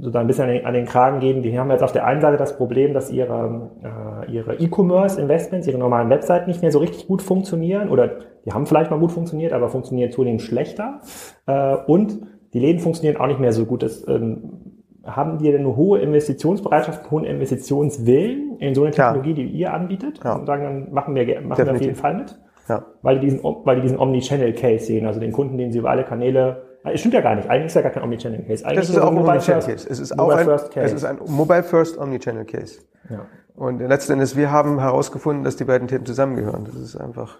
so 0.00 0.10
da 0.10 0.20
ein 0.20 0.26
bisschen 0.26 0.44
an 0.44 0.50
den, 0.50 0.66
an 0.66 0.74
den 0.74 0.86
Kragen 0.86 1.20
gehen. 1.20 1.42
Die 1.42 1.58
haben 1.58 1.70
jetzt 1.70 1.82
auf 1.82 1.92
der 1.92 2.06
einen 2.06 2.20
Seite 2.20 2.36
das 2.36 2.56
Problem, 2.56 2.94
dass 2.94 3.10
ihre 3.10 3.70
äh, 3.82 4.30
ihre 4.32 4.54
E-Commerce 4.54 5.20
Investments, 5.20 5.66
ihre 5.66 5.78
normalen 5.78 6.10
Webseiten 6.10 6.48
nicht 6.48 6.62
mehr 6.62 6.72
so 6.72 6.78
richtig 6.78 7.06
gut 7.06 7.22
funktionieren 7.22 7.88
oder 7.88 8.10
die 8.44 8.52
haben 8.52 8.66
vielleicht 8.66 8.90
mal 8.90 8.98
gut 8.98 9.12
funktioniert, 9.12 9.52
aber 9.52 9.68
funktionieren 9.68 10.10
zunehmend 10.10 10.42
schlechter. 10.42 11.00
Äh, 11.46 11.76
und 11.86 12.18
die 12.52 12.58
Läden 12.58 12.80
funktionieren 12.80 13.20
auch 13.20 13.26
nicht 13.26 13.40
mehr 13.40 13.52
so 13.52 13.66
gut. 13.66 13.82
Das, 13.82 14.06
ähm, 14.08 14.72
haben 15.04 15.38
die 15.38 15.50
denn 15.50 15.62
eine 15.62 15.74
hohe 15.74 15.98
Investitionsbereitschaft, 15.98 17.10
hohen 17.10 17.24
Investitionswillen 17.24 18.58
in 18.58 18.74
so 18.74 18.82
eine 18.84 18.92
Technologie, 18.92 19.30
ja. 19.30 19.34
die 19.34 19.46
ihr 19.46 19.74
anbietet? 19.74 20.20
Ja. 20.22 20.36
Und 20.36 20.46
sagen, 20.46 20.62
dann 20.62 20.92
machen 20.92 21.14
wir, 21.14 21.40
machen 21.40 21.66
wir 21.66 21.72
auf 21.72 21.80
jeden 21.80 21.96
Fall 21.96 22.14
mit. 22.14 22.38
Ja. 22.68 22.84
Weil 23.02 23.18
die 23.18 23.26
diesen, 23.26 23.42
weil 23.42 23.76
die 23.76 23.82
diesen 23.82 23.98
Omni-Channel-Case 23.98 24.84
sehen, 24.86 25.06
also 25.06 25.18
den 25.18 25.32
Kunden, 25.32 25.58
den 25.58 25.72
sie 25.72 25.80
über 25.80 25.90
alle 25.90 26.04
Kanäle 26.04 26.62
es 26.84 27.00
stimmt 27.00 27.14
ja 27.14 27.20
gar 27.20 27.36
nicht. 27.36 27.48
Eigentlich 27.48 27.66
ist 27.66 27.74
ja 27.74 27.82
gar 27.82 27.92
kein 27.92 28.02
Omnichannel-Case. 28.02 28.64
Das 28.74 28.90
ist 28.90 28.98
auch 28.98 29.10
ein 29.10 29.18
Omnichannel-Case. 29.18 29.88
Es 29.88 30.00
ist 30.00 30.18
auch 30.18 30.30
ein, 30.30 30.48
es 30.48 30.92
ist 30.92 31.04
ein 31.04 31.18
Mobile-First 31.26 31.98
Omnichannel-Case. 31.98 32.80
Ja. 33.08 33.26
Und 33.54 33.80
letzten 33.80 34.14
Endes, 34.14 34.36
wir 34.36 34.50
haben 34.50 34.80
herausgefunden, 34.80 35.44
dass 35.44 35.56
die 35.56 35.64
beiden 35.64 35.86
Themen 35.86 36.06
zusammengehören. 36.06 36.64
Das 36.64 36.74
ist 36.74 36.96
einfach 36.96 37.38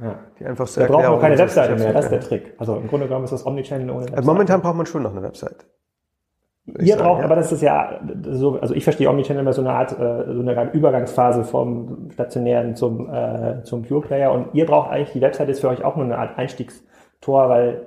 ja. 0.00 0.18
Die 0.38 0.44
einfach 0.44 0.66
so 0.66 0.80
Wir 0.80 0.88
brauchen 0.88 1.06
auch 1.06 1.20
keine 1.20 1.38
Webseite 1.38 1.76
mehr, 1.76 1.92
das 1.92 2.06
ist 2.06 2.10
der 2.10 2.20
Trick. 2.20 2.54
Also 2.58 2.76
im 2.76 2.88
Grunde 2.88 3.06
genommen 3.06 3.24
ist 3.24 3.32
das 3.32 3.46
Omnichannel 3.46 3.88
ohne 3.90 4.00
Webseite. 4.00 4.16
Also 4.16 4.32
momentan 4.32 4.60
braucht 4.60 4.76
man 4.76 4.86
schon 4.86 5.02
noch 5.02 5.12
eine 5.12 5.22
Webseite. 5.22 5.66
Ihr 6.80 6.96
braucht, 6.96 7.18
ja. 7.18 7.26
aber 7.26 7.36
das 7.36 7.52
ist 7.52 7.60
ja 7.60 8.00
so, 8.22 8.58
also 8.58 8.74
ich 8.74 8.84
verstehe 8.84 9.08
Omnichannel 9.10 9.42
immer 9.42 9.52
so 9.52 9.60
eine 9.60 9.70
Art, 9.70 9.92
äh, 9.92 10.34
so 10.34 10.40
eine 10.40 10.72
Übergangsphase 10.72 11.44
vom 11.44 12.08
stationären 12.10 12.74
zum, 12.74 13.12
äh, 13.12 13.62
zum 13.64 13.82
Pure 13.82 14.00
Player 14.00 14.32
und 14.32 14.48
ihr 14.54 14.64
braucht 14.64 14.90
eigentlich, 14.90 15.12
die 15.12 15.20
Webseite 15.20 15.50
ist 15.50 15.60
für 15.60 15.68
euch 15.68 15.84
auch 15.84 15.96
nur 15.96 16.06
eine 16.06 16.16
Art 16.16 16.38
Einstiegstor, 16.38 17.48
weil 17.50 17.86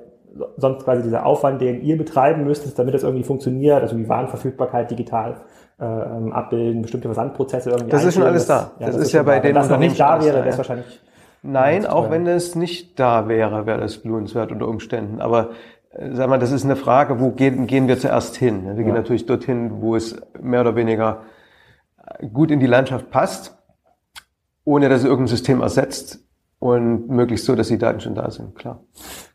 sonst 0.58 0.84
quasi 0.84 1.01
dieser 1.01 1.26
Aufwand, 1.26 1.60
den 1.62 1.82
ihr 1.82 1.97
betreiben 1.97 2.43
müsstet, 2.43 2.78
damit 2.78 2.93
das 2.93 3.03
irgendwie 3.03 3.24
funktioniert, 3.24 3.82
also 3.82 3.97
wie 3.97 4.08
Warenverfügbarkeit 4.08 4.91
digital 4.91 5.41
äh, 5.80 5.86
ähm, 5.86 6.32
abbilden, 6.32 6.84
bestimmte 6.84 7.08
Versandprozesse 7.08 7.72
irgendwie. 7.72 7.89
Das 7.89 8.03
ist 8.03 8.14
schon 8.14 8.24
alles 8.24 8.45
da. 8.45 8.72
Ja, 8.80 8.88
das, 8.88 8.95
das, 8.95 9.08
ist, 9.08 9.12
ja 9.14 9.24
bei 9.24 9.39
denen. 9.39 9.55
Wenn 9.55 9.55
das 9.55 9.70
noch 9.70 9.80
nicht 9.80 9.99
da 9.99 10.24
wäre, 10.24 10.38
wäre 10.38 10.49
es 10.49 10.58
wahrscheinlich 10.58 11.01
Nein, 11.48 11.86
auch 11.86 12.10
wenn 12.10 12.28
es 12.28 12.56
nicht 12.56 13.00
da 13.00 13.30
wäre, 13.30 13.66
wäre 13.66 13.80
das 13.80 14.04
lohnenswert 14.04 14.52
unter 14.52 14.68
Umständen. 14.68 15.22
Aber 15.22 15.52
äh, 15.91 16.14
sag 16.14 16.30
mal, 16.30 16.39
das 16.39 16.52
ist 16.52 16.66
eine 16.66 16.76
Frage, 16.76 17.22
wo 17.22 17.32
gehen, 17.32 17.68
gehen 17.68 17.88
wir 17.88 17.98
zuerst 17.98 18.36
hin? 18.36 18.64
Wir 18.66 18.74
ja. 18.74 18.84
gehen 18.84 18.93
natürlich 18.93 19.26
dorthin, 19.26 19.82
wo 19.82 19.95
es 19.95 20.18
mehr 20.41 20.62
oder 20.62 20.76
weniger 20.76 21.22
gut 22.34 22.52
in 22.52 22.60
die 22.60 22.68
Landschaft 22.68 23.10
passt, 23.12 23.58
ohne 24.66 24.89
dass 24.89 25.00
es 25.00 25.06
irgendein 25.06 25.28
System 25.28 25.62
ersetzt 25.62 26.20
und 26.60 27.08
möglichst 27.08 27.45
so, 27.45 27.56
dass 27.56 27.70
die 27.70 27.78
Daten 27.78 28.02
schon 28.02 28.16
da 28.16 28.30
sind, 28.30 28.56
klar. 28.56 28.84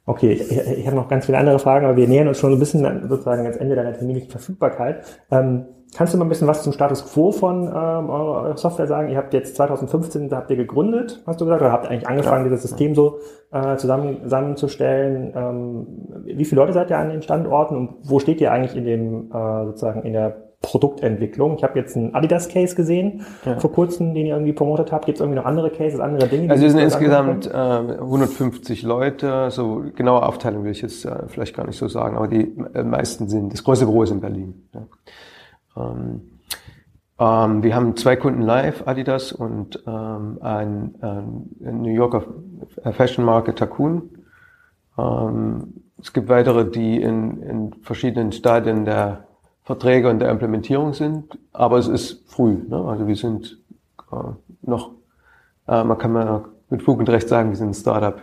Okay, 0.04 0.32
ich, 0.32 0.50
ich 0.50 0.86
habe 0.86 0.96
noch 0.96 1.08
ganz 1.08 1.24
viele 1.26 1.38
andere 1.38 1.58
Fragen, 1.58 1.86
aber 1.86 1.96
wir 1.96 2.08
nähern 2.08 2.28
uns 2.28 2.38
schon 2.38 2.50
so 2.50 2.56
ein 2.56 2.60
bisschen 2.60 3.08
sozusagen 3.08 3.42
ans 3.42 3.56
Ende 3.56 3.74
deiner 3.74 3.94
terminlichen 3.94 4.30
Verfügbarkeit. 4.30 5.04
Ähm, 5.30 5.66
Kannst 5.94 6.14
du 6.14 6.18
mal 6.18 6.24
ein 6.24 6.30
bisschen 6.30 6.48
was 6.48 6.62
zum 6.62 6.72
Status 6.72 7.04
quo 7.04 7.32
von 7.32 7.66
ähm, 7.66 8.08
eurer 8.08 8.56
Software 8.56 8.86
sagen? 8.86 9.10
Ihr 9.10 9.18
habt 9.18 9.34
jetzt 9.34 9.56
2015, 9.56 10.30
da 10.30 10.38
habt 10.38 10.50
ihr 10.50 10.56
gegründet, 10.56 11.22
hast 11.26 11.38
du 11.40 11.44
gesagt, 11.44 11.60
oder 11.60 11.70
habt 11.70 11.86
eigentlich 11.86 12.08
angefangen, 12.08 12.44
ja. 12.44 12.50
dieses 12.50 12.62
System 12.62 12.94
so 12.94 13.18
äh, 13.50 13.76
zusammen, 13.76 14.20
zusammenzustellen? 14.22 15.34
Ähm, 15.36 15.86
wie 16.24 16.46
viele 16.46 16.62
Leute 16.62 16.72
seid 16.72 16.88
ihr 16.88 16.96
an 16.96 17.10
den 17.10 17.20
Standorten 17.20 17.76
und 17.76 17.90
wo 18.04 18.20
steht 18.20 18.40
ihr 18.40 18.52
eigentlich 18.52 18.74
in 18.74 18.86
dem 18.86 19.30
äh, 19.32 19.66
sozusagen 19.66 20.02
in 20.04 20.14
der 20.14 20.52
Produktentwicklung? 20.62 21.56
Ich 21.56 21.62
habe 21.62 21.78
jetzt 21.78 21.94
einen 21.94 22.14
Adidas-Case 22.14 22.74
gesehen 22.74 23.26
ja. 23.44 23.58
vor 23.58 23.70
kurzem, 23.70 24.14
den 24.14 24.24
ihr 24.24 24.34
irgendwie 24.34 24.54
promotet 24.54 24.92
habt. 24.92 25.04
Gibt 25.04 25.18
es 25.18 25.20
irgendwie 25.20 25.40
noch 25.40 25.44
andere 25.44 25.68
Cases, 25.68 26.00
andere 26.00 26.26
Dinge? 26.26 26.48
Also 26.50 26.62
wir 26.62 26.70
sind 26.70 26.80
insgesamt 26.80 27.48
äh, 27.48 27.52
150 27.52 28.82
Leute. 28.82 29.50
So 29.50 29.82
genaue 29.94 30.22
Aufteilung 30.22 30.64
will 30.64 30.70
ich 30.70 30.80
jetzt 30.80 31.04
äh, 31.04 31.26
vielleicht 31.26 31.54
gar 31.54 31.66
nicht 31.66 31.76
so 31.76 31.86
sagen, 31.88 32.16
aber 32.16 32.28
die 32.28 32.56
äh, 32.72 32.82
meisten 32.82 33.28
sind, 33.28 33.52
das 33.52 33.62
größte 33.62 33.84
Büro 33.84 34.04
ist 34.04 34.10
in 34.10 34.20
Berlin. 34.20 34.68
Ja. 34.72 34.86
Ähm, 35.76 36.38
ähm, 37.18 37.62
wir 37.62 37.74
haben 37.74 37.96
zwei 37.96 38.16
Kunden 38.16 38.42
live, 38.42 38.86
Adidas 38.86 39.32
und 39.32 39.82
ähm, 39.86 40.38
ein, 40.40 40.94
ein 41.00 41.82
New 41.82 41.92
Yorker 41.92 42.24
Fashion 42.92 43.24
Market 43.24 43.58
Takun. 43.58 44.10
Ähm, 44.98 45.74
es 46.00 46.12
gibt 46.12 46.28
weitere, 46.28 46.68
die 46.68 47.00
in, 47.00 47.42
in 47.42 47.74
verschiedenen 47.82 48.32
Stadien 48.32 48.84
der 48.84 49.24
Verträge 49.62 50.10
und 50.10 50.18
der 50.18 50.30
Implementierung 50.30 50.92
sind, 50.92 51.38
aber 51.52 51.78
es 51.78 51.86
ist 51.86 52.28
früh. 52.28 52.58
Ne? 52.68 52.76
Also 52.76 53.06
wir 53.06 53.16
sind 53.16 53.58
äh, 54.10 54.16
noch, 54.62 54.90
äh, 55.68 55.84
man 55.84 55.98
kann 55.98 56.12
mal 56.12 56.44
mit 56.70 56.82
Fug 56.82 56.98
und 56.98 57.08
Recht 57.08 57.28
sagen, 57.28 57.50
wir 57.50 57.56
sind 57.56 57.68
ein 57.70 57.74
Startup 57.74 58.20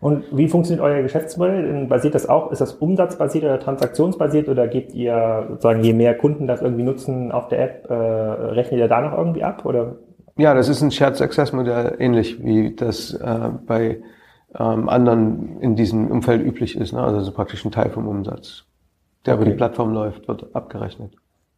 und 0.00 0.24
wie 0.30 0.48
funktioniert 0.48 0.84
euer 0.84 1.02
Geschäftsmodell? 1.02 1.86
Basiert 1.86 2.14
das 2.14 2.28
auch, 2.28 2.52
ist 2.52 2.60
das 2.60 2.74
umsatzbasiert 2.74 3.44
oder 3.44 3.58
transaktionsbasiert 3.58 4.48
oder 4.48 4.68
gebt 4.68 4.94
ihr 4.94 5.46
sozusagen, 5.48 5.82
je 5.82 5.92
mehr 5.92 6.16
Kunden 6.16 6.46
das 6.46 6.62
irgendwie 6.62 6.84
nutzen 6.84 7.32
auf 7.32 7.48
der 7.48 7.62
App, 7.62 7.90
äh, 7.90 7.94
rechnet 7.94 8.78
ihr 8.78 8.88
da 8.88 9.00
noch 9.00 9.16
irgendwie 9.16 9.42
ab 9.42 9.64
oder? 9.64 9.96
Ja, 10.36 10.54
das 10.54 10.68
ist 10.68 10.82
ein 10.82 10.92
Shared 10.92 11.16
Success 11.16 11.52
Modell, 11.52 11.96
ähnlich 11.98 12.44
wie 12.44 12.76
das 12.76 13.12
äh, 13.12 13.50
bei 13.66 13.98
ähm, 14.56 14.88
anderen 14.88 15.60
in 15.60 15.74
diesem 15.74 16.08
Umfeld 16.08 16.46
üblich 16.46 16.76
ist. 16.76 16.92
Ne? 16.92 17.02
Also 17.02 17.20
so 17.20 17.32
praktisch 17.32 17.64
ein 17.64 17.72
Teil 17.72 17.90
vom 17.90 18.06
Umsatz, 18.06 18.64
der 19.26 19.34
okay. 19.34 19.42
über 19.42 19.50
die 19.50 19.56
Plattform 19.56 19.92
läuft, 19.92 20.28
wird 20.28 20.54
abgerechnet. 20.54 21.12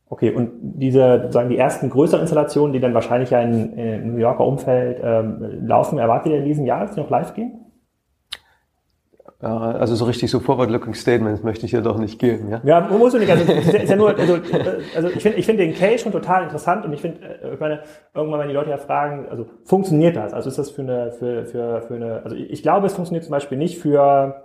Okay, 0.09 0.33
und 0.33 0.51
diese 0.61 1.21
sozusagen 1.21 1.51
die 1.51 1.59
ersten 1.59 1.91
größeren 1.91 2.23
Installationen, 2.23 2.73
die 2.73 2.81
dann 2.81 2.95
wahrscheinlich 2.95 3.31
ja 3.31 3.43
in, 3.43 3.75
in 3.75 4.15
New 4.15 4.19
Yorker 4.19 4.45
Umfeld 4.45 4.99
ähm, 5.05 5.61
laufen, 5.67 5.99
erwartet 5.99 6.33
ihr 6.33 6.39
in 6.39 6.47
diesem 6.47 6.65
Jahr, 6.65 6.81
dass 6.81 6.95
sie 6.95 7.01
noch 7.01 7.11
live 7.11 7.35
gehen? 7.35 7.60
Also 9.43 9.95
so 9.95 10.05
richtig 10.05 10.31
so 10.31 10.39
forward-looking 10.39 10.93
Statements 10.93 11.43
möchte 11.43 11.65
ich 11.65 11.73
ja 11.73 11.81
doch 11.81 11.97
nicht 11.97 12.19
geben, 12.19 12.51
ja? 12.51 12.61
Ja, 12.63 12.81
muss 12.81 13.13
du 13.13 13.19
nicht. 13.19 13.31
Also, 13.31 13.51
ist 13.53 13.89
ja 13.89 13.97
nur, 13.97 14.19
also, 14.19 14.39
also 14.95 15.09
ich 15.09 15.23
finde 15.23 15.39
ich 15.39 15.47
finde 15.47 15.65
den 15.65 15.75
Case 15.75 16.01
schon 16.01 16.13
total 16.13 16.43
interessant 16.45 16.85
und 16.85 16.93
ich 16.93 17.01
finde, 17.01 17.21
äh, 17.27 17.55
ich 17.55 17.61
meine, 17.61 17.81
irgendwann, 18.15 18.41
wenn 18.41 18.49
die 18.49 18.55
Leute 18.55 18.69
ja 18.69 18.77
fragen, 18.77 19.27
also 19.31 19.47
funktioniert 19.65 20.15
das? 20.15 20.35
Also 20.35 20.51
ist 20.51 20.59
das 20.59 20.71
für 20.71 20.83
eine, 20.83 21.13
für, 21.13 21.47
für, 21.47 21.81
für 21.81 21.95
eine, 21.95 22.23
also 22.23 22.37
ich 22.37 22.63
glaube, 22.63 22.87
es 22.87 22.93
funktioniert 22.93 23.25
zum 23.25 23.31
Beispiel 23.31 23.57
nicht 23.57 23.79
für 23.79 24.43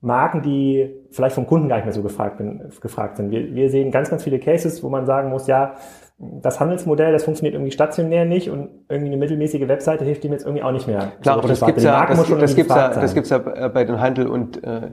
Marken, 0.00 0.42
die 0.42 0.94
vielleicht 1.10 1.34
vom 1.34 1.46
Kunden 1.46 1.68
gar 1.68 1.76
nicht 1.76 1.86
mehr 1.86 1.94
so 1.94 2.02
gefragt, 2.02 2.38
bin, 2.38 2.70
gefragt 2.80 3.16
sind. 3.16 3.32
Wir, 3.32 3.52
wir 3.52 3.68
sehen 3.68 3.90
ganz, 3.90 4.10
ganz 4.10 4.22
viele 4.22 4.38
Cases, 4.38 4.80
wo 4.84 4.90
man 4.90 5.06
sagen 5.06 5.30
muss, 5.30 5.48
ja, 5.48 5.74
das 6.18 6.60
Handelsmodell, 6.60 7.12
das 7.12 7.24
funktioniert 7.24 7.54
irgendwie 7.54 7.72
stationär 7.72 8.24
nicht 8.24 8.50
und 8.50 8.70
irgendwie 8.88 9.08
eine 9.08 9.16
mittelmäßige 9.16 9.68
Webseite 9.68 10.04
hilft 10.04 10.24
dem 10.24 10.32
jetzt 10.32 10.44
irgendwie 10.44 10.62
auch 10.62 10.72
nicht 10.72 10.86
mehr. 10.86 11.12
Klar, 11.20 11.38
aber 11.38 11.48
das 11.48 11.64
gibt's 11.64 11.82
ja, 11.82 12.06
das, 12.06 12.28
das 12.28 12.54
gibt's 12.54 12.74
ja, 12.74 12.88
das 12.88 13.14
gibt's 13.14 13.30
ja 13.30 13.38
bei 13.38 13.84
den 13.84 14.00
Handel 14.00 14.28
und 14.28 14.62
äh, 14.62 14.92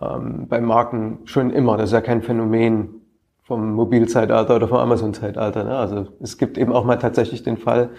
ähm, 0.00 0.46
bei 0.48 0.60
Marken 0.60 1.20
schon 1.24 1.50
immer. 1.50 1.76
Das 1.76 1.90
ist 1.90 1.94
ja 1.94 2.00
kein 2.00 2.22
Phänomen 2.22 3.02
vom 3.42 3.72
Mobilzeitalter 3.72 4.56
oder 4.56 4.68
vom 4.68 4.78
Amazon-Zeitalter. 4.78 5.64
Ne? 5.64 5.76
Also 5.76 6.06
es 6.20 6.36
gibt 6.36 6.58
eben 6.58 6.72
auch 6.72 6.84
mal 6.84 6.96
tatsächlich 6.96 7.42
den 7.42 7.56
Fall, 7.56 7.90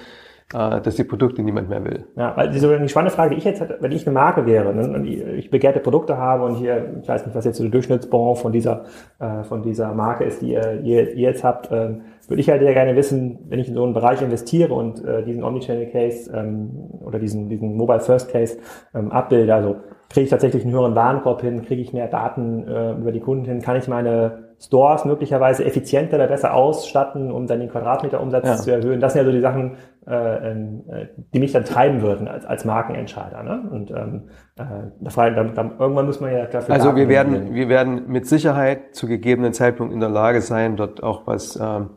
äh, 0.54 0.82
dass 0.82 0.96
die 0.96 1.04
Produkte 1.04 1.42
niemand 1.42 1.70
mehr 1.70 1.84
will. 1.84 2.06
Ja, 2.16 2.36
weil 2.36 2.50
diese 2.50 2.80
die 2.80 2.90
spannende 2.90 3.16
Frage, 3.16 3.32
die 3.32 3.38
ich 3.38 3.46
jetzt 3.46 3.62
hätte, 3.62 3.78
wenn 3.80 3.92
ich 3.92 4.06
eine 4.06 4.14
Marke 4.14 4.46
wäre 4.46 4.74
ne, 4.74 4.90
und 4.90 5.06
ich 5.06 5.50
begehrte 5.50 5.80
Produkte 5.80 6.18
habe 6.18 6.44
und 6.44 6.56
hier, 6.56 7.00
ich 7.02 7.08
weiß 7.08 7.26
nicht, 7.26 7.36
was 7.36 7.46
jetzt 7.46 7.58
so 7.58 7.64
der 7.64 7.72
Durchschnittsbon 7.72 8.36
von 8.36 8.52
dieser, 8.52 8.86
äh, 9.20 9.44
von 9.44 9.62
dieser 9.62 9.94
Marke 9.94 10.26
ist, 10.26 10.42
die 10.42 10.52
ihr, 10.52 10.82
ihr, 10.82 11.14
ihr 11.14 11.30
jetzt 11.30 11.44
habt, 11.44 11.72
äh, 11.72 11.96
würde 12.28 12.42
ich 12.42 12.50
halt 12.50 12.62
sehr 12.62 12.74
gerne 12.74 12.96
wissen, 12.96 13.40
wenn 13.48 13.60
ich 13.60 13.70
in 13.70 13.76
so 13.76 13.84
einen 13.84 13.94
Bereich 13.94 14.22
investiere 14.22 14.74
und 14.74 15.04
äh, 15.04 15.24
diesen 15.24 15.44
Omnichannel 15.44 15.88
Case 15.88 16.32
ähm, 16.34 16.72
oder 17.02 17.20
diesen, 17.20 17.50
diesen 17.50 17.76
Mobile 17.76 18.02
First 18.02 18.32
Case 18.32 18.58
ähm, 18.94 19.12
abbilde, 19.12 19.54
also 19.54 19.78
kriege 20.10 20.26
ich 20.26 20.30
tatsächlich 20.30 20.64
einen 20.64 20.74
höheren 20.74 20.96
Warenkorb 20.96 21.42
hin, 21.42 21.62
kriege 21.64 21.82
ich 21.82 21.94
mehr 21.94 22.08
Daten 22.08 22.68
äh, 22.68 22.94
über 22.94 23.12
die 23.12 23.20
Kunden 23.20 23.46
hin, 23.46 23.62
kann 23.62 23.78
ich 23.78 23.88
meine 23.88 24.48
Stores 24.60 25.06
möglicherweise 25.06 25.64
effizienter 25.66 26.16
oder 26.16 26.28
besser 26.28 26.54
ausstatten, 26.54 27.32
um 27.32 27.46
dann 27.46 27.60
den 27.60 27.70
Quadratmeterumsatz 27.70 28.46
ja. 28.46 28.56
zu 28.56 28.72
erhöhen. 28.72 29.00
Das 29.00 29.14
sind 29.14 29.22
ja 29.22 29.26
so 29.26 29.32
die 29.32 29.42
Sachen, 29.42 29.76
äh, 30.08 30.52
ähm, 30.52 30.84
äh, 30.90 31.06
die 31.34 31.40
mich 31.40 31.52
dann 31.52 31.64
treiben 31.64 32.02
würden 32.02 32.28
als, 32.28 32.46
als 32.46 32.66
Markenentscheider. 32.66 33.44
Ne? 33.44 33.70
Und 33.70 33.92
ähm, 33.92 34.30
äh, 34.58 34.64
da 35.00 35.10
frage, 35.12 35.36
da, 35.36 35.44
da, 35.44 35.72
irgendwann 35.78 36.08
muss 36.08 36.20
man 36.20 36.34
ja 36.34 36.46
dafür. 36.46 36.74
Also 36.74 36.96
wir 36.96 37.08
werden, 37.08 37.54
wir 37.54 37.70
werden 37.70 38.08
mit 38.08 38.26
Sicherheit 38.26 38.96
zu 38.96 39.08
gegebenen 39.08 39.54
Zeitpunkt 39.54 39.94
in 39.94 40.00
der 40.00 40.10
Lage 40.10 40.42
sein, 40.42 40.76
dort 40.76 41.04
auch 41.04 41.28
was 41.28 41.60
ähm, 41.62 41.92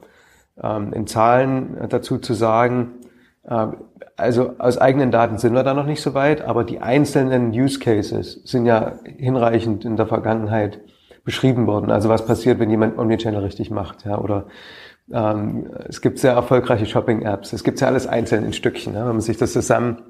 ähm, 0.62 0.92
in 0.92 1.06
Zahlen 1.06 1.76
dazu 1.88 2.18
zu 2.18 2.34
sagen. 2.34 2.92
Ähm, 3.48 3.76
also 4.16 4.54
aus 4.58 4.76
eigenen 4.76 5.10
Daten 5.10 5.38
sind 5.38 5.54
wir 5.54 5.62
da 5.62 5.72
noch 5.72 5.86
nicht 5.86 6.02
so 6.02 6.12
weit, 6.14 6.42
aber 6.42 6.64
die 6.64 6.80
einzelnen 6.80 7.52
Use 7.52 7.78
Cases 7.78 8.42
sind 8.44 8.66
ja 8.66 8.92
hinreichend 9.04 9.84
in 9.84 9.96
der 9.96 10.06
Vergangenheit 10.06 10.80
beschrieben 11.24 11.66
worden. 11.66 11.90
Also 11.90 12.08
was 12.08 12.26
passiert, 12.26 12.58
wenn 12.58 12.70
jemand 12.70 12.98
Omnichannel 12.98 13.42
richtig 13.42 13.70
macht, 13.70 14.04
ja, 14.04 14.18
oder 14.18 14.46
ähm, 15.12 15.70
es 15.88 16.00
gibt 16.00 16.18
sehr 16.18 16.32
erfolgreiche 16.32 16.86
Shopping-Apps. 16.86 17.52
Es 17.52 17.64
gibt 17.64 17.80
ja 17.80 17.88
alles 17.88 18.06
einzeln 18.06 18.44
in 18.44 18.52
Stückchen. 18.52 18.94
Ja. 18.94 19.00
Wenn 19.00 19.12
man 19.12 19.20
sich 19.20 19.36
das 19.36 19.52
zusammen 19.52 20.02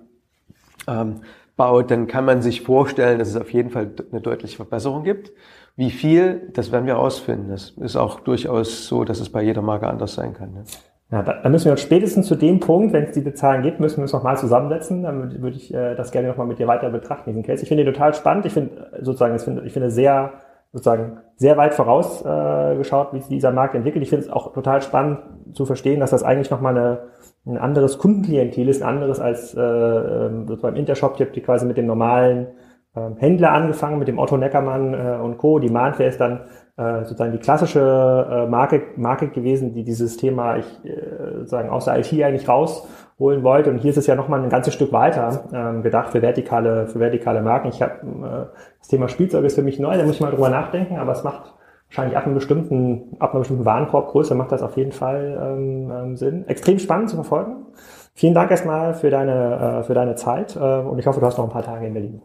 ähm, 0.86 1.20
baut, 1.56 1.90
dann 1.90 2.06
kann 2.06 2.24
man 2.24 2.42
sich 2.42 2.62
vorstellen, 2.62 3.18
dass 3.18 3.28
es 3.28 3.36
auf 3.36 3.52
jeden 3.52 3.70
Fall 3.70 3.90
eine 4.10 4.20
deutliche 4.20 4.56
Verbesserung 4.56 5.04
gibt. 5.04 5.32
Wie 5.80 5.90
viel, 5.90 6.50
das 6.52 6.72
werden 6.72 6.84
wir 6.84 6.98
ausfinden. 6.98 7.48
Das 7.48 7.70
ist 7.70 7.96
auch 7.96 8.20
durchaus 8.20 8.86
so, 8.86 9.04
dass 9.04 9.18
es 9.18 9.30
bei 9.30 9.40
jeder 9.40 9.62
Marke 9.62 9.86
anders 9.86 10.12
sein 10.12 10.34
kann. 10.34 10.52
Ne? 10.52 10.64
Ja, 11.10 11.22
da, 11.22 11.40
da 11.42 11.48
müssen 11.48 11.64
wir 11.64 11.72
uns 11.72 11.80
spätestens 11.80 12.26
zu 12.26 12.34
dem 12.34 12.60
Punkt, 12.60 12.92
wenn 12.92 13.04
es 13.04 13.12
diese 13.12 13.32
Zahlen 13.32 13.62
gibt, 13.62 13.80
müssen 13.80 13.96
wir 13.96 14.02
uns 14.02 14.12
nochmal 14.12 14.36
zusammensetzen. 14.36 15.04
Dann 15.04 15.40
würde 15.40 15.56
ich 15.56 15.72
äh, 15.72 15.94
das 15.94 16.12
gerne 16.12 16.28
nochmal 16.28 16.46
mit 16.46 16.58
dir 16.58 16.66
weiter 16.66 16.90
betrachten, 16.90 17.30
diesen 17.30 17.42
Case. 17.42 17.62
Ich 17.62 17.68
finde 17.68 17.84
ihn 17.84 17.90
total 17.94 18.12
spannend. 18.12 18.44
Ich 18.44 18.52
finde 18.52 18.90
äh, 18.92 19.02
sozusagen, 19.02 19.34
ich 19.34 19.40
finde, 19.40 19.62
ich 19.64 19.72
finde 19.72 19.90
sehr 19.90 20.34
sozusagen 20.70 21.16
sehr 21.36 21.56
weit 21.56 21.72
vorausgeschaut, 21.72 23.08
äh, 23.08 23.14
wie 23.14 23.20
sich 23.20 23.28
dieser 23.28 23.50
Markt 23.50 23.74
entwickelt. 23.74 24.02
Ich 24.02 24.10
finde 24.10 24.26
es 24.26 24.30
auch 24.30 24.52
total 24.52 24.82
spannend 24.82 25.20
zu 25.54 25.64
verstehen, 25.64 26.00
dass 26.00 26.10
das 26.10 26.22
eigentlich 26.22 26.50
nochmal 26.50 26.76
eine, 26.76 26.98
ein 27.46 27.56
anderes 27.56 27.96
Kundenklientel 27.96 28.68
ist, 28.68 28.82
ein 28.82 28.88
anderes 28.88 29.18
als 29.18 29.54
äh, 29.54 29.62
ähm, 29.62 30.46
sozusagen 30.46 30.76
Intershop, 30.76 31.16
die 31.16 31.40
quasi 31.40 31.64
mit 31.64 31.78
dem 31.78 31.86
normalen 31.86 32.48
Händler 32.92 33.52
angefangen, 33.52 33.98
mit 33.98 34.08
dem 34.08 34.18
Otto 34.18 34.36
Neckermann 34.36 34.94
äh, 34.94 35.18
und 35.22 35.38
Co. 35.38 35.60
Die 35.60 35.70
Mahnfair 35.70 36.08
ist 36.08 36.20
dann 36.20 36.40
äh, 36.76 37.04
sozusagen 37.04 37.32
die 37.32 37.38
klassische 37.38 38.26
äh, 38.28 38.46
Marke, 38.46 38.82
Marke 38.96 39.28
gewesen, 39.28 39.72
die 39.74 39.84
dieses 39.84 40.16
Thema 40.16 40.56
ich 40.56 40.84
äh, 40.84 41.38
sozusagen 41.38 41.70
aus 41.70 41.84
der 41.84 41.98
IT 41.98 42.12
eigentlich 42.12 42.48
rausholen 42.48 43.44
wollte. 43.44 43.70
Und 43.70 43.78
hier 43.78 43.90
ist 43.90 43.96
es 43.96 44.06
ja 44.06 44.16
nochmal 44.16 44.42
ein 44.42 44.48
ganzes 44.48 44.74
Stück 44.74 44.92
weiter 44.92 45.44
ähm, 45.52 45.82
gedacht 45.82 46.10
für 46.10 46.20
vertikale, 46.20 46.88
für 46.88 46.98
vertikale 46.98 47.42
Marken. 47.42 47.68
Ich 47.68 47.80
habe 47.80 47.92
äh, 48.02 48.56
das 48.78 48.88
Thema 48.88 49.08
Spielzeug 49.08 49.44
ist 49.44 49.54
für 49.54 49.62
mich 49.62 49.78
neu, 49.78 49.96
da 49.96 50.04
muss 50.04 50.16
ich 50.16 50.20
mal 50.20 50.30
drüber 50.30 50.48
nachdenken, 50.48 50.96
aber 50.98 51.12
es 51.12 51.22
macht 51.22 51.54
wahrscheinlich 51.90 52.16
ab 52.16 52.24
einem 52.24 52.34
bestimmten, 52.34 53.16
ab 53.18 53.32
einer 53.32 53.40
bestimmten 53.40 53.64
Warenkorbgröße 53.64 54.34
macht 54.34 54.52
das 54.52 54.62
auf 54.62 54.76
jeden 54.76 54.92
Fall 54.92 55.38
ähm, 55.40 55.92
ähm, 55.92 56.16
Sinn. 56.16 56.48
Extrem 56.48 56.78
spannend 56.78 57.10
zu 57.10 57.16
verfolgen. 57.16 57.66
Vielen 58.14 58.34
Dank 58.34 58.50
erstmal 58.50 58.94
für 58.94 59.10
deine, 59.10 59.80
äh, 59.80 59.82
für 59.84 59.94
deine 59.94 60.14
Zeit 60.14 60.56
äh, 60.56 60.58
und 60.58 60.98
ich 60.98 61.06
hoffe, 61.06 61.20
du 61.20 61.26
hast 61.26 61.38
noch 61.38 61.44
ein 61.44 61.50
paar 61.50 61.62
Tage 61.62 61.86
in 61.86 61.92
Berlin. 61.92 62.22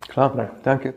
Klar, 0.00 0.60
danke. 0.64 0.94